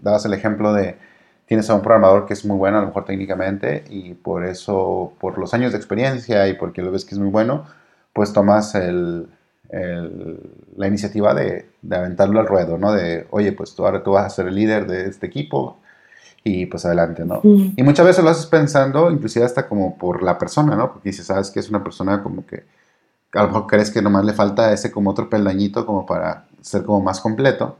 Dabas 0.00 0.24
el 0.24 0.32
ejemplo 0.32 0.72
de, 0.72 0.96
tienes 1.44 1.68
a 1.68 1.74
un 1.74 1.82
programador 1.82 2.24
que 2.24 2.32
es 2.32 2.46
muy 2.46 2.56
bueno, 2.56 2.78
a 2.78 2.80
lo 2.80 2.86
mejor 2.86 3.04
técnicamente, 3.04 3.84
y 3.90 4.14
por 4.14 4.46
eso, 4.46 5.12
por 5.20 5.36
los 5.36 5.52
años 5.52 5.72
de 5.72 5.78
experiencia 5.78 6.48
y 6.48 6.54
porque 6.54 6.80
lo 6.80 6.90
ves 6.92 7.04
que 7.04 7.14
es 7.14 7.18
muy 7.18 7.28
bueno, 7.28 7.66
pues 8.14 8.32
tomas 8.32 8.74
el, 8.74 9.28
el, 9.72 10.40
la 10.76 10.86
iniciativa 10.86 11.34
de, 11.34 11.70
de, 11.82 11.96
aventarlo 11.96 12.40
al 12.40 12.46
ruedo, 12.46 12.78
¿no? 12.78 12.92
De, 12.92 13.26
oye, 13.30 13.52
pues 13.52 13.74
tú 13.74 13.84
ahora 13.84 14.02
tú 14.02 14.12
vas 14.12 14.26
a 14.26 14.30
ser 14.30 14.48
el 14.48 14.54
líder 14.54 14.86
de 14.86 15.06
este 15.06 15.26
equipo 15.26 15.78
y 16.42 16.66
pues 16.66 16.84
adelante, 16.84 17.24
¿no? 17.24 17.40
Mm. 17.42 17.74
Y 17.76 17.82
muchas 17.82 18.06
veces 18.06 18.24
lo 18.24 18.30
haces 18.30 18.46
pensando, 18.46 19.10
inclusive 19.10 19.44
hasta 19.44 19.68
como 19.68 19.96
por 19.98 20.22
la 20.22 20.38
persona, 20.38 20.74
¿no? 20.74 20.92
Porque 20.92 21.10
dices, 21.10 21.26
sabes 21.26 21.50
que 21.50 21.60
es 21.60 21.68
una 21.68 21.82
persona 21.82 22.22
como 22.22 22.46
que 22.46 22.64
a 23.32 23.42
lo 23.42 23.48
mejor 23.48 23.66
crees 23.66 23.90
que 23.90 24.02
nomás 24.02 24.24
le 24.24 24.32
falta 24.32 24.72
ese 24.72 24.90
como 24.90 25.10
otro 25.10 25.28
peldañito 25.30 25.86
como 25.86 26.04
para 26.06 26.46
ser 26.60 26.84
como 26.84 27.00
más 27.00 27.20
completo 27.20 27.76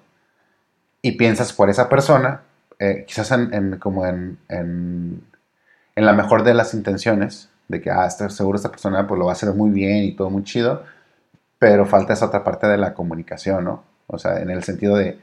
y 1.02 1.12
piensas 1.12 1.52
por 1.52 1.70
esa 1.70 1.88
persona, 1.88 2.42
eh, 2.78 3.04
quizás 3.06 3.30
en, 3.32 3.52
en 3.52 3.78
como 3.78 4.06
en, 4.06 4.38
en, 4.48 5.22
en, 5.96 6.06
la 6.06 6.12
mejor 6.12 6.44
de 6.44 6.54
las 6.54 6.74
intenciones, 6.74 7.48
de 7.68 7.80
que, 7.80 7.90
ah, 7.90 8.06
estoy 8.06 8.30
seguro 8.30 8.56
esta 8.56 8.70
persona 8.70 9.06
pues 9.06 9.18
lo 9.18 9.26
va 9.26 9.32
a 9.32 9.34
hacer 9.34 9.52
muy 9.54 9.70
bien 9.70 10.04
y 10.04 10.12
todo 10.12 10.30
muy 10.30 10.44
chido, 10.44 10.84
pero 11.60 11.84
falta 11.84 12.14
esa 12.14 12.26
otra 12.26 12.42
parte 12.42 12.66
de 12.66 12.78
la 12.78 12.94
comunicación, 12.94 13.64
¿no? 13.64 13.84
O 14.06 14.18
sea, 14.18 14.40
en 14.40 14.50
el 14.50 14.64
sentido 14.64 14.96
de, 14.96 15.18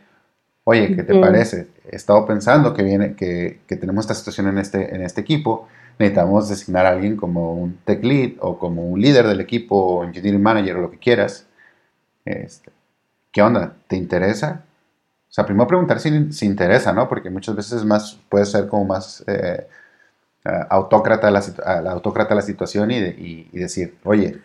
oye, 0.65 0.95
¿qué 0.95 1.01
te 1.01 1.19
parece? 1.19 1.67
He 1.91 1.95
estado 1.95 2.27
pensando 2.27 2.75
que, 2.75 2.83
viene, 2.83 3.15
que, 3.15 3.61
que 3.67 3.75
tenemos 3.75 4.05
esta 4.05 4.13
situación 4.13 4.47
en 4.47 4.59
este, 4.59 4.95
en 4.95 5.01
este 5.01 5.19
equipo, 5.19 5.67
necesitamos 5.97 6.47
designar 6.47 6.85
a 6.85 6.89
alguien 6.89 7.17
como 7.17 7.53
un 7.53 7.79
tech 7.83 8.03
lead 8.03 8.33
o 8.39 8.59
como 8.59 8.83
un 8.87 9.01
líder 9.01 9.27
del 9.27 9.41
equipo 9.41 9.75
o 9.75 10.03
engineering 10.03 10.41
manager 10.41 10.77
o 10.77 10.81
lo 10.81 10.91
que 10.91 10.99
quieras. 10.99 11.47
Este, 12.23 12.71
¿Qué 13.31 13.41
onda? 13.41 13.73
¿Te 13.87 13.95
interesa? 13.95 14.63
O 15.27 15.33
sea, 15.33 15.43
primero 15.43 15.65
preguntar 15.65 15.99
si, 15.99 16.31
si 16.31 16.45
interesa, 16.45 16.93
¿no? 16.93 17.09
Porque 17.09 17.31
muchas 17.31 17.55
veces 17.55 17.83
más 17.83 18.19
puede 18.29 18.45
ser 18.45 18.67
como 18.67 18.85
más 18.85 19.23
eh, 19.25 19.67
autócrata, 20.69 21.31
la, 21.31 21.41
la, 21.81 21.91
autócrata 21.93 22.35
la 22.35 22.43
situación 22.43 22.91
y, 22.91 22.99
de, 22.99 23.09
y, 23.09 23.49
y, 23.51 23.57
decir, 23.57 23.97
oye, 24.03 24.39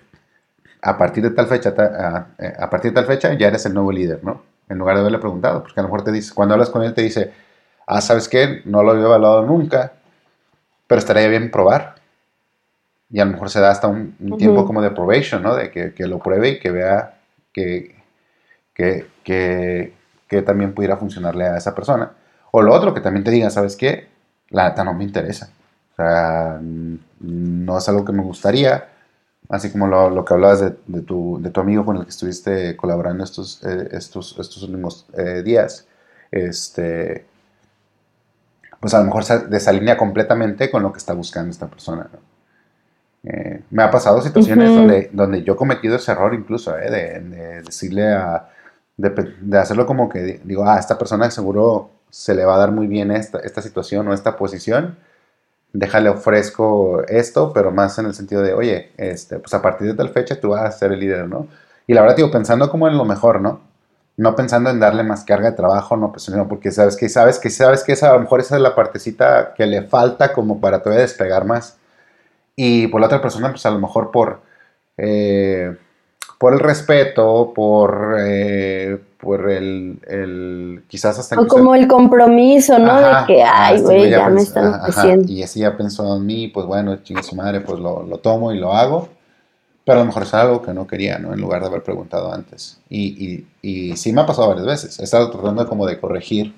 a 0.83 0.99
partir 0.99 1.23
de 1.23 1.31
tal 1.31 1.47
fecha, 1.47 1.73
a, 1.79 2.27
a, 2.59 2.71
partir 2.71 2.91
de 2.91 2.97
tal 2.97 3.07
fecha 3.07 3.33
ya 3.35 3.47
eres 3.47 3.65
el 3.67 3.75
nuevo 3.75 3.93
líder, 3.93 4.23
¿no? 4.25 4.43
En 4.69 4.79
lugar 4.79 4.97
de 4.97 5.01
haberle 5.01 5.19
preguntado, 5.19 5.63
porque 5.63 5.79
a 5.79 5.83
lo 5.83 5.89
mejor 5.89 6.03
te 6.03 6.11
dice, 6.11 6.35
cuando 6.35 6.55
hablas 6.55 6.71
con 6.71 6.83
él 6.83 6.93
te 6.93 7.03
dice, 7.03 7.33
ah, 7.87 8.01
¿sabes 8.01 8.29
qué? 8.29 8.63
No 8.65 8.83
lo 8.83 8.91
había 8.93 9.05
evaluado 9.05 9.47
nunca, 9.47 9.93
pero 10.89 10.99
estaría 10.99 11.29
bien 11.29 11.51
probar. 11.51 11.95
Y 13.11 13.21
a 13.21 13.25
lo 13.25 13.33
mejor 13.33 13.51
se 13.51 13.61
da 13.61 13.71
hasta 13.71 13.87
un, 13.87 14.17
un 14.19 14.33
uh 14.33 14.35
-huh. 14.35 14.39
tiempo 14.39 14.67
como 14.67 14.83
de 14.83 14.91
probation, 14.91 15.43
¿no? 15.43 15.55
De 15.55 15.71
que, 15.71 15.95
que, 15.95 16.07
lo 16.07 16.19
pruebe 16.19 16.49
y 16.49 16.59
que 16.59 16.71
vea 16.71 17.19
que, 17.53 17.95
que, 18.75 19.07
que, 19.23 19.95
que, 20.27 20.43
también 20.43 20.73
pudiera 20.75 20.97
funcionarle 20.97 21.45
a 21.45 21.59
esa 21.59 21.75
persona. 21.75 22.13
O 22.51 22.63
lo 22.63 22.75
otro, 22.75 22.93
que 22.95 23.01
también 23.01 23.23
te 23.23 23.31
diga, 23.31 23.51
¿sabes 23.51 23.77
qué? 23.77 24.09
La 24.49 24.69
neta 24.69 24.83
no 24.83 24.95
me 24.95 25.05
interesa. 25.05 25.51
O 25.93 25.95
sea, 25.97 26.59
no 27.21 27.79
es 27.79 27.89
algo 27.89 28.05
que 28.05 28.13
me 28.13 28.23
gustaría. 28.23 28.89
Así 29.49 29.71
como 29.71 29.87
lo, 29.87 30.09
lo 30.11 30.25
que 30.25 30.35
hablabas 30.35 30.61
de, 30.61 30.75
de, 30.87 31.03
tu, 31.03 31.39
de, 31.43 31.51
tu, 31.51 31.61
amigo 31.61 31.85
con 31.85 31.97
el 31.97 32.05
que 32.05 32.11
estuviste 32.11 32.77
colaborando 32.77 33.25
estos, 33.25 33.63
eh, 33.65 33.89
estos, 33.93 34.37
estos 34.39 34.63
últimos 34.63 35.07
eh, 35.17 35.43
días. 35.43 35.87
Este, 36.31 37.27
pues 38.81 38.95
a 38.95 38.99
lo 38.99 39.05
mejor 39.05 39.25
se 39.25 39.39
desalinea 39.47 39.97
completamente 39.97 40.71
con 40.71 40.83
lo 40.83 40.93
que 40.93 40.99
está 40.99 41.13
buscando 41.13 41.51
esta 41.51 41.69
persona. 41.69 42.09
¿no? 42.13 42.19
Eh, 43.25 43.63
me 43.71 43.85
ha 43.85 43.91
pasado 43.91 44.21
situaciones 44.21 44.71
uh 44.71 44.73
-huh. 44.73 44.77
donde, 44.77 45.11
donde 45.13 45.43
yo 45.43 45.53
he 45.53 45.57
cometido 45.57 45.97
ese 45.97 46.11
error 46.11 46.35
incluso, 46.35 46.73
de, 46.73 46.91
de, 46.91 47.63
decirle 47.63 48.13
a, 48.13 48.49
de, 48.97 49.35
de, 49.41 49.59
hacerlo 49.59 49.87
como 49.87 50.09
que 50.09 50.41
digo, 50.43 50.65
ah, 50.67 50.79
esta 50.79 50.99
persona 50.99 51.31
seguro 51.31 51.91
se 52.11 52.35
le 52.35 52.45
va 52.45 52.57
a 52.57 52.59
dar 52.59 52.73
muy 52.73 52.89
bien 52.89 53.13
esta, 53.13 53.39
esta 53.39 53.63
situación 53.63 54.09
o 54.09 54.13
esta 54.13 54.37
posición, 54.37 54.97
déjale 55.73 56.09
ofrezco 56.11 57.03
esto, 57.09 57.53
pero 57.53 57.71
más 57.71 57.99
en 57.99 58.07
el 58.07 58.15
sentido 58.15 58.43
de, 58.43 58.55
oye, 58.55 58.93
este, 58.97 59.39
pues 59.39 59.55
a 59.55 59.63
partir 59.63 59.89
de 59.89 59.95
tal 59.95 60.11
fecha 60.11 60.41
tú 60.41 60.51
vas 60.51 60.63
a 60.63 60.73
ser 60.73 60.93
el 60.93 61.01
líder, 61.01 61.29
¿no? 61.29 61.47
Y 61.87 61.95
la 61.95 62.03
verdad, 62.03 62.17
digo, 62.17 62.31
pensando 62.31 62.71
como 62.71 62.89
en 62.89 62.97
lo 62.97 63.05
mejor, 63.05 63.41
¿no? 63.41 63.73
no 64.17 64.37
pensando 64.37 64.71
en 64.71 64.81
darle 64.81 65.03
más 65.03 65.25
carga 65.25 65.51
de 65.51 65.57
trabajo, 65.57 65.97
no, 65.97 66.13
pues, 66.13 66.31
porque 66.49 66.71
sabes 66.71 66.97
que 66.97 67.09
sabes 67.09 67.39
que 67.39 67.51
sabes 67.51 67.83
que 67.83 67.93
esa, 67.93 68.11
a 68.11 68.15
lo 68.15 68.21
mejor 68.21 68.41
esa 68.41 68.57
es 68.57 68.63
la 68.63 68.75
partecita 68.75 69.55
que 69.55 69.67
le 69.67 69.83
falta 69.83 70.33
como 70.33 70.61
para 70.61 70.83
todavía 70.83 71.03
despegar 71.03 71.45
más. 71.45 71.79
Y 72.57 72.89
por 72.89 73.01
la 73.01 73.07
otra 73.07 73.23
persona, 73.23 73.51
pues 73.51 73.65
a 73.67 73.71
lo 73.71 73.79
mejor 73.79 74.11
por, 74.11 74.41
eh, 74.99 75.77
por 76.39 76.53
el 76.53 76.61
respeto, 76.61 77.53
por, 77.55 78.17
eh, 78.21 78.99
por 79.23 79.49
el, 79.51 80.01
el, 80.09 80.85
quizás 80.89 81.19
hasta... 81.19 81.41
O 81.41 81.47
como 81.47 81.75
el 81.75 81.87
compromiso, 81.87 82.79
¿no? 82.79 82.91
Ajá, 82.91 83.21
de 83.21 83.27
que, 83.29 83.43
ay, 83.43 83.81
güey, 83.81 84.11
ya, 84.11 84.19
ya 84.19 84.29
me 84.29 84.43
están 84.43 84.75
ofreciendo. 84.75 85.33
Y 85.33 85.43
así 85.43 85.61
ya 85.61 85.77
pensó 85.77 86.17
en 86.17 86.27
mí, 86.27 86.49
pues 86.49 86.67
bueno, 86.67 86.97
chingue 86.97 87.23
su 87.23 87.37
madre, 87.37 87.61
pues 87.61 87.79
lo, 87.79 88.03
lo 88.03 88.19
tomo 88.19 88.53
y 88.53 88.59
lo 88.59 88.75
hago 88.75 89.09
pero 89.85 89.99
a 89.99 90.01
lo 90.03 90.07
mejor 90.07 90.23
es 90.23 90.35
algo 90.35 90.63
que 90.63 90.73
no 90.73 90.87
quería, 90.87 91.19
¿no? 91.19 91.35
En 91.35 91.41
lugar 91.41 91.61
de 91.61 91.67
haber 91.67 91.83
preguntado 91.83 92.33
antes. 92.33 92.79
Y, 92.89 93.47
y, 93.63 93.91
y 93.91 93.97
sí 93.97 94.13
me 94.13 94.21
ha 94.21 94.27
pasado 94.27 94.49
varias 94.49 94.67
veces. 94.67 95.01
He 95.01 95.05
estado 95.05 95.31
tratando 95.31 95.69
como 95.69 95.87
de 95.87 95.99
corregir 95.99 96.55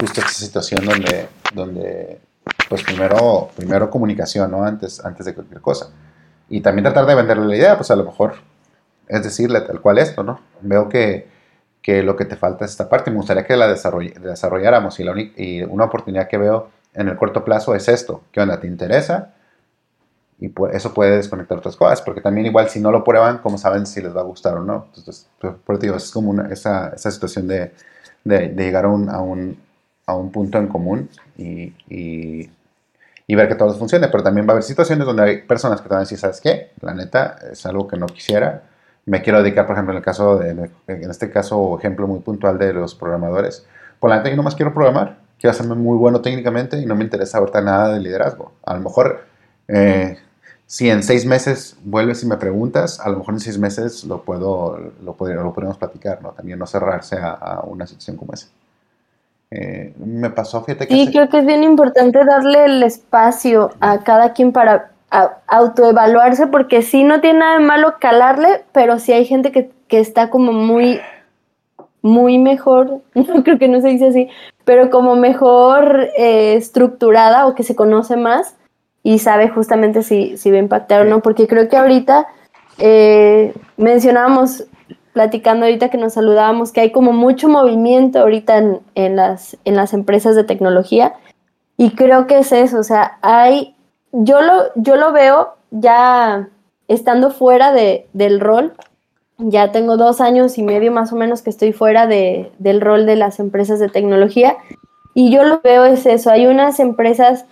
justo 0.00 0.20
esa 0.20 0.30
situación 0.30 0.86
donde, 0.86 1.28
donde 1.54 2.20
pues 2.68 2.82
primero, 2.82 3.50
primero 3.54 3.90
comunicación, 3.90 4.50
¿no? 4.50 4.64
Antes, 4.64 5.04
antes 5.04 5.26
de 5.26 5.34
cualquier 5.34 5.60
cosa. 5.60 5.90
Y 6.48 6.62
también 6.62 6.84
tratar 6.84 7.04
de 7.04 7.14
venderle 7.14 7.46
la 7.46 7.56
idea, 7.56 7.76
pues 7.76 7.90
a 7.90 7.96
lo 7.96 8.04
mejor 8.04 8.36
es 9.06 9.22
decirle 9.22 9.60
tal 9.60 9.80
cual 9.82 9.98
esto, 9.98 10.22
¿no? 10.22 10.40
Veo 10.62 10.88
que, 10.88 11.28
que 11.88 12.02
lo 12.02 12.16
que 12.16 12.26
te 12.26 12.36
falta 12.36 12.66
es 12.66 12.72
esta 12.72 12.86
parte. 12.86 13.10
Me 13.10 13.16
gustaría 13.16 13.46
que 13.46 13.56
la 13.56 13.66
desarroll 13.66 14.12
desarrolláramos 14.20 15.00
y, 15.00 15.04
la 15.04 15.14
y 15.18 15.62
una 15.62 15.84
oportunidad 15.84 16.28
que 16.28 16.36
veo 16.36 16.68
en 16.92 17.08
el 17.08 17.16
corto 17.16 17.42
plazo 17.42 17.74
es 17.74 17.88
esto. 17.88 18.24
¿Qué 18.30 18.42
onda? 18.42 18.60
¿Te 18.60 18.66
interesa? 18.66 19.32
y 20.38 20.48
pues 20.48 20.74
eso 20.74 20.92
puede 20.92 21.16
desconectar 21.16 21.56
otras 21.56 21.76
cosas, 21.76 22.02
porque 22.02 22.20
también 22.20 22.46
igual 22.46 22.68
si 22.68 22.78
no 22.78 22.92
lo 22.92 23.02
prueban, 23.02 23.38
¿cómo 23.38 23.56
saben 23.56 23.86
si 23.86 24.02
les 24.02 24.14
va 24.14 24.20
a 24.20 24.24
gustar 24.24 24.58
o 24.58 24.62
no? 24.62 24.84
Entonces, 24.88 25.28
pues, 25.40 25.54
por 25.64 25.78
digo, 25.78 25.96
es 25.96 26.10
como 26.10 26.30
una, 26.30 26.48
esa, 26.52 26.90
esa 26.90 27.10
situación 27.10 27.48
de, 27.48 27.72
de, 28.22 28.50
de 28.50 28.64
llegar 28.64 28.84
a 28.84 28.88
un, 28.88 29.08
a, 29.08 29.20
un, 29.22 29.58
a 30.04 30.14
un, 30.14 30.30
punto 30.30 30.58
en 30.58 30.68
común 30.68 31.08
y, 31.38 31.72
y, 31.88 32.50
y, 33.26 33.34
ver 33.34 33.48
que 33.48 33.56
todo 33.56 33.74
funcione, 33.74 34.08
pero 34.08 34.22
también 34.22 34.46
va 34.46 34.50
a 34.50 34.52
haber 34.52 34.62
situaciones 34.62 35.06
donde 35.06 35.22
hay 35.22 35.42
personas 35.42 35.80
que 35.80 35.88
te 35.88 35.94
van 35.94 36.02
a 36.02 36.04
decir, 36.04 36.18
¿sabes 36.18 36.40
qué? 36.40 36.70
La 36.82 36.94
neta, 36.94 37.38
es 37.50 37.66
algo 37.66 37.88
que 37.88 37.96
no 37.96 38.06
quisiera, 38.06 38.62
me 39.08 39.22
quiero 39.22 39.42
dedicar, 39.42 39.66
por 39.66 39.74
ejemplo, 39.74 39.92
en 39.92 39.98
el 39.98 40.04
caso, 40.04 40.38
de, 40.38 40.50
en 40.50 41.10
este 41.10 41.30
caso, 41.30 41.78
ejemplo 41.78 42.06
muy 42.06 42.20
puntual 42.20 42.58
de 42.58 42.72
los 42.72 42.94
programadores, 42.94 43.66
por 43.98 44.10
la 44.10 44.16
neta 44.18 44.30
yo 44.30 44.36
nomás 44.36 44.54
quiero 44.54 44.72
programar, 44.72 45.16
quiero 45.40 45.52
hacerme 45.52 45.74
muy 45.74 45.96
bueno 45.96 46.20
técnicamente 46.20 46.78
y 46.78 46.86
no 46.86 46.94
me 46.94 47.04
interesa 47.04 47.38
ahorita 47.38 47.60
nada 47.60 47.94
de 47.94 48.00
liderazgo. 48.00 48.52
A 48.64 48.74
lo 48.74 48.80
mejor... 48.80 49.24
Eh, 49.68 50.16
si 50.70 50.90
en 50.90 51.02
seis 51.02 51.24
meses 51.24 51.78
vuelves 51.82 52.22
y 52.22 52.26
me 52.26 52.36
preguntas, 52.36 53.00
a 53.00 53.08
lo 53.08 53.20
mejor 53.20 53.32
en 53.32 53.40
seis 53.40 53.58
meses 53.58 54.04
lo 54.04 54.20
puedo, 54.20 54.76
lo, 55.02 55.16
lo 55.16 55.52
podemos 55.54 55.78
platicar, 55.78 56.20
¿no? 56.20 56.32
También 56.32 56.58
no 56.58 56.66
cerrarse 56.66 57.16
a, 57.16 57.30
a, 57.30 57.60
una 57.62 57.86
situación 57.86 58.18
como 58.18 58.34
esa. 58.34 58.48
Eh, 59.50 59.94
me 59.96 60.28
pasó, 60.28 60.62
fíjate 60.62 60.86
que... 60.86 60.92
Sí, 60.92 61.02
hace- 61.04 61.12
creo 61.12 61.28
que 61.30 61.38
es 61.38 61.46
bien 61.46 61.64
importante 61.64 62.22
darle 62.22 62.66
el 62.66 62.82
espacio 62.82 63.70
a 63.80 64.04
cada 64.04 64.34
quien 64.34 64.52
para 64.52 64.90
autoevaluarse, 65.10 66.46
porque 66.48 66.82
sí 66.82 67.04
no 67.04 67.20
tiene 67.20 67.40
nada 67.40 67.58
de 67.58 67.64
malo 67.64 67.94
calarle, 67.98 68.64
pero 68.72 68.98
sí 68.98 69.12
hay 69.12 69.24
gente 69.24 69.52
que, 69.52 69.70
que 69.88 70.00
está 70.00 70.28
como 70.30 70.52
muy, 70.52 71.00
muy 72.02 72.38
mejor, 72.38 73.00
no 73.14 73.42
creo 73.42 73.58
que 73.58 73.68
no 73.68 73.80
se 73.80 73.88
dice 73.88 74.08
así, 74.08 74.28
pero 74.64 74.90
como 74.90 75.16
mejor 75.16 76.10
eh, 76.16 76.54
estructurada 76.54 77.46
o 77.46 77.54
que 77.54 77.62
se 77.62 77.74
conoce 77.74 78.16
más 78.16 78.54
y 79.02 79.18
sabe 79.18 79.48
justamente 79.48 80.02
si, 80.02 80.36
si 80.36 80.50
va 80.50 80.58
a 80.58 80.60
impactar 80.60 81.02
o 81.02 81.04
no, 81.04 81.20
porque 81.20 81.46
creo 81.46 81.68
que 81.68 81.76
ahorita 81.76 82.26
eh, 82.78 83.54
mencionábamos, 83.76 84.64
platicando 85.14 85.66
ahorita 85.66 85.88
que 85.88 85.98
nos 85.98 86.12
saludábamos, 86.12 86.70
que 86.70 86.80
hay 86.80 86.92
como 86.92 87.12
mucho 87.12 87.48
movimiento 87.48 88.20
ahorita 88.20 88.58
en, 88.58 88.80
en 88.94 89.16
las, 89.16 89.56
en 89.64 89.74
las 89.74 89.92
empresas 89.92 90.36
de 90.36 90.44
tecnología 90.44 91.14
y 91.76 91.90
creo 91.90 92.26
que 92.26 92.38
es 92.38 92.52
eso, 92.52 92.78
o 92.78 92.82
sea, 92.82 93.18
hay, 93.22 93.74
yo 94.12 94.40
lo, 94.42 94.72
yo 94.76 94.96
lo 94.96 95.12
veo 95.12 95.54
ya 95.70 96.48
estando 96.88 97.30
fuera 97.30 97.72
de, 97.72 98.08
del 98.12 98.40
rol, 98.40 98.74
ya 99.38 99.70
tengo 99.70 99.96
dos 99.96 100.20
años 100.20 100.58
y 100.58 100.62
medio 100.62 100.90
más 100.90 101.12
o 101.12 101.16
menos 101.16 101.42
que 101.42 101.50
estoy 101.50 101.72
fuera 101.72 102.06
de, 102.06 102.50
del 102.58 102.80
rol 102.80 103.06
de 103.06 103.16
las 103.16 103.38
empresas 103.38 103.78
de 103.78 103.88
tecnología. 103.88 104.56
Y 105.14 105.30
yo 105.30 105.44
lo 105.44 105.60
veo 105.60 105.84
es 105.84 106.06
eso, 106.06 106.30
hay 106.30 106.46
unas 106.46 106.80
empresas 106.80 107.44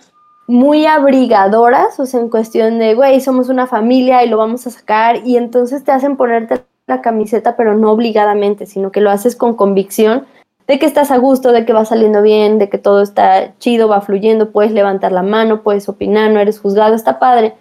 muy 0.47 0.85
abrigadoras, 0.85 1.99
o 1.99 2.05
sea, 2.05 2.21
en 2.21 2.29
cuestión 2.29 2.79
de, 2.79 2.95
güey, 2.95 3.19
somos 3.19 3.49
una 3.49 3.67
familia 3.67 4.23
y 4.23 4.29
lo 4.29 4.37
vamos 4.37 4.65
a 4.65 4.71
sacar, 4.71 5.27
y 5.27 5.35
entonces 5.35 5.83
te 5.83 5.91
hacen 5.91 6.15
ponerte 6.15 6.63
la 6.87 7.01
camiseta, 7.01 7.57
pero 7.57 7.75
no 7.75 7.91
obligadamente, 7.91 8.65
sino 8.65 8.91
que 8.91 9.01
lo 9.01 9.11
haces 9.11 9.35
con 9.35 9.55
convicción 9.55 10.25
de 10.67 10.79
que 10.79 10.85
estás 10.85 11.11
a 11.11 11.17
gusto, 11.17 11.51
de 11.51 11.65
que 11.65 11.73
va 11.73 11.85
saliendo 11.85 12.21
bien, 12.21 12.59
de 12.59 12.69
que 12.69 12.77
todo 12.77 13.01
está 13.01 13.57
chido, 13.57 13.87
va 13.87 14.01
fluyendo, 14.01 14.51
puedes 14.51 14.71
levantar 14.71 15.11
la 15.13 15.23
mano, 15.23 15.63
puedes 15.63 15.87
opinar, 15.87 16.31
no 16.31 16.39
eres 16.39 16.59
juzgado, 16.59 16.93
está 16.93 17.19
padre, 17.19 17.53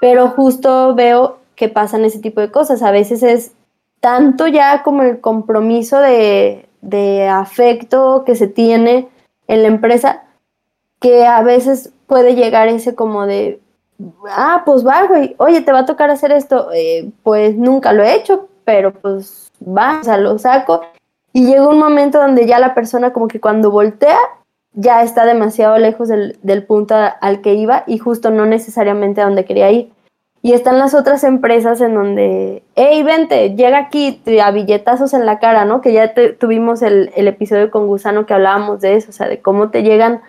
pero 0.00 0.28
justo 0.28 0.94
veo 0.94 1.38
que 1.54 1.68
pasan 1.68 2.04
ese 2.04 2.18
tipo 2.18 2.40
de 2.40 2.50
cosas, 2.50 2.82
a 2.82 2.90
veces 2.90 3.22
es 3.22 3.52
tanto 4.00 4.46
ya 4.46 4.82
como 4.82 5.02
el 5.02 5.20
compromiso 5.20 5.98
de, 6.00 6.66
de 6.80 7.28
afecto 7.28 8.24
que 8.24 8.34
se 8.34 8.46
tiene 8.46 9.08
en 9.48 9.62
la 9.62 9.68
empresa, 9.68 10.24
que 10.98 11.26
a 11.26 11.42
veces 11.42 11.92
puede 12.06 12.34
llegar 12.34 12.68
ese 12.68 12.94
como 12.94 13.26
de, 13.26 13.60
ah, 14.30 14.62
pues 14.64 14.86
va, 14.86 15.06
güey, 15.06 15.34
oye, 15.38 15.60
te 15.60 15.72
va 15.72 15.80
a 15.80 15.86
tocar 15.86 16.10
hacer 16.10 16.32
esto, 16.32 16.70
eh, 16.72 17.10
pues 17.22 17.56
nunca 17.56 17.92
lo 17.92 18.02
he 18.02 18.14
hecho, 18.14 18.48
pero 18.64 18.92
pues 18.92 19.50
va, 19.60 20.00
o 20.00 20.04
sea, 20.04 20.16
lo 20.16 20.38
saco. 20.38 20.82
Y 21.36 21.44
llega 21.44 21.68
un 21.68 21.78
momento 21.78 22.18
donde 22.18 22.46
ya 22.46 22.58
la 22.58 22.72
persona 22.72 23.12
como 23.12 23.28
que 23.28 23.40
cuando 23.40 23.70
voltea, 23.70 24.16
ya 24.72 25.02
está 25.02 25.26
demasiado 25.26 25.76
lejos 25.76 26.08
del, 26.08 26.64
punto 26.66 26.94
al 27.20 27.42
que 27.42 27.52
iba 27.52 27.84
y 27.86 27.98
justo 27.98 28.30
no 28.30 28.46
necesariamente 28.46 29.20
a 29.20 29.26
donde 29.26 29.44
quería 29.44 29.70
ir. 29.70 29.92
Y 30.40 30.54
están 30.54 30.78
las 30.78 30.94
otras 30.94 31.24
empresas 31.24 31.82
en 31.82 31.92
donde, 31.92 32.62
hey, 32.74 33.02
vente, 33.02 33.54
llega 33.54 33.76
aquí 33.76 34.22
a 34.42 34.50
billetazos 34.50 35.12
en 35.12 35.26
la 35.26 35.38
cara, 35.38 35.66
¿no? 35.66 35.82
Que 35.82 35.92
ya 35.92 36.14
tuvimos 36.38 36.80
el, 36.80 37.12
el 37.14 37.28
episodio 37.28 37.70
con 37.70 37.86
Gusano 37.86 38.24
que 38.24 38.32
hablábamos 38.32 38.80
de 38.80 38.94
eso, 38.94 39.10
o 39.10 39.12
sea, 39.12 39.28
de 39.28 39.42
cómo 39.42 39.68
te 39.68 39.82
llegan 39.82 40.22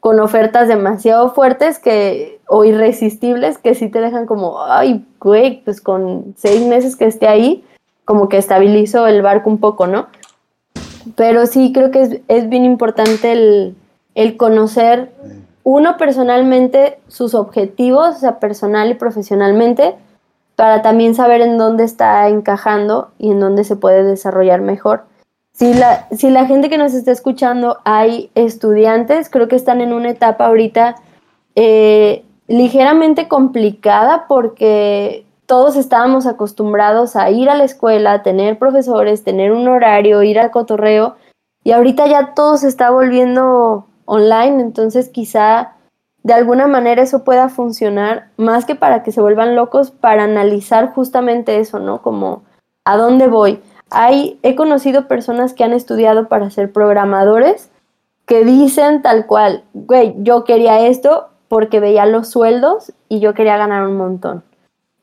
con 0.00 0.18
ofertas 0.18 0.66
demasiado 0.66 1.34
fuertes 1.34 1.78
que, 1.78 2.40
o 2.48 2.64
irresistibles 2.64 3.58
que 3.58 3.74
sí 3.74 3.90
te 3.90 4.00
dejan 4.00 4.24
como, 4.24 4.64
ay, 4.64 5.04
güey, 5.20 5.62
pues 5.62 5.82
con 5.82 6.32
seis 6.38 6.66
meses 6.66 6.96
que 6.96 7.04
esté 7.04 7.28
ahí, 7.28 7.66
como 8.06 8.30
que 8.30 8.38
estabilizo 8.38 9.06
el 9.06 9.20
barco 9.20 9.50
un 9.50 9.58
poco, 9.58 9.86
¿no? 9.86 10.06
Pero 11.16 11.46
sí 11.46 11.72
creo 11.72 11.90
que 11.90 12.02
es, 12.02 12.20
es 12.28 12.48
bien 12.48 12.64
importante 12.64 13.32
el, 13.32 13.76
el 14.14 14.36
conocer 14.36 15.12
uno 15.64 15.96
personalmente 15.96 16.98
sus 17.08 17.34
objetivos, 17.34 18.16
o 18.16 18.18
sea, 18.18 18.38
personal 18.38 18.90
y 18.90 18.94
profesionalmente, 18.94 19.94
para 20.56 20.82
también 20.82 21.14
saber 21.14 21.40
en 21.40 21.58
dónde 21.58 21.84
está 21.84 22.28
encajando 22.28 23.10
y 23.18 23.30
en 23.30 23.40
dónde 23.40 23.64
se 23.64 23.74
puede 23.74 24.04
desarrollar 24.04 24.60
mejor. 24.60 25.04
Si 25.52 25.72
la, 25.72 26.06
si 26.10 26.30
la 26.30 26.46
gente 26.46 26.68
que 26.68 26.78
nos 26.78 26.94
está 26.94 27.12
escuchando 27.12 27.78
hay 27.84 28.30
estudiantes, 28.34 29.30
creo 29.30 29.48
que 29.48 29.56
están 29.56 29.80
en 29.80 29.92
una 29.92 30.10
etapa 30.10 30.46
ahorita 30.46 30.96
eh, 31.54 32.24
ligeramente 32.46 33.26
complicada 33.28 34.26
porque 34.28 35.23
todos 35.46 35.76
estábamos 35.76 36.26
acostumbrados 36.26 37.16
a 37.16 37.30
ir 37.30 37.50
a 37.50 37.54
la 37.54 37.64
escuela, 37.64 38.22
tener 38.22 38.58
profesores, 38.58 39.24
tener 39.24 39.52
un 39.52 39.68
horario, 39.68 40.22
ir 40.22 40.38
al 40.38 40.50
cotorreo 40.50 41.16
y 41.62 41.72
ahorita 41.72 42.06
ya 42.06 42.34
todo 42.34 42.56
se 42.56 42.68
está 42.68 42.90
volviendo 42.90 43.86
online, 44.04 44.60
entonces 44.60 45.08
quizá 45.08 45.72
de 46.22 46.32
alguna 46.32 46.66
manera 46.66 47.02
eso 47.02 47.24
pueda 47.24 47.48
funcionar 47.48 48.30
más 48.36 48.64
que 48.64 48.74
para 48.74 49.02
que 49.02 49.12
se 49.12 49.20
vuelvan 49.20 49.54
locos, 49.54 49.90
para 49.90 50.24
analizar 50.24 50.92
justamente 50.94 51.58
eso, 51.58 51.78
¿no? 51.78 52.00
Como 52.02 52.42
a 52.84 52.96
dónde 52.96 53.26
voy. 53.26 53.62
Hay, 53.90 54.38
he 54.42 54.54
conocido 54.54 55.06
personas 55.06 55.52
que 55.52 55.64
han 55.64 55.72
estudiado 55.72 56.28
para 56.28 56.50
ser 56.50 56.72
programadores 56.72 57.70
que 58.26 58.44
dicen 58.44 59.02
tal 59.02 59.26
cual, 59.26 59.64
güey, 59.74 60.14
yo 60.18 60.44
quería 60.44 60.86
esto 60.86 61.28
porque 61.48 61.80
veía 61.80 62.06
los 62.06 62.28
sueldos 62.28 62.92
y 63.08 63.20
yo 63.20 63.34
quería 63.34 63.58
ganar 63.58 63.86
un 63.86 63.96
montón. 63.96 64.42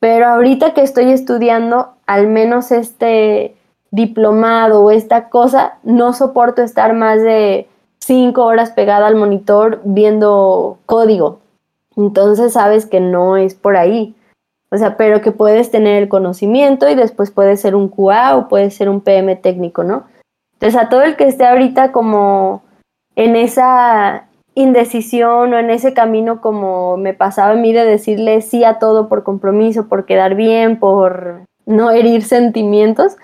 Pero 0.01 0.25
ahorita 0.25 0.73
que 0.73 0.81
estoy 0.81 1.11
estudiando, 1.11 1.93
al 2.07 2.25
menos 2.25 2.71
este 2.71 3.55
diplomado 3.91 4.81
o 4.81 4.89
esta 4.89 5.29
cosa, 5.29 5.77
no 5.83 6.13
soporto 6.13 6.63
estar 6.63 6.93
más 6.95 7.21
de 7.21 7.69
cinco 7.99 8.45
horas 8.45 8.71
pegada 8.71 9.05
al 9.05 9.15
monitor 9.15 9.79
viendo 9.83 10.79
código. 10.87 11.39
Entonces 11.95 12.53
sabes 12.53 12.87
que 12.87 12.99
no 12.99 13.37
es 13.37 13.53
por 13.53 13.77
ahí. 13.77 14.15
O 14.71 14.77
sea, 14.77 14.97
pero 14.97 15.21
que 15.21 15.31
puedes 15.31 15.69
tener 15.69 16.01
el 16.01 16.09
conocimiento 16.09 16.89
y 16.89 16.95
después 16.95 17.29
puedes 17.29 17.61
ser 17.61 17.75
un 17.75 17.87
QA 17.87 18.35
o 18.37 18.47
puedes 18.47 18.73
ser 18.73 18.89
un 18.89 19.01
PM 19.01 19.35
técnico, 19.35 19.83
¿no? 19.83 20.05
Entonces 20.53 20.81
a 20.81 20.89
todo 20.89 21.03
el 21.03 21.15
que 21.15 21.27
esté 21.27 21.45
ahorita 21.45 21.91
como 21.91 22.63
en 23.15 23.35
esa 23.35 24.25
indecisión 24.55 25.53
o 25.53 25.59
en 25.59 25.69
ese 25.69 25.93
camino 25.93 26.41
como 26.41 26.97
me 26.97 27.13
pasaba 27.13 27.51
a 27.53 27.55
mí 27.55 27.71
de 27.73 27.85
decirle 27.85 28.41
sí 28.41 28.63
a 28.63 28.79
todo 28.79 29.07
por 29.07 29.23
compromiso, 29.23 29.87
por 29.87 30.05
quedar 30.05 30.35
bien, 30.35 30.79
por 30.79 31.45
no 31.65 31.91
herir 31.91 32.23
sentimientos, 32.23 33.17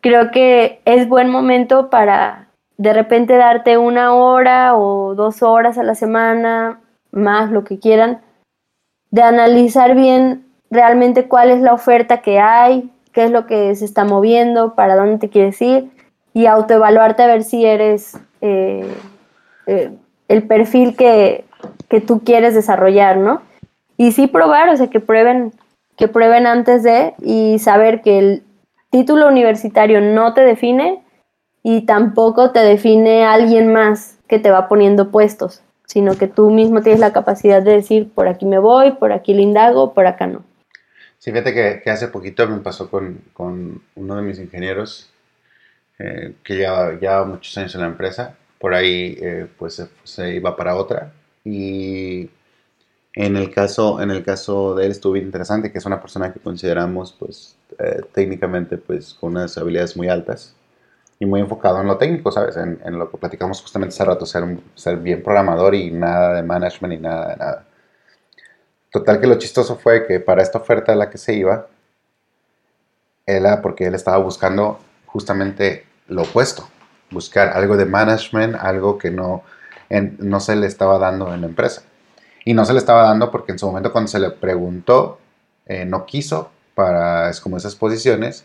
creo 0.00 0.30
que 0.30 0.80
es 0.84 1.08
buen 1.08 1.30
momento 1.30 1.90
para 1.90 2.48
de 2.78 2.92
repente 2.92 3.36
darte 3.36 3.78
una 3.78 4.14
hora 4.14 4.76
o 4.76 5.14
dos 5.14 5.42
horas 5.42 5.78
a 5.78 5.82
la 5.82 5.94
semana, 5.94 6.80
más 7.10 7.50
lo 7.50 7.64
que 7.64 7.78
quieran, 7.78 8.22
de 9.10 9.22
analizar 9.22 9.94
bien 9.94 10.46
realmente 10.70 11.28
cuál 11.28 11.50
es 11.50 11.60
la 11.60 11.74
oferta 11.74 12.22
que 12.22 12.40
hay, 12.40 12.90
qué 13.12 13.24
es 13.24 13.30
lo 13.30 13.46
que 13.46 13.74
se 13.74 13.84
está 13.84 14.04
moviendo, 14.04 14.74
para 14.74 14.96
dónde 14.96 15.18
te 15.18 15.28
quieres 15.28 15.60
ir 15.60 15.90
y 16.32 16.46
autoevaluarte 16.46 17.22
a 17.22 17.26
ver 17.26 17.44
si 17.44 17.64
eres 17.64 18.18
eh, 18.40 18.90
eh, 19.66 19.92
el 20.32 20.44
perfil 20.44 20.96
que, 20.96 21.44
que 21.88 22.00
tú 22.00 22.22
quieres 22.24 22.54
desarrollar, 22.54 23.18
¿no? 23.18 23.42
Y 23.98 24.12
sí 24.12 24.26
probar, 24.26 24.70
o 24.70 24.76
sea, 24.76 24.88
que 24.88 24.98
prueben, 24.98 25.52
que 25.96 26.08
prueben 26.08 26.46
antes 26.46 26.82
de 26.82 27.14
y 27.20 27.58
saber 27.58 28.00
que 28.00 28.18
el 28.18 28.42
título 28.90 29.28
universitario 29.28 30.00
no 30.00 30.32
te 30.32 30.40
define 30.40 31.02
y 31.62 31.82
tampoco 31.82 32.50
te 32.50 32.60
define 32.60 33.24
alguien 33.26 33.72
más 33.72 34.18
que 34.26 34.38
te 34.38 34.50
va 34.50 34.68
poniendo 34.68 35.10
puestos, 35.10 35.62
sino 35.84 36.16
que 36.16 36.28
tú 36.28 36.50
mismo 36.50 36.80
tienes 36.80 37.00
la 37.00 37.12
capacidad 37.12 37.62
de 37.62 37.72
decir, 37.72 38.10
por 38.10 38.26
aquí 38.26 38.46
me 38.46 38.58
voy, 38.58 38.92
por 38.92 39.12
aquí 39.12 39.34
le 39.34 39.42
indago, 39.42 39.92
por 39.92 40.06
acá 40.06 40.26
no. 40.26 40.42
Sí, 41.18 41.30
fíjate 41.30 41.52
que, 41.52 41.90
hace 41.90 42.08
poquito 42.08 42.48
me 42.48 42.58
pasó 42.58 42.90
con, 42.90 43.20
con 43.34 43.82
uno 43.94 44.16
de 44.16 44.22
mis 44.22 44.38
ingenieros 44.38 45.12
eh, 45.98 46.32
que 46.42 46.56
lleva, 46.56 46.92
lleva 46.94 47.24
muchos 47.26 47.56
años 47.58 47.74
en 47.74 47.82
la 47.82 47.86
empresa. 47.88 48.34
Por 48.62 48.74
ahí 48.74 49.18
eh, 49.20 49.48
pues 49.58 49.84
se, 50.04 50.36
iba 50.36 50.56
para 50.56 50.76
otra. 50.76 51.12
Y 51.44 52.30
en 53.14 53.36
el 53.36 53.50
caso, 53.52 54.00
en 54.02 54.10
el 54.10 54.24
caso 54.24 54.74
de 54.74 54.86
él 54.86 54.92
estuvo 54.92 55.14
bien 55.14 55.26
interesante, 55.26 55.72
que 55.72 55.78
es 55.78 55.86
una 55.86 56.00
persona 56.00 56.32
que 56.32 56.40
consideramos 56.40 57.12
pues 57.18 57.56
eh, 57.78 58.02
técnicamente 58.14 58.78
pues 58.78 59.14
con 59.14 59.32
unas 59.32 59.58
habilidades 59.58 59.96
muy 59.96 60.08
altas 60.08 60.54
y 61.20 61.26
muy 61.26 61.40
enfocado 61.40 61.80
en 61.80 61.88
lo 61.88 61.98
técnico, 61.98 62.32
¿sabes? 62.32 62.56
En, 62.58 62.80
en 62.84 62.98
lo 62.98 63.10
que 63.10 63.18
platicamos 63.18 63.62
justamente 63.62 63.94
hace 63.94 64.04
rato, 64.06 64.26
ser, 64.26 64.44
un- 64.44 64.62
ser 64.76 64.98
bien 64.98 65.22
programador 65.22 65.74
y 65.74 65.90
nada 65.92 66.34
de 66.36 66.42
management 66.44 66.94
y 66.94 66.98
nada 66.98 67.28
de 67.30 67.36
nada. 67.36 67.66
Total 68.92 69.18
que 69.20 69.26
lo 69.26 69.38
chistoso 69.38 69.74
fue 69.76 70.06
que 70.06 70.20
para 70.20 70.40
esta 70.40 70.58
oferta 70.58 70.92
a 70.92 70.94
la 70.94 71.10
que 71.10 71.18
se 71.18 71.34
iba, 71.34 71.66
era 73.26 73.60
porque 73.62 73.86
él 73.86 73.94
estaba 73.94 74.18
buscando 74.18 74.78
justamente 75.06 75.86
lo 76.08 76.22
opuesto, 76.22 76.68
buscar 77.12 77.50
algo 77.50 77.76
de 77.76 77.84
management, 77.86 78.56
algo 78.56 78.98
que 78.98 79.10
no, 79.10 79.42
en- 79.88 80.16
no 80.20 80.40
se 80.40 80.56
le 80.56 80.66
estaba 80.66 80.98
dando 80.98 81.32
en 81.34 81.42
la 81.42 81.46
empresa. 81.46 81.82
Y 82.44 82.54
no 82.54 82.64
se 82.64 82.72
le 82.72 82.78
estaba 82.80 83.04
dando 83.04 83.30
porque 83.30 83.52
en 83.52 83.58
su 83.58 83.66
momento 83.66 83.92
cuando 83.92 84.08
se 84.08 84.18
le 84.18 84.30
preguntó, 84.30 85.18
eh, 85.66 85.84
no 85.84 86.06
quiso 86.06 86.50
para 86.74 87.30
es 87.30 87.40
como 87.40 87.56
esas 87.56 87.76
posiciones, 87.76 88.44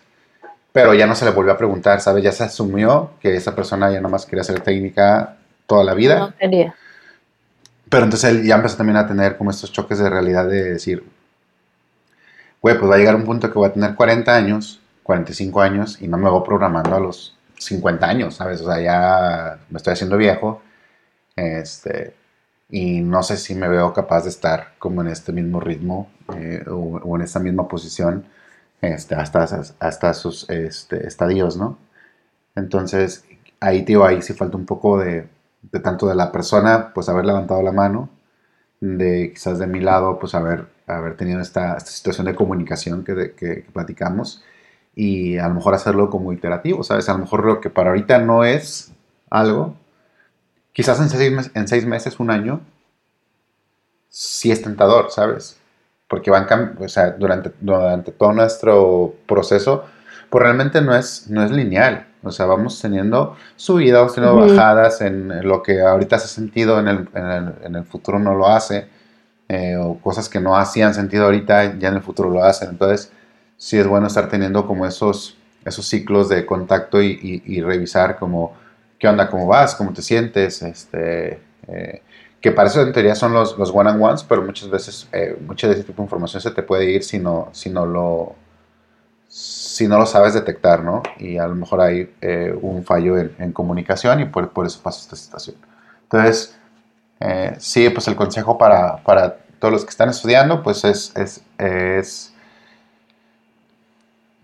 pero 0.72 0.94
ya 0.94 1.08
no 1.08 1.16
se 1.16 1.26
le 1.26 1.32
volvió 1.32 1.54
a 1.54 1.58
preguntar, 1.58 2.02
¿sabes? 2.02 2.24
Ya 2.24 2.32
se 2.32 2.44
asumió 2.44 3.12
que 3.22 3.36
esa 3.36 3.56
persona 3.56 3.90
ya 3.92 4.02
nomás 4.02 4.26
quería 4.26 4.44
ser 4.44 4.60
técnica 4.60 5.38
toda 5.66 5.84
la 5.84 5.94
vida. 5.96 6.20
No 6.20 6.36
quería. 6.38 6.76
Pero 7.90 8.04
entonces 8.04 8.30
él 8.32 8.44
ya 8.44 8.56
empezó 8.56 8.78
también 8.78 8.98
a 8.98 9.08
tener 9.08 9.38
como 9.38 9.50
estos 9.50 9.72
choques 9.72 9.98
de 9.98 10.10
realidad 10.10 10.46
de 10.48 10.74
decir, 10.74 11.04
güey, 12.62 12.78
pues 12.78 12.92
va 12.92 12.96
a 12.96 12.98
llegar 12.98 13.16
un 13.16 13.24
punto 13.24 13.48
que 13.52 13.58
voy 13.58 13.70
a 13.70 13.74
tener 13.74 13.96
40 13.96 14.36
años, 14.36 14.82
45 15.04 15.62
años 15.62 16.02
y 16.02 16.08
no 16.08 16.18
me 16.18 16.30
voy 16.30 16.44
programando 16.46 16.96
a 16.96 17.00
los 17.00 17.37
50 17.58 18.08
años, 18.10 18.36
¿sabes? 18.36 18.62
O 18.62 18.66
sea, 18.72 18.82
ya 18.82 19.60
me 19.70 19.78
estoy 19.78 19.94
haciendo 19.94 20.18
viejo. 20.18 20.62
Este, 21.36 22.16
y 22.70 23.02
no 23.02 23.24
sé 23.24 23.38
si 23.38 23.56
me 23.56 23.68
veo 23.70 23.94
capaz 23.94 24.24
de 24.24 24.30
estar 24.30 24.76
como 24.80 25.02
en 25.02 25.10
este 25.10 25.32
mismo 25.34 25.60
ritmo 25.60 26.10
eh, 26.36 26.64
o, 26.70 27.16
en 27.18 27.22
esta 27.24 27.40
misma 27.40 27.68
posición 27.68 28.26
este, 28.82 29.16
hasta, 29.16 29.44
hasta 29.80 30.14
sus 30.14 30.50
este, 30.50 31.08
estadios, 31.08 31.58
¿no? 31.58 31.78
Entonces, 32.56 33.26
ahí, 33.60 33.84
tío, 33.86 34.06
ahí 34.06 34.22
sí 34.22 34.34
falta 34.34 34.58
un 34.58 34.66
poco 34.66 35.00
de, 35.00 35.28
de 35.62 35.80
tanto 35.80 36.08
de 36.08 36.16
la 36.16 36.32
persona, 36.32 36.92
pues 36.94 37.10
haber 37.10 37.26
levantado 37.26 37.62
la 37.62 37.72
mano, 37.72 38.10
de 38.82 39.32
quizás 39.34 39.60
de 39.60 39.68
mi 39.68 39.80
lado, 39.82 40.20
pues 40.20 40.36
haber, 40.36 40.68
haber 40.88 41.18
tenido 41.18 41.42
esta, 41.42 41.80
situación 41.80 42.28
de 42.28 42.36
comunicación 42.36 43.04
que, 43.04 43.14
de- 43.14 43.34
que 43.36 43.66
platicamos 43.74 44.44
y 44.98 45.40
a 45.40 45.50
lo 45.50 45.56
mejor 45.56 45.76
hacerlo 45.76 46.12
como 46.12 46.34
iterativo, 46.34 46.84
¿sabes? 46.84 47.10
A 47.10 47.14
lo 47.14 47.20
mejor 47.22 47.46
lo 47.46 47.62
que 47.62 47.72
para 47.72 47.92
ahorita 47.92 48.20
no 48.20 48.46
es 48.46 48.94
algo, 49.32 49.76
quizás 50.74 51.00
en 51.02 51.10
seis, 51.10 51.32
mes- 51.34 51.52
en 51.56 51.68
seis 51.68 51.86
meses, 51.86 52.20
un 52.20 52.32
año, 52.32 52.62
sí 54.10 54.52
es 54.52 54.62
tentador, 54.62 55.12
¿sabes? 55.12 55.58
Porque 56.08 56.32
van, 56.32 56.48
o 56.80 56.88
sea, 56.88 57.12
durante, 57.12 57.52
durante 57.60 58.12
todo 58.12 58.32
nuestro 58.34 59.14
proceso, 59.28 59.86
pues 60.30 60.44
realmente 60.44 60.82
no 60.82 60.96
es, 60.96 61.30
no 61.30 61.44
es 61.44 61.52
lineal. 61.52 62.08
O 62.24 62.32
sea, 62.32 62.46
vamos 62.46 62.82
teniendo 62.82 63.36
subidas, 63.56 64.00
vamos 64.00 64.16
teniendo 64.16 64.38
Ujú. 64.38 64.48
bajadas 64.48 65.02
en 65.02 65.48
lo 65.48 65.62
que 65.64 65.82
ahorita 65.82 66.16
hace 66.16 66.28
sentido, 66.28 66.80
en 66.80 66.88
el, 66.88 67.10
en 67.14 67.26
el, 67.26 67.54
en 67.64 67.76
el 67.76 67.84
futuro 67.86 68.20
no 68.20 68.34
lo 68.36 68.48
hace, 68.48 68.88
eh, 69.50 69.78
o 69.78 70.00
cosas 70.00 70.30
que 70.30 70.40
no 70.40 70.58
hacían 70.58 70.94
sentido 70.94 71.26
ahorita, 71.26 71.78
ya 71.80 71.90
en 71.90 71.96
el 71.96 72.02
futuro 72.02 72.30
lo 72.30 72.44
hacen. 72.44 72.70
Entonces, 72.70 73.12
sí 73.58 73.78
es 73.78 73.88
bueno 73.88 74.08
estar 74.08 74.30
teniendo 74.30 74.66
como 74.68 74.86
esos, 74.86 75.38
esos 75.66 75.88
ciclos 75.88 76.30
de 76.30 76.46
contacto 76.46 77.02
y, 77.02 77.12
y- 77.22 77.58
y 77.58 77.62
revisar 77.62 78.18
como, 78.20 78.54
¿qué 79.00 79.08
onda? 79.08 79.30
¿Cómo 79.30 79.48
vas? 79.48 79.76
¿Cómo 79.76 79.94
te 79.94 80.02
sientes? 80.02 80.62
Este, 80.62 81.40
eh, 81.68 82.02
que 82.42 82.52
para 82.52 82.70
eso 82.70 82.82
en 82.82 82.94
teoría 82.94 83.16
son 83.16 83.34
los, 83.34 83.58
los 83.58 83.72
one-on-ones, 83.74 84.24
pero 84.24 84.42
muchas 84.44 84.70
veces, 84.70 85.08
eh, 85.12 85.38
mucha 85.46 85.68
de 85.68 85.74
ese 85.74 85.84
tipo 85.84 85.98
de 86.02 86.06
información 86.06 86.42
se 86.42 86.52
te 86.52 86.64
puede 86.64 86.86
ir 86.92 87.04
si 87.04 87.20
no, 87.20 87.50
si 87.52 87.70
no 87.70 87.86
lo 87.86 88.36
si 89.28 89.88
no 89.88 89.98
lo 89.98 90.06
sabes 90.06 90.34
detectar, 90.34 90.84
¿no? 90.84 91.04
Y 91.20 91.38
a 91.38 91.48
lo 91.48 91.56
mejor 91.56 91.82
hay 91.82 92.14
eh, 92.22 92.58
un 92.62 92.84
fallo 92.84 93.18
en, 93.18 93.36
en 93.40 93.52
comunicación 93.52 94.20
y 94.22 94.26
por, 94.26 94.50
por 94.52 94.66
eso 94.66 94.80
pasa 94.82 95.02
esta 95.02 95.16
situación. 95.16 95.58
Entonces, 96.04 96.56
eh, 97.20 97.56
sí, 97.60 97.90
pues 97.90 98.08
el 98.08 98.16
consejo 98.16 98.58
para, 98.58 98.98
para 99.04 99.38
todos 99.60 99.74
los 99.74 99.84
que 99.86 99.92
están 99.92 100.10
estudiando, 100.10 100.64
pues 100.64 100.86
es, 100.86 101.16
es, 101.18 101.44
es 101.58 102.34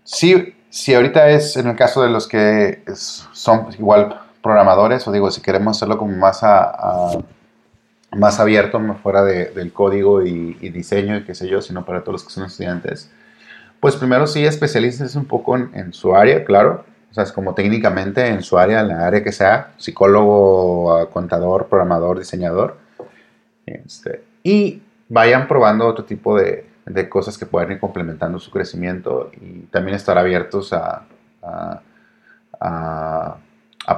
sí, 0.04 0.54
si 0.70 0.94
ahorita 0.94 1.28
es 1.30 1.56
en 1.56 1.68
el 1.68 1.76
caso 1.76 2.02
de 2.02 2.10
los 2.10 2.26
que 2.28 2.82
es- 2.86 3.26
son 3.32 3.68
igual 3.78 4.20
programadores, 4.42 5.06
o 5.08 5.12
digo, 5.12 5.30
si 5.30 5.40
queremos 5.40 5.76
hacerlo 5.76 5.98
como 5.98 6.16
más 6.16 6.42
a, 6.42 6.62
a- 6.70 7.18
más 8.16 8.38
abierto, 8.38 8.78
más 8.78 9.00
fuera 9.00 9.24
de- 9.24 9.46
del 9.46 9.72
código 9.72 10.22
y, 10.24 10.56
y 10.60 10.68
diseño 10.70 11.16
y 11.16 11.24
qué 11.24 11.34
sé 11.34 11.48
yo, 11.48 11.60
sino 11.62 11.84
para 11.84 12.00
todos 12.02 12.12
los 12.14 12.24
que 12.24 12.30
son 12.30 12.44
estudiantes, 12.44 13.10
pues 13.80 13.96
primero 13.96 14.26
sí 14.26 14.44
especialícense 14.46 15.18
un 15.18 15.24
poco 15.26 15.56
en, 15.56 15.70
en 15.74 15.92
su 15.92 16.14
área, 16.14 16.44
claro. 16.44 16.84
O 17.10 17.14
sea, 17.14 17.24
es 17.24 17.32
como 17.32 17.54
técnicamente 17.54 18.26
en 18.26 18.42
su 18.42 18.58
área, 18.58 18.80
en 18.80 18.88
la 18.88 19.06
área 19.06 19.22
que 19.22 19.30
sea, 19.32 19.72
psicólogo, 19.78 20.96
ah, 20.96 21.10
contador, 21.10 21.66
programador, 21.68 22.18
diseñador. 22.18 22.76
Este, 23.66 24.22
y 24.42 24.82
vayan 25.08 25.46
probando 25.48 25.86
otro 25.86 26.04
tipo 26.04 26.36
de, 26.36 26.66
de 26.86 27.08
cosas 27.08 27.38
que 27.38 27.46
puedan 27.46 27.72
ir 27.72 27.80
complementando 27.80 28.38
su 28.38 28.50
crecimiento 28.50 29.30
y 29.40 29.60
también 29.70 29.96
estar 29.96 30.18
abiertos 30.18 30.72
a, 30.72 31.02
a- 31.42 31.80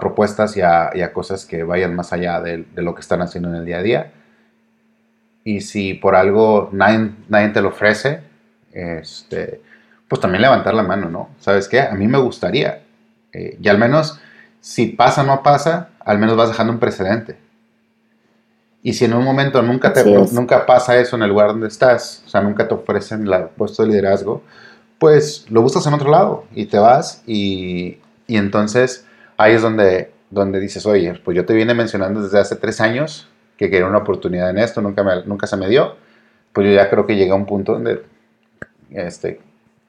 propuestas 0.01 0.57
y 0.57 0.61
a, 0.63 1.13
cosas 1.13 1.47
que 1.47 1.63
vayan 1.63 1.95
más 1.95 2.13
allá 2.13 2.41
de, 2.41 2.65
de 2.75 2.83
lo 2.83 2.95
que 2.95 3.01
están 3.01 3.23
haciendo 3.23 3.49
en 3.51 3.57
el 3.57 3.65
día 3.65 3.79
a 3.79 3.83
día. 3.83 4.13
Y 5.45 5.61
si 5.61 5.95
por 5.95 6.17
algo 6.17 6.71
nadie, 6.73 7.13
nadie 7.29 7.49
te 7.51 7.61
lo 7.63 7.69
ofrece, 7.69 8.21
este, 8.73 9.61
pues 10.09 10.21
también 10.21 10.43
levantar 10.43 10.75
la 10.75 10.83
mano, 10.83 11.09
¿no? 11.09 11.31
¿Sabes 11.39 11.69
qué? 11.69 11.81
A 11.81 11.93
mí 11.95 12.09
me 12.09 12.19
gustaría. 12.19 12.83
Eh, 13.33 13.57
y 13.61 13.69
al 13.69 13.79
menos, 13.79 14.21
si 14.61 14.87
pasa 14.87 15.23
o 15.23 15.25
no 15.27 15.43
pasa, 15.43 15.91
al 16.01 16.19
menos 16.19 16.37
vas 16.37 16.49
dejando 16.49 16.73
un 16.73 16.81
precedente. 16.81 17.37
Y 18.87 18.93
si 18.95 19.05
en 19.07 19.15
un 19.15 19.25
momento 19.25 19.63
nunca, 19.63 19.93
te, 19.93 20.05
nunca 20.31 20.65
pasa 20.65 20.97
eso 20.99 21.17
en 21.17 21.23
el 21.23 21.31
lugar 21.31 21.49
donde 21.49 21.67
estás, 21.69 22.23
o 22.27 22.29
sea, 22.29 22.41
nunca 22.41 22.69
te 22.69 22.75
ofrecen 22.75 23.27
el 23.27 23.47
puesto 23.57 23.83
de 23.83 23.89
liderazgo, 23.89 24.43
pues 24.99 25.47
lo 25.51 25.63
buscas 25.63 25.87
en 25.87 25.95
otro 25.95 26.11
lado 26.11 26.45
y 26.55 26.67
te 26.67 26.79
vas 26.79 27.23
y, 27.27 27.99
y 28.27 28.37
entonces 28.37 29.07
ahí 29.37 29.55
es 29.55 29.63
donde, 29.63 30.13
donde 30.31 30.61
dices, 30.61 30.87
oye, 30.87 31.15
pues 31.25 31.37
yo 31.37 31.45
te 31.47 31.55
vine 31.55 31.75
mencionando 31.75 32.23
desde 32.23 32.39
hace 32.41 32.57
tres 32.57 32.81
años 32.81 33.29
que 33.57 33.71
quería 33.71 33.87
una 33.87 33.99
oportunidad 33.99 34.51
en 34.51 34.59
esto, 34.59 34.81
nunca, 34.83 35.03
me- 35.03 35.25
nunca 35.27 35.47
se 35.49 35.57
me 35.57 35.69
dio, 35.69 35.97
pues 36.53 36.69
yo 36.69 36.75
ya 36.75 36.91
creo 36.91 37.07
que 37.07 37.17
llegué 37.17 37.33
a 37.33 37.37
un 37.37 37.47
punto 37.47 37.73
donde 37.73 38.03
este, 38.91 39.41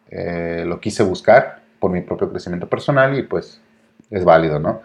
eh, 0.09 0.63
lo 0.67 0.79
quise 0.79 1.03
buscar 1.03 1.61
por 1.79 1.91
mi 1.91 2.01
propio 2.01 2.29
crecimiento 2.31 2.67
personal 2.67 3.17
y 3.17 3.23
pues 3.23 3.61
es 4.09 4.23
válido, 4.25 4.59
¿no? 4.59 4.81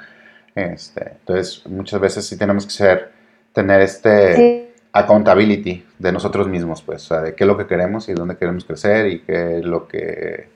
Este, 0.56 1.12
entonces, 1.20 1.62
muchas 1.66 2.00
veces 2.00 2.26
sí 2.26 2.38
tenemos 2.38 2.66
que 2.66 2.72
ser, 2.72 3.11
tener 3.52 3.80
este 3.80 4.36
Sí. 4.36 4.68
accountability 4.92 5.84
de 5.98 6.12
nosotros 6.12 6.48
mismos, 6.48 6.82
pues, 6.82 7.04
o 7.04 7.08
sea, 7.08 7.20
de 7.20 7.34
qué 7.34 7.44
es 7.44 7.48
lo 7.48 7.56
que 7.56 7.66
queremos 7.66 8.08
y 8.08 8.12
dónde 8.14 8.36
queremos 8.36 8.64
crecer 8.64 9.06
y 9.06 9.20
qué 9.20 9.58
es 9.58 9.64
lo 9.64 9.88
que 9.88 10.48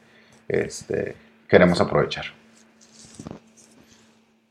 este, 0.49 1.17
queremos 1.49 1.81
aprovechar. 1.81 2.27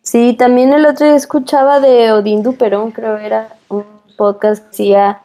Sí, 0.01 0.35
también 0.37 0.73
el 0.73 0.85
otro 0.85 1.05
día 1.07 1.15
escuchaba 1.15 1.79
de 1.79 2.11
Odín 2.11 2.43
Duperón, 2.43 2.91
creo 2.91 3.17
era 3.17 3.49
un 3.69 3.85
podcast 4.17 4.63
que 4.63 4.69
decía 4.69 5.21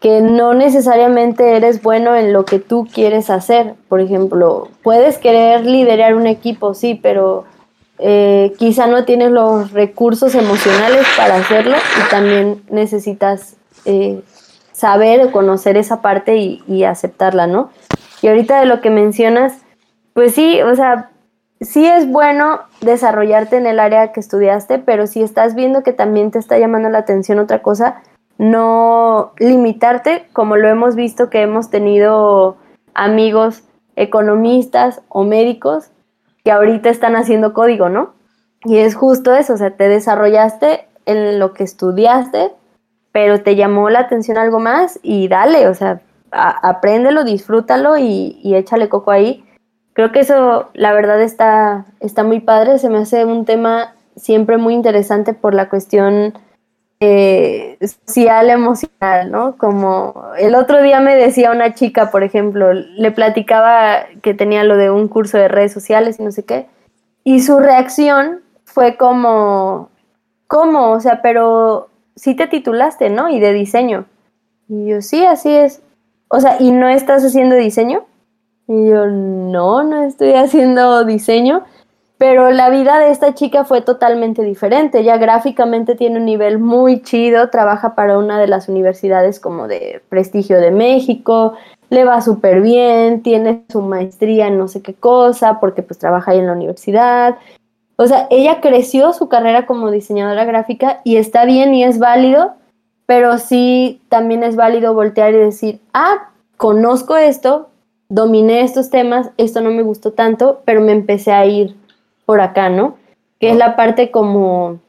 que 0.00 0.20
no 0.20 0.52
necesariamente 0.54 1.56
eres 1.56 1.82
bueno 1.82 2.14
en 2.14 2.32
lo 2.32 2.44
que 2.44 2.58
tú 2.58 2.86
quieres 2.92 3.30
hacer. 3.30 3.74
Por 3.88 4.00
ejemplo, 4.00 4.68
puedes 4.82 5.18
querer 5.18 5.64
liderar 5.64 6.14
un 6.14 6.26
equipo, 6.26 6.74
sí, 6.74 6.98
pero 7.00 7.46
eh, 7.98 8.52
quizá 8.58 8.86
no 8.86 9.04
tienes 9.04 9.30
los 9.30 9.72
recursos 9.72 10.34
emocionales 10.34 11.06
para 11.16 11.36
hacerlo 11.36 11.76
y 11.76 12.10
también 12.10 12.62
necesitas 12.68 13.56
eh, 13.84 14.20
saber 14.72 15.20
o 15.24 15.32
conocer 15.32 15.76
esa 15.76 16.02
parte 16.02 16.36
y, 16.36 16.62
y 16.66 16.84
aceptarla, 16.84 17.46
¿no? 17.46 17.70
Y 18.22 18.28
ahorita 18.28 18.60
de 18.60 18.66
lo 18.66 18.80
que 18.80 18.90
mencionas, 18.90 19.54
pues 20.12 20.34
sí, 20.34 20.60
o 20.62 20.74
sea, 20.74 21.10
sí 21.60 21.86
es 21.86 22.10
bueno 22.10 22.60
desarrollarte 22.80 23.56
en 23.56 23.66
el 23.66 23.78
área 23.78 24.12
que 24.12 24.20
estudiaste, 24.20 24.78
pero 24.78 25.06
si 25.06 25.22
estás 25.22 25.54
viendo 25.54 25.82
que 25.82 25.92
también 25.92 26.30
te 26.30 26.38
está 26.38 26.58
llamando 26.58 26.88
la 26.88 26.98
atención 26.98 27.38
otra 27.38 27.62
cosa, 27.62 28.02
no 28.38 29.32
limitarte, 29.38 30.26
como 30.32 30.56
lo 30.56 30.68
hemos 30.68 30.96
visto 30.96 31.30
que 31.30 31.42
hemos 31.42 31.70
tenido 31.70 32.56
amigos 32.94 33.62
economistas 33.96 35.02
o 35.08 35.24
médicos 35.24 35.90
que 36.44 36.52
ahorita 36.52 36.90
están 36.90 37.16
haciendo 37.16 37.52
código, 37.52 37.88
¿no? 37.88 38.14
Y 38.64 38.78
es 38.78 38.94
justo 38.94 39.34
eso, 39.34 39.54
o 39.54 39.56
sea, 39.56 39.76
te 39.76 39.88
desarrollaste 39.88 40.86
en 41.06 41.38
lo 41.38 41.52
que 41.52 41.64
estudiaste, 41.64 42.52
pero 43.12 43.42
te 43.42 43.56
llamó 43.56 43.90
la 43.90 44.00
atención 44.00 44.38
algo 44.38 44.58
más 44.58 44.98
y 45.02 45.28
dale, 45.28 45.68
o 45.68 45.74
sea, 45.74 46.00
apréndelo, 46.30 47.24
disfrútalo 47.24 47.96
y, 47.96 48.38
y 48.42 48.54
échale 48.54 48.88
coco 48.88 49.10
ahí. 49.10 49.44
Creo 49.92 50.10
que 50.10 50.20
eso, 50.20 50.70
la 50.74 50.92
verdad, 50.92 51.20
está, 51.22 51.86
está 52.00 52.24
muy 52.24 52.40
padre. 52.40 52.78
Se 52.78 52.88
me 52.88 52.98
hace 52.98 53.24
un 53.24 53.44
tema 53.44 53.94
siempre 54.16 54.56
muy 54.56 54.74
interesante 54.74 55.34
por 55.34 55.54
la 55.54 55.68
cuestión 55.68 56.34
eh, 57.00 57.76
social, 58.06 58.50
emocional, 58.50 59.30
¿no? 59.30 59.56
Como 59.56 60.32
el 60.38 60.54
otro 60.54 60.82
día 60.82 61.00
me 61.00 61.16
decía 61.16 61.50
una 61.50 61.74
chica, 61.74 62.10
por 62.10 62.22
ejemplo, 62.22 62.72
le 62.72 63.10
platicaba 63.10 64.06
que 64.22 64.34
tenía 64.34 64.64
lo 64.64 64.76
de 64.76 64.90
un 64.90 65.08
curso 65.08 65.36
de 65.38 65.48
redes 65.48 65.72
sociales 65.72 66.18
y 66.18 66.22
no 66.22 66.30
sé 66.30 66.44
qué, 66.44 66.66
y 67.24 67.40
su 67.40 67.58
reacción 67.58 68.42
fue 68.64 68.96
como, 68.96 69.88
¿cómo? 70.46 70.92
O 70.92 71.00
sea, 71.00 71.22
pero 71.22 71.88
sí 72.16 72.34
te 72.34 72.46
titulaste, 72.46 73.10
¿no? 73.10 73.28
Y 73.28 73.40
de 73.40 73.52
diseño. 73.52 74.06
Y 74.68 74.88
yo, 74.88 75.02
sí, 75.02 75.24
así 75.24 75.54
es. 75.54 75.82
O 76.28 76.40
sea, 76.40 76.56
¿y 76.60 76.70
no 76.70 76.88
estás 76.88 77.24
haciendo 77.24 77.56
diseño? 77.56 78.04
Y 78.66 78.88
yo, 78.88 79.06
no, 79.06 79.82
no 79.84 80.04
estoy 80.04 80.32
haciendo 80.34 81.04
diseño. 81.04 81.64
Pero 82.26 82.50
la 82.52 82.70
vida 82.70 83.00
de 83.00 83.10
esta 83.10 83.34
chica 83.34 83.64
fue 83.66 83.82
totalmente 83.82 84.42
diferente. 84.42 85.00
Ella 85.00 85.18
gráficamente 85.18 85.94
tiene 85.94 86.18
un 86.20 86.24
nivel 86.24 86.58
muy 86.58 87.02
chido, 87.02 87.50
trabaja 87.50 87.94
para 87.94 88.16
una 88.16 88.40
de 88.40 88.46
las 88.46 88.66
universidades 88.70 89.38
como 89.38 89.68
de 89.68 90.00
prestigio 90.08 90.58
de 90.58 90.70
México, 90.70 91.52
le 91.90 92.06
va 92.06 92.22
súper 92.22 92.62
bien, 92.62 93.22
tiene 93.22 93.64
su 93.68 93.82
maestría 93.82 94.46
en 94.46 94.56
no 94.56 94.68
sé 94.68 94.80
qué 94.80 94.94
cosa, 94.94 95.60
porque 95.60 95.82
pues 95.82 95.98
trabaja 95.98 96.30
ahí 96.30 96.38
en 96.38 96.46
la 96.46 96.54
universidad. 96.54 97.36
o 97.96 98.06
sea, 98.06 98.26
ella 98.30 98.62
creció 98.62 99.12
su 99.12 99.28
carrera 99.28 99.66
como 99.66 99.90
diseñadora 99.90 100.46
gráfica 100.46 101.02
y 101.04 101.16
está 101.16 101.44
bien 101.44 101.74
y 101.74 101.84
es 101.84 101.98
válido, 101.98 102.54
pero 103.04 103.36
sí 103.36 104.00
también 104.08 104.44
es 104.44 104.56
válido 104.56 104.94
voltear 104.94 105.34
y 105.34 105.38
decir, 105.40 105.78
ah, 105.92 106.30
conozco 106.56 107.18
esto, 107.18 107.68
dominé 108.08 108.62
estos 108.62 108.88
temas, 108.88 109.30
esto 109.36 109.60
no 109.60 109.70
me 109.70 109.82
gustó 109.82 110.12
tanto, 110.12 110.62
pero 110.64 110.80
me 110.80 110.92
empecé 110.92 111.30
a 111.30 111.44
ir 111.44 111.83
por 112.24 112.40
acá, 112.40 112.68
¿no? 112.68 112.96
Que 113.38 113.50
es 113.50 113.56
la 113.56 113.76
parte 113.76 114.10
como 114.10 114.80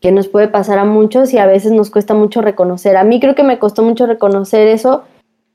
que 0.00 0.12
nos 0.12 0.28
puede 0.28 0.48
pasar 0.48 0.78
a 0.78 0.84
muchos 0.84 1.32
y 1.32 1.38
a 1.38 1.46
veces 1.46 1.72
nos 1.72 1.90
cuesta 1.90 2.14
mucho 2.14 2.40
reconocer. 2.40 2.96
A 2.96 3.04
mí 3.04 3.18
creo 3.20 3.34
que 3.34 3.42
me 3.42 3.58
costó 3.58 3.82
mucho 3.82 4.06
reconocer 4.06 4.68
eso 4.68 5.02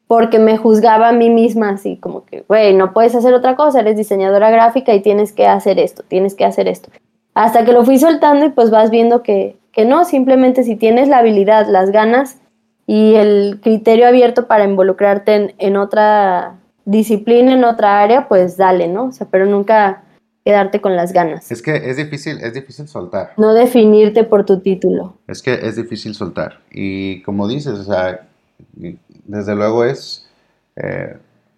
porque 0.07 0.37
me 0.37 0.57
juzgaba 0.57 1.09
a 1.09 1.13
mí 1.13 1.29
misma 1.29 1.69
así 1.69 1.95
como 1.97 2.25
que, 2.25 2.43
güey, 2.47 2.73
no 2.73 2.93
puedes 2.93 3.15
hacer 3.15 3.33
otra 3.33 3.55
cosa, 3.55 3.79
eres 3.79 3.95
diseñadora 3.97 4.51
gráfica 4.51 4.93
y 4.93 5.01
tienes 5.01 5.31
que 5.31 5.47
hacer 5.47 5.79
esto, 5.79 6.03
tienes 6.07 6.35
que 6.35 6.45
hacer 6.45 6.67
esto. 6.67 6.89
Hasta 7.33 7.65
que 7.65 7.71
lo 7.71 7.83
fui 7.83 7.97
soltando 7.97 8.45
y 8.45 8.49
pues 8.49 8.69
vas 8.69 8.91
viendo 8.91 9.23
que, 9.23 9.57
que 9.71 9.85
no, 9.85 10.05
simplemente 10.05 10.63
si 10.63 10.75
tienes 10.75 11.07
la 11.07 11.19
habilidad, 11.19 11.67
las 11.67 11.91
ganas 11.91 12.37
y 12.85 13.15
el 13.15 13.59
criterio 13.63 14.07
abierto 14.07 14.45
para 14.45 14.65
involucrarte 14.65 15.35
en, 15.35 15.53
en 15.57 15.77
otra 15.77 16.57
disciplina, 16.85 17.53
en 17.53 17.63
otra 17.63 18.01
área, 18.01 18.27
pues 18.27 18.57
dale, 18.57 18.89
¿no? 18.89 19.05
O 19.05 19.11
sea, 19.13 19.25
pero 19.31 19.45
nunca 19.45 20.03
quedarte 20.43 20.81
con 20.81 20.95
las 20.95 21.13
ganas. 21.13 21.51
Es 21.51 21.61
que 21.61 21.89
es 21.89 21.97
difícil, 21.97 22.39
es 22.41 22.53
difícil 22.53 22.87
soltar. 22.87 23.33
No 23.37 23.53
definirte 23.53 24.23
por 24.23 24.45
tu 24.45 24.59
título. 24.59 25.17
Es 25.27 25.41
que 25.41 25.53
es 25.53 25.75
difícil 25.75 26.15
soltar. 26.15 26.59
Y 26.71 27.21
como 27.23 27.47
dices, 27.47 27.73
o 27.79 27.83
sea, 27.83 28.27
desde 28.73 29.55
luego 29.55 29.85
es... 29.85 30.29
eh, 30.75 31.17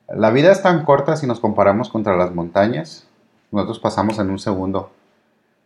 la 0.09 0.29
vida 0.29 0.51
es 0.51 0.61
tan 0.61 0.85
corta 0.85 1.15
si 1.15 1.25
nos 1.25 1.39
comparamos 1.39 1.89
contra 1.89 2.15
las 2.15 2.33
montañas. 2.33 3.07
Nosotros 3.51 3.79
pasamos 3.79 4.19
en 4.19 4.29
un 4.29 4.37
segundo 4.37 4.91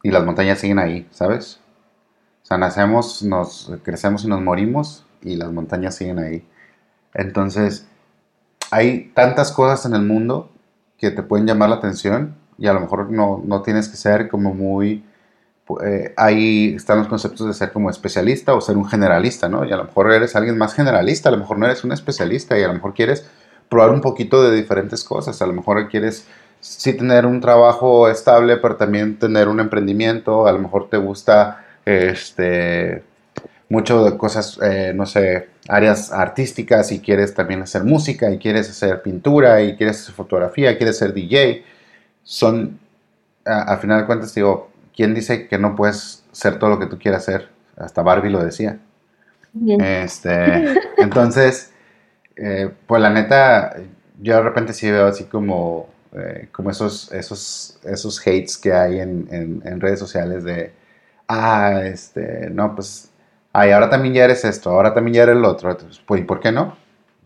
y 0.02 0.12
las 0.12 0.24
montañas 0.24 0.60
siguen 0.60 0.80
ahí, 0.80 1.08
¿sabes? 1.12 1.60
O 2.44 2.46
sea, 2.46 2.58
nacemos, 2.58 3.22
nos 3.22 3.72
crecemos 3.84 4.24
y 4.24 4.28
nos 4.28 4.42
morimos 4.42 5.06
y 5.22 5.36
las 5.36 5.52
montañas 5.52 5.96
siguen 5.96 6.20
ahí. 6.20 6.48
Entonces, 7.14 7.88
hay 8.72 9.12
tantas 9.14 9.52
cosas 9.52 9.86
en 9.86 9.94
el 9.94 10.04
mundo 10.04 10.50
que 10.98 11.12
te 11.12 11.22
pueden 11.22 11.46
llamar 11.46 11.70
la 11.70 11.76
atención 11.76 12.36
y 12.60 12.68
a 12.68 12.74
lo 12.74 12.82
mejor 12.82 13.10
no, 13.12 13.42
no 13.46 13.62
tienes 13.62 13.88
que 13.88 13.98
ser 13.98 14.28
como 14.30 14.54
muy... 14.54 15.04
eh, 15.84 16.14
ahí 16.18 16.76
están 16.76 17.00
los 17.00 17.08
conceptos 17.08 17.48
de 17.48 17.54
ser 17.54 17.72
como 17.72 17.90
especialista 17.90 18.54
o 18.54 18.62
ser 18.62 18.78
un 18.78 18.86
generalista, 18.86 19.48
¿no? 19.50 19.66
Y 19.66 19.72
a 19.72 19.78
lo 19.78 19.86
mejor 19.86 20.12
eres 20.12 20.36
alguien 20.36 20.58
más 20.58 20.74
generalista, 20.74 21.30
a 21.30 21.32
lo 21.32 21.38
mejor 21.38 21.58
no 21.58 21.66
eres 21.66 21.84
un 21.84 21.92
especialista 21.92 22.58
y 22.60 22.64
a 22.64 22.68
lo 22.68 22.74
mejor 22.74 22.94
quieres 22.94 23.26
probar 23.70 23.92
un 23.92 24.02
poquito 24.02 24.44
de 24.44 24.56
diferentes 24.56 25.04
cosas, 25.04 25.42
a 25.42 25.48
lo 25.48 25.54
mejor 25.54 25.88
quieres 25.90 26.28
sí 26.60 26.94
tener 26.94 27.26
un 27.26 27.40
trabajo 27.40 28.10
estable, 28.10 28.58
pero 28.58 28.76
también 28.76 29.18
tener 29.18 29.48
un 29.48 29.60
emprendimiento, 29.60 30.48
a 30.48 30.52
lo 30.52 30.60
mejor 30.60 30.90
te 30.90 30.98
gusta 30.98 31.64
este 31.86 33.04
mucho 33.70 34.04
de 34.04 34.18
cosas, 34.18 34.60
eh, 34.64 34.94
no 34.96 35.06
sé, 35.06 35.50
áreas 35.68 36.12
artísticas 36.12 36.92
y 36.92 37.00
quieres 37.00 37.36
también 37.36 37.62
hacer 37.62 37.84
música 37.84 38.32
y 38.32 38.40
quieres 38.40 38.70
hacer 38.70 39.04
pintura 39.04 39.62
y 39.62 39.76
quieres 39.78 40.02
hacer 40.02 40.16
fotografía, 40.16 40.76
quieres 40.76 40.98
ser 40.98 41.14
DJ. 41.14 41.64
Son, 42.30 42.80
a- 43.46 43.64
al 43.74 43.80
final 43.80 44.02
de 44.02 44.08
cuentas, 44.08 44.36
digo, 44.36 44.72
¿quién 44.96 45.16
dice 45.16 45.48
que 45.48 45.58
no 45.60 45.76
puedes 45.76 46.24
ser 46.32 46.60
todo 46.60 46.70
lo 46.72 46.80
que 46.80 46.88
tú 46.88 47.00
quieras 47.00 47.26
ser? 47.26 47.50
Hasta 47.78 48.04
Barbie 48.04 48.32
lo 48.32 48.44
decía. 48.44 48.80
Este, 49.78 50.64
entonces, 51.00 51.72
eh, 52.38 52.72
pues 52.88 53.02
la 53.02 53.10
neta, 53.12 53.76
yo 54.22 54.36
de 54.38 54.42
repente 54.44 54.74
sí 54.74 54.90
veo 54.92 55.08
así 55.08 55.26
como, 55.26 55.90
eh, 56.14 56.50
como 56.52 56.72
esos, 56.72 57.12
esos, 57.14 57.80
esos 57.84 58.20
hates 58.22 58.58
que 58.58 58.74
hay 58.74 59.00
en, 59.02 59.28
en- 59.32 59.62
en 59.66 59.82
redes 59.82 60.00
sociales 60.00 60.44
de, 60.44 60.74
ah, 61.28 61.82
este, 61.86 62.50
no, 62.52 62.76
pues, 62.76 63.12
ay, 63.54 63.72
ahora 63.72 63.90
también 63.90 64.14
ya 64.16 64.26
eres 64.26 64.46
esto, 64.46 64.72
ahora 64.72 64.94
también 64.94 65.16
ya 65.16 65.24
eres 65.24 65.38
el 65.38 65.46
otro. 65.46 65.72
Entonces, 65.72 66.02
pues, 66.08 66.22
¿y 66.22 66.26
por 66.26 66.40
qué 66.42 66.52
no? 66.52 66.78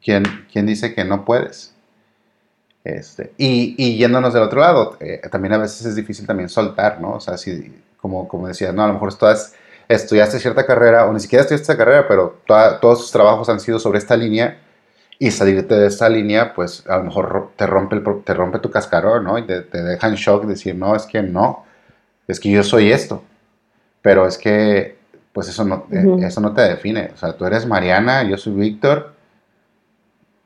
¿Quién, 0.03 0.47
quién 0.51 0.65
dice 0.67 0.93
que 0.95 1.05
no 1.05 1.25
puedes? 1.25 1.72
Este, 2.83 3.31
y, 3.37 3.75
y 3.77 3.97
yéndonos 3.97 4.33
del 4.33 4.43
otro 4.43 4.59
lado, 4.59 4.97
eh, 4.99 5.21
también 5.31 5.53
a 5.53 5.57
veces 5.57 5.85
es 5.85 5.95
difícil 5.95 6.27
también 6.27 6.49
soltar, 6.49 6.99
¿no? 6.99 7.13
O 7.13 7.19
sea, 7.19 7.37
si, 7.37 7.81
como, 7.97 8.27
como 8.27 8.47
decías, 8.47 8.73
no, 8.73 8.83
a 8.83 8.87
lo 8.87 8.93
mejor 8.93 9.13
estudiaste 9.87 10.39
cierta 10.39 10.65
carrera, 10.65 11.05
o 11.05 11.13
ni 11.13 11.19
siquiera 11.19 11.43
estudiaste 11.43 11.71
esta 11.71 11.77
carrera, 11.77 12.07
pero 12.07 12.39
toda- 12.45 12.79
todos 12.79 12.99
tus 12.99 13.11
trabajos 13.11 13.47
han 13.49 13.59
sido 13.61 13.79
sobre 13.79 13.99
esta 13.99 14.17
línea, 14.17 14.57
y 15.19 15.31
salirte 15.31 15.75
de 15.75 15.87
esta 15.87 16.09
línea, 16.09 16.53
pues 16.53 16.83
a 16.87 16.97
lo 16.97 17.05
mejor 17.05 17.51
te 17.55 17.65
rompe, 17.65 17.95
el, 17.95 18.03
te 18.25 18.33
rompe 18.33 18.59
tu 18.59 18.69
cascarón, 18.69 19.23
¿no? 19.23 19.37
Y 19.37 19.43
te, 19.45 19.61
te 19.61 19.81
deja 19.81 20.07
en 20.07 20.15
shock 20.15 20.45
decir, 20.45 20.75
no, 20.75 20.95
es 20.95 21.03
que 21.05 21.21
no, 21.23 21.63
es 22.27 22.39
que 22.39 22.49
yo 22.51 22.63
soy 22.63 22.91
esto, 22.91 23.23
pero 24.01 24.27
es 24.27 24.37
que, 24.37 24.97
pues 25.31 25.47
eso 25.47 25.63
no, 25.63 25.85
eh, 25.91 26.05
Ujú. 26.05 26.23
eso 26.25 26.41
no 26.41 26.53
te 26.53 26.61
define, 26.61 27.11
o 27.13 27.17
sea, 27.17 27.33
tú 27.37 27.45
eres 27.45 27.65
Mariana, 27.65 28.23
yo 28.23 28.37
soy 28.37 28.53
Víctor, 28.53 29.13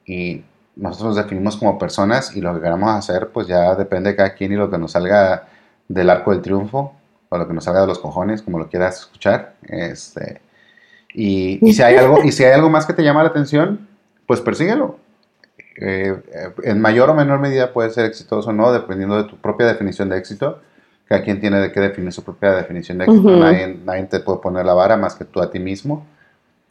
y 0.05 0.43
nosotros 0.77 1.15
nos 1.15 1.23
definimos 1.23 1.57
como 1.57 1.77
personas 1.77 2.35
y 2.35 2.41
lo 2.41 2.53
que 2.53 2.61
queramos 2.61 2.89
hacer 2.91 3.29
pues 3.29 3.47
ya 3.47 3.75
depende 3.75 4.11
de 4.11 4.15
cada 4.15 4.33
quien 4.33 4.51
y 4.51 4.55
lo 4.55 4.69
que 4.69 4.77
nos 4.77 4.91
salga 4.91 5.47
del 5.87 6.09
arco 6.09 6.31
del 6.31 6.41
triunfo 6.41 6.93
o 7.29 7.37
lo 7.37 7.47
que 7.47 7.53
nos 7.53 7.63
salga 7.63 7.81
de 7.81 7.87
los 7.87 7.99
cojones, 7.99 8.41
como 8.41 8.59
lo 8.59 8.69
quieras 8.69 8.99
escuchar. 8.99 9.55
Este, 9.63 10.41
y, 11.13 11.59
y 11.61 11.73
si 11.73 11.81
hay 11.81 11.95
algo, 11.95 12.23
y 12.23 12.31
si 12.31 12.43
hay 12.43 12.53
algo 12.53 12.69
más 12.69 12.85
que 12.85 12.93
te 12.93 13.03
llama 13.03 13.23
la 13.23 13.29
atención, 13.29 13.87
pues 14.25 14.41
persíguelo. 14.41 14.97
Eh, 15.79 16.15
en 16.63 16.81
mayor 16.81 17.09
o 17.09 17.13
menor 17.13 17.39
medida 17.39 17.71
puede 17.71 17.89
ser 17.91 18.05
exitoso 18.05 18.49
o 18.49 18.53
no, 18.53 18.71
dependiendo 18.71 19.21
de 19.21 19.29
tu 19.29 19.37
propia 19.37 19.67
definición 19.67 20.09
de 20.09 20.17
éxito. 20.17 20.61
Cada 21.05 21.23
quien 21.23 21.39
tiene 21.39 21.59
de 21.59 21.71
qué 21.71 21.79
definir 21.79 22.11
su 22.11 22.23
propia 22.23 22.51
definición 22.51 22.97
de 22.97 23.05
éxito. 23.05 23.37
Nadie, 23.37 23.79
nadie 23.85 24.03
te 24.03 24.19
puede 24.19 24.39
poner 24.39 24.65
la 24.65 24.73
vara 24.73 24.97
más 24.97 25.15
que 25.15 25.23
tú 25.25 25.41
a 25.41 25.49
ti 25.49 25.59
mismo. 25.59 26.05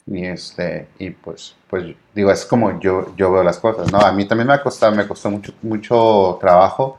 Y 0.09 0.25
este, 0.25 0.87
y 0.99 1.09
pues, 1.09 1.55
pues 1.69 1.85
digo, 2.15 2.31
es 2.31 2.45
como 2.45 2.79
yo, 2.79 3.13
yo 3.17 3.31
veo 3.31 3.43
las 3.43 3.59
cosas, 3.59 3.91
¿no? 3.91 3.99
A 3.99 4.11
mí 4.13 4.25
también 4.25 4.47
me 4.47 4.53
ha 4.53 4.63
costado, 4.63 4.95
me 4.95 5.05
costó 5.07 5.29
mucho, 5.29 5.53
mucho 5.61 6.37
trabajo 6.39 6.97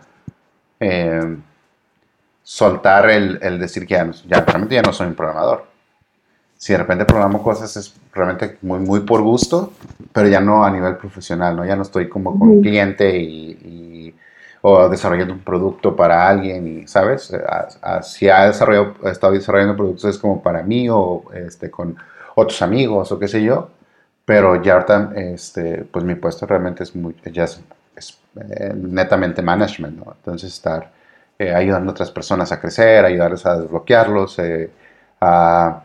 eh, 0.80 1.36
soltar 2.42 3.10
el, 3.10 3.38
el 3.42 3.58
decir 3.58 3.86
que 3.86 3.94
ya, 3.94 4.04
no- 4.04 4.12
ya 4.26 4.40
realmente 4.40 4.74
ya 4.74 4.82
no 4.82 4.92
soy 4.92 5.06
un 5.08 5.14
programador. 5.14 5.66
Si 6.56 6.72
de 6.72 6.78
repente 6.80 7.04
programo 7.04 7.42
cosas 7.42 7.76
es 7.76 7.94
realmente 8.12 8.58
muy, 8.62 8.80
muy 8.80 9.00
por 9.00 9.22
gusto, 9.22 9.72
pero 10.12 10.28
ya 10.28 10.40
no 10.40 10.64
a 10.64 10.70
nivel 10.70 10.96
profesional, 10.96 11.56
¿no? 11.56 11.64
Ya 11.66 11.76
no 11.76 11.82
estoy 11.82 12.08
como 12.08 12.38
con 12.38 12.48
un 12.48 12.62
cliente 12.62 13.18
y, 13.18 13.50
y- 13.52 14.14
o 14.62 14.88
desarrollando 14.88 15.34
un 15.34 15.40
producto 15.40 15.94
para 15.96 16.28
alguien, 16.28 16.80
y, 16.82 16.88
¿sabes? 16.88 17.32
A- 17.34 17.68
a- 17.98 18.02
si 18.02 18.28
ha 18.28 18.46
desarrollado, 18.46 18.94
he 19.04 19.10
estado 19.10 19.32
desarrollando 19.34 19.76
productos 19.76 20.06
es 20.16 20.18
como 20.18 20.42
para 20.42 20.62
mí 20.64 20.88
o 20.90 21.24
este, 21.34 21.70
con 21.70 21.96
otros 22.40 22.62
amigos 22.62 23.10
o 23.12 23.18
qué 23.18 23.28
sé 23.28 23.42
yo, 23.42 23.70
pero 24.24 24.62
ya 24.62 24.86
este, 25.16 25.84
pues 25.84 26.04
mi 26.04 26.14
puesto 26.14 26.46
realmente 26.46 26.84
es 26.84 26.94
muy, 26.94 27.16
ya 27.32 27.44
es, 27.44 27.60
eh, 28.36 28.72
netamente 28.74 29.42
management. 29.42 30.00
Entonces 30.06 30.52
estar 30.52 30.90
eh, 31.38 31.52
ayudando 31.54 31.90
a 31.90 31.92
otras 31.92 32.10
personas 32.10 32.52
a 32.52 32.60
crecer, 32.60 33.04
ayudarles 33.04 33.44
a 33.46 33.58
desbloquearlos, 33.58 34.38
eh, 34.38 34.70
a, 35.20 35.84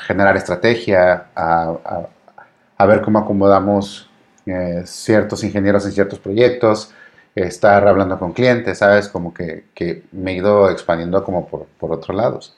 generar 0.00 0.36
estrategia, 0.36 1.28
a, 1.34 2.86
ver 2.86 3.00
cómo 3.00 3.20
acomodamos 3.20 4.10
ciertos 4.84 5.44
ingenieros 5.44 5.86
en 5.86 5.92
ciertos 5.92 6.18
proyectos, 6.18 6.92
estar 7.34 7.86
hablando 7.88 8.18
con 8.18 8.32
clientes, 8.32 8.78
¿sabes? 8.78 9.08
Como 9.08 9.32
que, 9.32 9.66
que 9.74 10.04
me 10.12 10.32
he 10.32 10.36
ido 10.36 10.68
expandiendo 10.70 11.24
como 11.24 11.46
por, 11.46 11.66
por 11.78 11.92
otros 11.92 12.14
lados. 12.16 12.56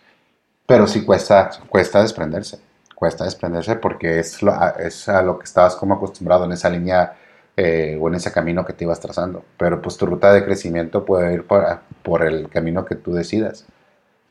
Pero 0.66 0.86
sí 0.86 1.04
cuesta, 1.04 1.50
cuesta 1.68 2.02
desprenderse, 2.02 2.58
cuesta 3.02 3.24
desprenderse 3.24 3.74
porque 3.74 4.20
es, 4.20 4.40
lo- 4.44 4.54
es 4.78 5.08
a 5.08 5.22
lo 5.22 5.36
que 5.36 5.42
estabas 5.44 5.74
como 5.74 5.94
acostumbrado 5.94 6.44
en 6.44 6.52
esa 6.52 6.70
línea 6.70 7.14
eh, 7.56 7.98
o 8.00 8.06
en 8.06 8.14
ese 8.14 8.30
camino 8.30 8.64
que 8.64 8.74
te 8.74 8.84
ibas 8.84 9.00
trazando. 9.00 9.42
Pero 9.58 9.82
pues 9.82 9.96
tu 9.96 10.06
ruta 10.06 10.32
de 10.32 10.44
crecimiento 10.44 11.04
puede 11.04 11.34
ir 11.34 11.44
por, 11.44 11.64
por 12.04 12.24
el 12.24 12.48
camino 12.48 12.84
que 12.84 12.94
tú 12.94 13.12
decidas. 13.12 13.66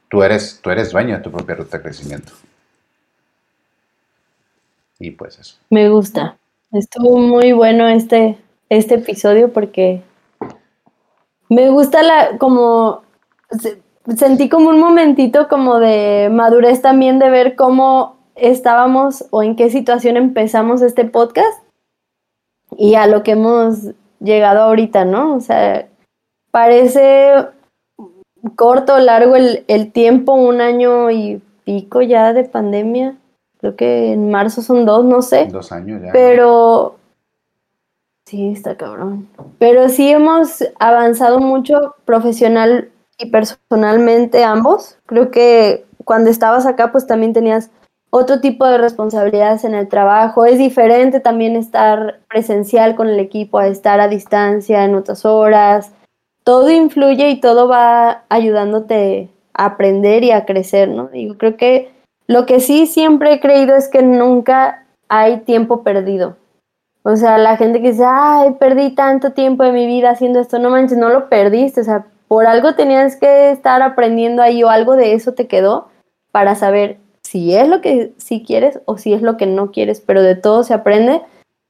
Tú 0.08 0.24
eres, 0.24 0.62
tú 0.62 0.70
eres 0.70 0.90
dueño 0.94 1.18
de 1.18 1.22
tu 1.22 1.30
propia 1.32 1.56
ruta 1.56 1.76
de 1.80 1.84
crecimiento. 1.84 2.32
Y 5.00 5.12
pues 5.12 5.38
eso. 5.38 5.58
Me 5.70 5.90
gusta. 5.90 6.38
Estuvo 6.72 7.18
muy 7.20 7.52
bueno 7.52 7.90
este, 7.90 8.38
este 8.70 8.96
episodio 8.96 9.52
porque 9.52 10.02
me 11.50 11.70
gusta 11.72 12.04
la, 12.04 12.38
como, 12.38 13.04
se- 13.50 13.82
sentí 14.16 14.48
como 14.48 14.70
un 14.70 14.80
momentito 14.80 15.50
como 15.50 15.78
de 15.80 16.30
madurez 16.32 16.82
también 16.82 17.20
de 17.20 17.30
ver 17.30 17.58
cómo 17.58 18.21
estábamos 18.42 19.26
o 19.30 19.44
en 19.44 19.56
qué 19.56 19.70
situación 19.70 20.18
empezamos 20.18 20.82
este 20.82 21.06
podcast 21.06 21.64
y 22.78 22.96
a 22.96 23.08
lo 23.08 23.24
que 23.24 23.32
hemos 23.32 23.92
llegado 24.20 24.62
ahorita, 24.62 25.06
¿no? 25.06 25.36
O 25.36 25.40
sea, 25.40 25.88
parece 26.50 27.34
corto 28.56 28.96
o 28.96 29.00
largo 29.00 29.36
el, 29.36 29.64
el 29.68 29.92
tiempo, 29.92 30.34
un 30.34 30.62
año 30.62 31.12
y 31.12 31.42
pico 31.64 32.02
ya 32.02 32.34
de 32.34 32.44
pandemia. 32.44 33.16
Creo 33.60 33.76
que 33.76 34.14
en 34.14 34.32
marzo 34.32 34.64
son 34.64 34.86
dos, 34.86 35.06
no 35.06 35.22
sé. 35.22 35.46
Dos 35.46 35.72
años 35.72 36.02
ya. 36.02 36.12
Pero 36.12 36.96
sí, 38.26 38.52
está 38.52 38.76
cabrón. 38.76 39.30
Pero 39.60 39.88
sí 39.90 40.10
hemos 40.10 40.64
avanzado 40.80 41.40
mucho 41.40 41.96
profesional 42.06 42.90
y 43.20 43.30
personalmente 43.30 44.44
ambos. 44.44 44.98
Creo 45.06 45.30
que 45.30 45.86
cuando 46.06 46.32
estabas 46.32 46.66
acá 46.66 46.92
pues 46.92 47.06
también 47.06 47.34
tenías 47.34 47.70
otro 48.12 48.42
tipo 48.42 48.68
de 48.68 48.78
responsabilidades 48.78 49.64
en 49.64 49.74
el 49.74 49.88
trabajo. 49.88 50.46
Es 50.46 50.60
diferente 50.60 51.20
también 51.20 51.56
estar 51.56 52.20
presencial 52.30 52.96
con 52.96 53.10
el 53.10 53.20
equipo 53.20 53.58
a 53.58 53.68
estar 53.68 54.00
a 54.00 54.08
distancia 54.08 54.84
en 54.84 54.94
otras 54.96 55.26
horas. 55.26 55.92
Todo 56.44 56.70
influye 56.70 57.30
y 57.30 57.40
todo 57.40 57.68
va 57.68 58.24
ayudándote 58.30 59.30
a 59.54 59.66
aprender 59.66 60.24
y 60.24 60.32
a 60.32 60.46
crecer, 60.46 60.90
¿no? 60.90 61.08
Digo, 61.08 61.38
creo 61.38 61.56
que 61.56 61.92
lo 62.28 62.46
que 62.46 62.60
sí 62.60 62.86
siempre 62.86 63.34
he 63.34 63.40
creído 63.40 63.76
es 63.76 63.88
que 63.88 64.04
nunca 64.04 64.86
hay 65.08 65.40
tiempo 65.40 65.84
perdido. 65.84 66.36
O 67.04 67.16
sea, 67.16 67.38
la 67.38 67.58
gente 67.58 67.82
que 67.82 67.92
dice, 67.92 68.06
ay, 68.06 68.52
perdí 68.60 68.92
tanto 68.92 69.32
tiempo 69.32 69.64
de 69.64 69.72
mi 69.72 69.88
vida 69.88 70.12
haciendo 70.12 70.40
esto, 70.40 70.60
no 70.60 70.70
manches, 70.70 70.98
no 70.98 71.10
lo 71.10 71.30
perdiste, 71.30 71.82
o 71.82 71.84
sea, 71.84 72.06
por 72.28 72.46
algo 72.46 72.76
tenías 72.76 73.16
que 73.16 73.52
estar 73.52 73.82
aprendiendo 73.82 74.42
ahí 74.42 74.64
o 74.64 74.70
algo 74.70 74.96
de 74.96 75.14
eso 75.14 75.34
te 75.34 75.48
quedó 75.48 75.90
para 76.32 76.56
saber 76.56 77.01
si 77.32 77.56
es 77.56 77.66
lo 77.66 77.80
que 77.80 78.12
sí 78.18 78.44
quieres 78.46 78.82
o 78.84 78.98
si 78.98 79.14
es 79.14 79.22
lo 79.22 79.38
que 79.38 79.46
no 79.46 79.72
quieres, 79.72 80.02
pero 80.02 80.22
de 80.22 80.36
todo 80.36 80.66
se 80.66 80.74
aprende. 80.74 81.22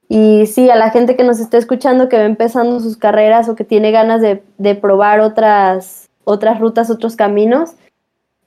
Y 0.08 0.46
sí, 0.46 0.68
a 0.70 0.74
la 0.74 0.90
gente 0.90 1.14
que 1.14 1.22
nos 1.22 1.38
está 1.38 1.56
escuchando, 1.56 2.08
que 2.08 2.18
va 2.18 2.24
empezando 2.24 2.80
sus 2.80 2.96
carreras 2.96 3.48
o 3.48 3.54
que 3.54 3.62
tiene 3.62 3.92
ganas 3.92 4.20
de, 4.20 4.42
de 4.58 4.74
probar 4.74 5.20
otras, 5.20 6.10
otras 6.24 6.58
rutas, 6.58 6.90
otros 6.90 7.14
caminos, 7.14 7.76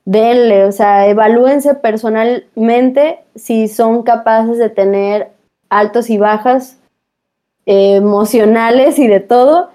denle, 0.04 0.66
o 0.66 0.74
sea, 0.74 1.08
evalúense 1.08 1.74
personalmente 1.76 3.20
si 3.34 3.70
son 3.70 4.04
capaces 4.04 4.58
de 4.58 4.70
tener 4.70 5.30
altos 5.70 6.10
y 6.10 6.18
bajas 6.18 6.80
emocionales 7.66 9.00
y 9.00 9.08
de 9.08 9.22
todo. 9.22 9.70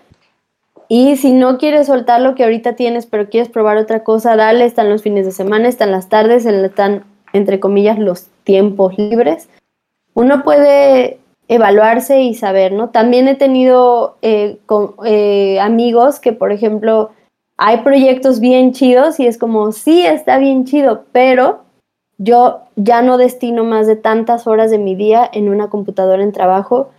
Y 0.88 1.16
si 1.16 1.32
no 1.32 1.56
quieres 1.56 1.86
soltar 1.86 2.20
lo 2.20 2.34
que 2.34 2.44
ahorita 2.44 2.74
tienes, 2.74 3.06
pero 3.06 3.30
quieres 3.30 3.48
probar 3.48 3.78
otra 3.78 4.04
cosa, 4.04 4.36
dale, 4.36 4.66
están 4.66 4.90
los 4.90 5.00
fines 5.00 5.24
de 5.24 5.32
semana, 5.32 5.68
están 5.68 5.90
las 5.90 6.10
tardes, 6.10 6.44
están, 6.44 7.04
entre 7.32 7.60
comillas, 7.60 7.98
los 7.98 8.28
tiempos 8.44 8.96
libres. 8.98 9.48
Uno 10.14 10.42
puede 10.42 11.18
evaluarse 11.48 12.22
y 12.22 12.34
saber, 12.34 12.72
¿no? 12.72 12.90
También 12.90 13.26
he 13.28 13.34
tenido 13.34 14.16
eh, 14.22 14.58
eh, 15.04 15.58
amigos 15.60 16.20
que, 16.20 16.32
por 16.32 16.52
ejemplo, 16.52 17.10
hay 17.56 17.78
proyectos 17.78 18.40
bien 18.40 18.72
chidos 18.72 19.18
y 19.20 19.26
es 19.26 19.36
como, 19.36 19.72
sí, 19.72 20.06
está 20.06 20.38
bien 20.38 20.64
chido, 20.64 21.04
pero 21.12 21.64
yo 22.18 22.60
ya 22.76 23.02
no 23.02 23.18
destino 23.18 23.64
más 23.64 23.86
de 23.86 23.96
tantas 23.96 24.46
horas 24.46 24.70
de 24.70 24.78
mi 24.78 24.94
día 24.94 25.28
en 25.32 25.48
una 25.48 25.70
computadora 25.70 26.22
en 26.22 26.32
trabajo 26.32 26.90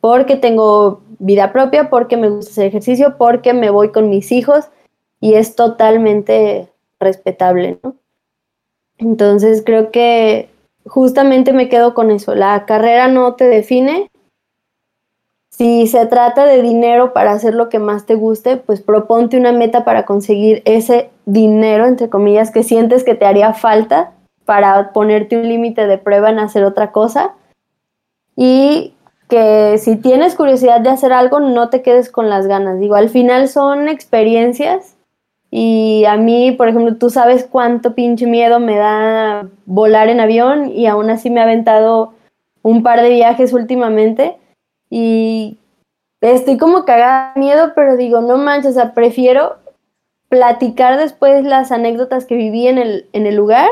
porque 0.00 0.36
tengo 0.36 1.02
vida 1.18 1.52
propia, 1.52 1.90
porque 1.90 2.16
me 2.16 2.30
gusta 2.30 2.52
hacer 2.52 2.66
ejercicio, 2.66 3.16
porque 3.18 3.52
me 3.52 3.70
voy 3.70 3.90
con 3.90 4.08
mis 4.08 4.32
hijos 4.32 4.66
y 5.20 5.34
es 5.34 5.56
totalmente 5.56 6.68
respetable, 7.00 7.78
¿no? 7.82 7.96
Entonces 8.98 9.62
creo 9.64 9.90
que 9.90 10.50
justamente 10.84 11.52
me 11.52 11.68
quedo 11.68 11.94
con 11.94 12.10
eso. 12.10 12.34
La 12.34 12.66
carrera 12.66 13.08
no 13.08 13.34
te 13.34 13.44
define, 13.44 14.10
si 15.58 15.88
se 15.88 16.06
trata 16.06 16.46
de 16.46 16.62
dinero 16.62 17.12
para 17.12 17.32
hacer 17.32 17.52
lo 17.52 17.68
que 17.68 17.80
más 17.80 18.06
te 18.06 18.14
guste, 18.14 18.58
pues 18.58 18.80
proponte 18.80 19.36
una 19.36 19.50
meta 19.50 19.84
para 19.84 20.06
conseguir 20.06 20.62
ese 20.64 21.10
dinero, 21.26 21.84
entre 21.84 22.08
comillas, 22.08 22.52
que 22.52 22.62
sientes 22.62 23.02
que 23.02 23.16
te 23.16 23.26
haría 23.26 23.52
falta 23.54 24.12
para 24.44 24.92
ponerte 24.92 25.36
un 25.36 25.48
límite 25.48 25.88
de 25.88 25.98
prueba 25.98 26.30
en 26.30 26.38
hacer 26.38 26.62
otra 26.62 26.92
cosa. 26.92 27.34
Y 28.36 28.94
que 29.28 29.78
si 29.78 29.96
tienes 29.96 30.36
curiosidad 30.36 30.80
de 30.80 30.90
hacer 30.90 31.12
algo, 31.12 31.40
no 31.40 31.70
te 31.70 31.82
quedes 31.82 32.08
con 32.08 32.30
las 32.30 32.46
ganas. 32.46 32.78
Digo, 32.78 32.94
al 32.94 33.08
final 33.08 33.48
son 33.48 33.88
experiencias 33.88 34.94
y 35.50 36.04
a 36.04 36.16
mí, 36.16 36.52
por 36.52 36.68
ejemplo, 36.68 36.96
tú 36.96 37.08
sabes 37.08 37.46
cuánto 37.50 37.94
pinche 37.94 38.26
miedo 38.26 38.60
me 38.60 38.76
da 38.76 39.48
volar 39.64 40.08
en 40.08 40.20
avión 40.20 40.70
y 40.70 40.86
aún 40.86 41.08
así 41.10 41.30
me 41.30 41.40
ha 41.40 41.44
aventado 41.44 42.12
un 42.62 42.82
par 42.82 43.00
de 43.00 43.10
viajes 43.10 43.52
últimamente 43.52 44.36
y 44.90 45.58
estoy 46.20 46.58
como 46.58 46.84
cagada 46.84 47.32
de 47.34 47.40
miedo, 47.40 47.72
pero 47.74 47.96
digo, 47.96 48.20
no 48.20 48.36
manches, 48.36 48.72
o 48.72 48.74
sea, 48.74 48.92
prefiero 48.92 49.56
platicar 50.28 50.98
después 50.98 51.44
las 51.44 51.72
anécdotas 51.72 52.26
que 52.26 52.36
viví 52.36 52.66
en 52.66 52.76
el, 52.76 53.06
en 53.14 53.26
el 53.26 53.36
lugar 53.36 53.70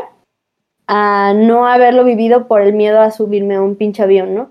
a 0.87 1.35
no 1.35 1.67
haberlo 1.67 2.05
vivido 2.05 2.47
por 2.47 2.63
el 2.63 2.73
miedo 2.73 3.01
a 3.01 3.11
subirme 3.11 3.57
a 3.57 3.63
un 3.63 3.77
pinche 3.77 4.03
avión, 4.03 4.35
¿no? 4.35 4.51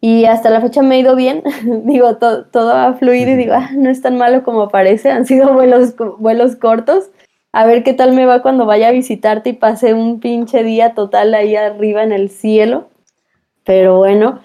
Y 0.00 0.26
hasta 0.26 0.50
la 0.50 0.60
fecha 0.60 0.82
me 0.82 0.94
ha 0.94 0.98
ido 0.98 1.16
bien, 1.16 1.42
digo, 1.84 2.16
todo 2.16 2.72
ha 2.72 2.94
fluido 2.94 3.32
y 3.32 3.36
digo, 3.36 3.54
ah, 3.54 3.70
no 3.74 3.90
es 3.90 4.00
tan 4.00 4.16
malo 4.16 4.44
como 4.44 4.68
parece, 4.68 5.10
han 5.10 5.26
sido 5.26 5.52
vuelos, 5.52 5.94
vuelos 6.18 6.56
cortos, 6.56 7.10
a 7.52 7.66
ver 7.66 7.82
qué 7.82 7.94
tal 7.94 8.12
me 8.12 8.26
va 8.26 8.42
cuando 8.42 8.66
vaya 8.66 8.88
a 8.88 8.92
visitarte 8.92 9.50
y 9.50 9.54
pase 9.54 9.94
un 9.94 10.20
pinche 10.20 10.62
día 10.62 10.94
total 10.94 11.34
ahí 11.34 11.56
arriba 11.56 12.04
en 12.04 12.12
el 12.12 12.30
cielo, 12.30 12.88
pero 13.64 13.96
bueno, 13.96 14.40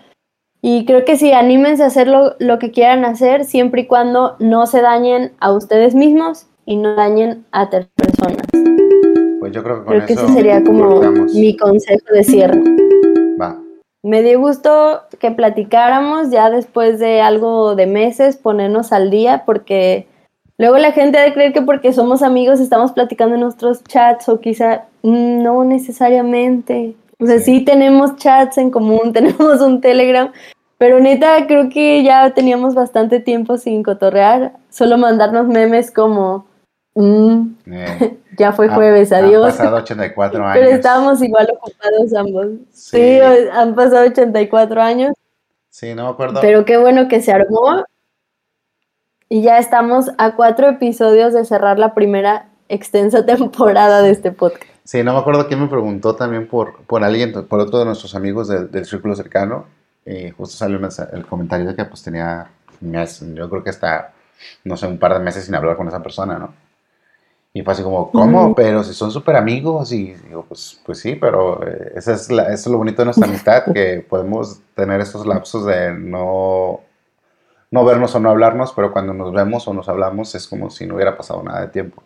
y 0.66 0.86
creo 0.86 1.04
que 1.04 1.18
sí, 1.18 1.34
anímense 1.34 1.84
a 1.84 1.88
hacer 1.88 2.08
lo, 2.08 2.38
que 2.58 2.72
quieran 2.72 3.04
hacer 3.04 3.44
siempre 3.44 3.82
y 3.82 3.86
cuando 3.86 4.38
no 4.40 4.66
se 4.66 4.82
dañen 4.82 5.34
a 5.40 5.52
ustedes 5.52 5.94
mismos 5.94 6.48
y 6.66 6.78
no 6.78 6.96
dañen 6.96 7.46
a 7.52 7.70
terceras 7.70 7.92
personas. 7.98 8.48
Pues 9.42 9.52
yo 9.52 9.62
creo 9.62 9.80
que 9.80 9.86
con 9.86 9.94
creo 9.96 10.08
que 10.08 10.14
ese 10.14 10.28
sería 10.30 10.64
como 10.64 11.02
mi 11.34 11.58
consejo 11.58 12.06
de 12.14 12.24
cierre. 12.24 12.83
Me 14.04 14.22
dio 14.22 14.38
gusto 14.38 15.04
que 15.18 15.32
platicáramos 15.32 16.30
ya 16.30 16.50
después 16.50 17.00
de 17.00 17.22
algo 17.22 17.74
de 17.76 17.88
meses, 17.88 18.36
ponernos 18.36 18.92
al 18.92 19.10
día, 19.10 19.44
porque 19.46 20.08
luego 20.58 20.78
la 20.78 20.92
gente 20.92 21.18
debe 21.18 21.34
creer 21.34 21.54
que 21.54 21.62
porque 21.62 21.94
somos 21.94 22.22
amigos 22.22 22.60
estamos 22.60 22.92
platicando 22.92 23.36
en 23.36 23.42
nuestros 23.42 23.82
chats 23.86 24.28
o 24.28 24.42
quizá 24.42 24.84
mm, 25.04 25.42
no 25.42 25.64
necesariamente. 25.64 26.96
O 27.18 27.26
sea, 27.26 27.40
sí. 27.40 27.62
tenemos 27.62 28.18
chats 28.18 28.58
en 28.58 28.72
común, 28.72 29.14
tenemos 29.14 29.62
un 29.62 29.80
Telegram, 29.80 30.34
pero 30.78 31.00
neta 31.00 31.48
creo 31.48 31.70
que 31.70 32.04
ya 32.04 32.30
teníamos 32.32 32.76
bastante 32.76 33.22
tiempo 33.22 33.58
sin 33.58 33.84
cotorrear, 33.84 34.52
solo 34.70 34.98
mandarnos 34.98 35.48
memes 35.48 35.92
como, 35.92 36.46
mm, 36.96 37.56
eh, 37.72 38.18
ya 38.38 38.52
fue 38.52 38.70
jueves, 38.70 39.12
adiós. 39.12 39.46
Han 39.46 39.58
pasado 39.58 39.78
84 39.78 40.46
años. 40.46 40.58
Pero 40.58 40.76
estábamos 40.76 41.22
igual 41.22 41.48
ocupados 41.56 42.14
ambos. 42.16 42.48
Sí. 42.72 42.98
sí, 42.98 43.20
han 43.52 43.76
pasado 43.76 44.06
84 44.08 44.82
años. 44.82 45.14
Sí, 45.70 45.96
no 45.96 46.04
me 46.04 46.10
acuerdo. 46.10 46.42
Pero 46.42 46.66
qué 46.66 46.78
bueno 46.78 47.08
que 47.08 47.22
se 47.22 47.32
armó. 47.32 47.84
Y 49.30 49.42
ya 49.42 49.58
estamos 49.58 50.12
a 50.20 50.36
cuatro 50.36 50.70
episodios 50.70 51.34
de 51.34 51.46
cerrar 51.46 51.80
la 51.80 51.96
primera 51.96 52.50
extensa 52.70 53.26
temporada 53.26 54.02
de 54.02 54.12
este 54.12 54.32
podcast. 54.32 54.72
Sí, 54.84 55.02
no 55.04 55.14
me 55.14 55.20
acuerdo 55.20 55.48
quién 55.48 55.62
me 55.62 55.68
preguntó 55.68 56.16
también 56.16 56.48
por, 56.48 56.84
por 56.84 57.04
alguien, 57.04 57.32
por 57.48 57.60
otro 57.60 57.80
de 57.80 57.86
nuestros 57.86 58.16
amigos 58.16 58.50
del, 58.50 58.86
círculo 58.86 59.16
cercano. 59.16 59.66
Y 60.06 60.30
justo 60.32 60.58
salió 60.58 60.78
el 61.14 61.26
comentario 61.26 61.66
de 61.68 61.76
que 61.76 61.86
pues 61.86 62.04
tenía 62.04 62.50
mes, 62.82 63.24
yo 63.34 63.50
creo 63.50 63.64
que 63.64 63.70
está, 63.70 64.14
no 64.64 64.76
sé, 64.76 64.88
un 64.88 65.00
par 65.00 65.14
de 65.14 65.20
meses 65.20 65.46
sin 65.46 65.56
hablar 65.56 65.78
con 65.78 65.88
esa 65.88 66.04
persona, 66.04 66.38
¿no? 66.38 66.54
Y 67.56 67.62
fue 67.62 67.74
así 67.74 67.84
como, 67.84 68.10
¿cómo? 68.10 68.56
Pero 68.56 68.84
si 68.84 68.96
son 68.96 69.12
súper 69.12 69.36
amigos 69.36 69.92
y 69.92 70.16
digo, 70.28 70.44
pues, 70.48 70.82
pues 70.84 71.00
sí, 71.00 71.16
pero 71.16 71.66
eh, 71.68 71.94
eso, 71.96 72.12
es 72.12 72.28
eso 72.28 72.48
es 72.50 72.68
lo 72.68 72.80
bonito 72.80 73.04
de 73.04 73.06
nuestra 73.06 73.28
amistad, 73.28 73.66
que 73.74 74.04
podemos 74.08 74.60
tener 74.76 75.00
estos 75.02 75.28
lapsos 75.28 75.64
de 75.68 75.94
no, 75.94 76.82
no 77.70 77.86
vernos 77.86 78.16
o 78.16 78.20
no 78.20 78.32
hablarnos, 78.32 78.74
pero 78.74 78.92
cuando 78.92 79.14
nos 79.14 79.32
vemos 79.32 79.68
o 79.68 79.74
nos 79.74 79.88
hablamos 79.88 80.34
es 80.34 80.48
como 80.48 80.72
si 80.72 80.88
no 80.88 80.96
hubiera 80.96 81.16
pasado 81.16 81.44
nada 81.44 81.62
de 81.62 81.68
tiempo. 81.68 82.02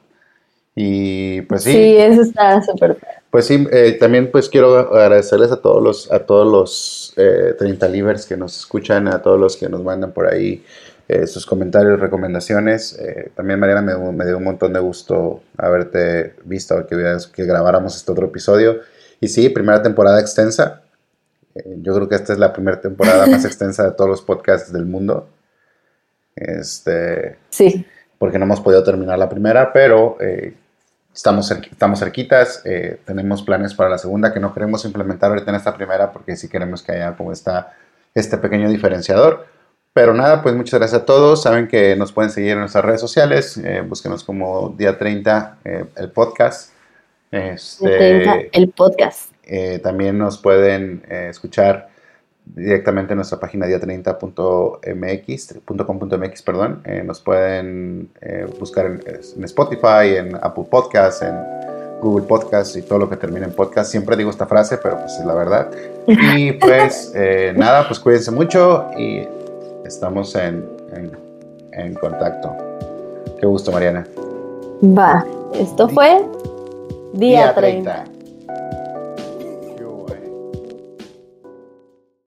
Y 0.76 1.42
pues 1.44 1.64
sí. 1.64 1.72
Sí, 1.72 1.98
eso 1.98 2.22
está 2.24 2.62
súper. 2.62 2.98
Pues 3.32 3.48
sí, 3.48 3.68
eh, 3.72 3.98
también 4.00 4.30
pues 4.30 4.50
quiero 4.50 4.78
agradecerles 4.78 5.52
a 5.52 5.62
todos 5.62 5.82
los, 5.82 6.12
a 6.12 6.20
todos 6.20 6.46
los 6.46 7.14
eh, 7.18 7.56
30 7.58 7.88
livers 7.88 8.26
que 8.26 8.36
nos 8.36 8.58
escuchan, 8.58 9.08
a 9.08 9.22
todos 9.22 9.40
los 9.40 9.56
que 9.56 9.70
nos 9.70 9.82
mandan 9.82 10.12
por 10.12 10.28
ahí 10.28 10.64
eh, 11.08 11.28
sus 11.28 11.46
comentarios, 11.46 12.00
recomendaciones. 12.00 12.98
Eh, 13.00 13.32
también 13.36 13.60
Mariana 13.60 13.82
me, 13.82 14.12
me, 14.12 14.26
dio 14.26 14.38
un 14.38 14.44
montón 14.44 14.74
de 14.74 14.80
gusto 14.80 15.44
haberte 15.58 16.36
visto, 16.44 16.86
que, 16.86 17.18
que 17.34 17.46
grabáramos 17.46 17.96
este 17.96 18.12
otro 18.12 18.28
episodio. 18.28 18.82
Y 19.20 19.28
sí, 19.28 19.50
primera 19.50 19.82
temporada 19.82 20.20
extensa. 20.20 20.82
yo 21.78 21.96
creo 21.96 22.10
que 22.10 22.16
esta 22.16 22.34
es 22.34 22.40
la 22.40 22.54
primera 22.54 22.80
temporada 22.80 23.26
más 23.28 23.46
extensa 23.46 23.84
de 23.84 23.92
todos 23.92 24.10
los 24.10 24.22
podcasts 24.22 24.72
del 24.72 24.86
mundo. 24.86 25.30
Este, 26.36 27.38
sí. 27.50 27.86
Porque 28.20 28.38
no 28.38 28.46
hemos 28.46 28.62
podido 28.62 28.84
terminar 28.84 29.18
la 29.18 29.30
primera, 29.30 29.74
pero 29.74 30.18
Estamos, 31.18 31.50
estamos 31.50 31.98
cerquitas, 31.98 32.62
eh, 32.64 33.00
tenemos 33.04 33.42
planes 33.42 33.74
para 33.74 33.90
la 33.90 33.98
segunda 33.98 34.32
que 34.32 34.40
no 34.40 34.54
queremos 34.54 34.86
implementar 34.86 35.32
ahorita 35.32 35.50
en 35.50 35.56
esta 35.58 35.76
primera 35.76 36.12
porque 36.12 36.36
sí 36.36 36.48
queremos 36.48 36.84
que 36.84 36.92
haya 36.92 37.18
como 37.18 37.32
está 37.32 37.74
este 38.14 38.38
pequeño 38.38 38.70
diferenciador. 38.70 39.48
Pero 39.98 40.14
nada, 40.14 40.44
pues 40.44 40.54
muchas 40.54 40.80
gracias 40.80 41.02
a 41.02 41.06
todos. 41.06 41.42
Saben 41.42 41.68
que 41.68 41.96
nos 41.96 42.12
pueden 42.12 42.30
seguir 42.30 42.52
en 42.52 42.60
nuestras 42.60 42.86
redes 42.86 43.02
sociales. 43.02 43.58
Eh, 43.58 43.82
búsquenos 43.82 44.24
como 44.24 44.76
día 44.78 44.96
30 44.96 45.58
eh, 45.66 45.86
el 45.96 46.12
podcast. 46.12 46.72
Este, 47.32 47.98
30, 47.98 48.38
el 48.52 48.70
podcast. 48.70 49.32
Eh, 49.44 49.80
también 49.80 50.20
nos 50.20 50.38
pueden 50.38 51.02
escuchar 51.10 51.90
directamente 52.56 53.14
en 53.14 53.18
nuestra 53.18 53.40
página 53.40 53.66
dia30.mx.com.mx, 53.66 56.42
perdón. 56.44 56.84
Eh, 56.86 57.02
nos 57.04 57.20
pueden 57.22 58.12
eh, 58.22 58.46
buscar 58.60 58.86
en, 58.86 59.04
en, 59.06 59.44
Spotify, 59.44 60.18
en 60.18 60.36
Apple 60.36 60.66
Podcasts, 60.70 61.24
en 61.24 61.34
Google 62.02 62.28
Podcasts 62.28 62.76
y 62.76 62.84
todo 62.84 63.00
lo 63.00 63.10
que 63.10 63.18
termine 63.18 63.48
en 63.48 63.54
podcast. 63.54 63.90
Siempre 63.92 64.16
digo 64.16 64.30
esta 64.30 64.46
frase, 64.46 64.78
pero 64.78 64.98
pues 64.98 65.18
es 65.18 65.26
la 65.26 65.34
verdad. 65.34 65.72
Y 66.08 66.54
pues 66.54 67.12
eh, 67.16 67.52
nada, 67.56 67.88
pues 67.88 68.00
cuídense 68.00 68.32
mucho 68.32 68.90
y 68.98 69.28
estamos 69.88 70.36
en, 70.36 70.64
en, 70.94 71.12
en 71.72 71.94
contacto. 71.96 72.54
Qué 73.40 73.46
gusto, 73.48 73.72
Mariana. 73.72 74.06
Va, 74.84 75.26
esto 75.54 75.88
fue 75.90 76.24
Día, 77.14 77.54
Día 77.54 77.56
30. 77.56 78.04
30. 78.04 78.17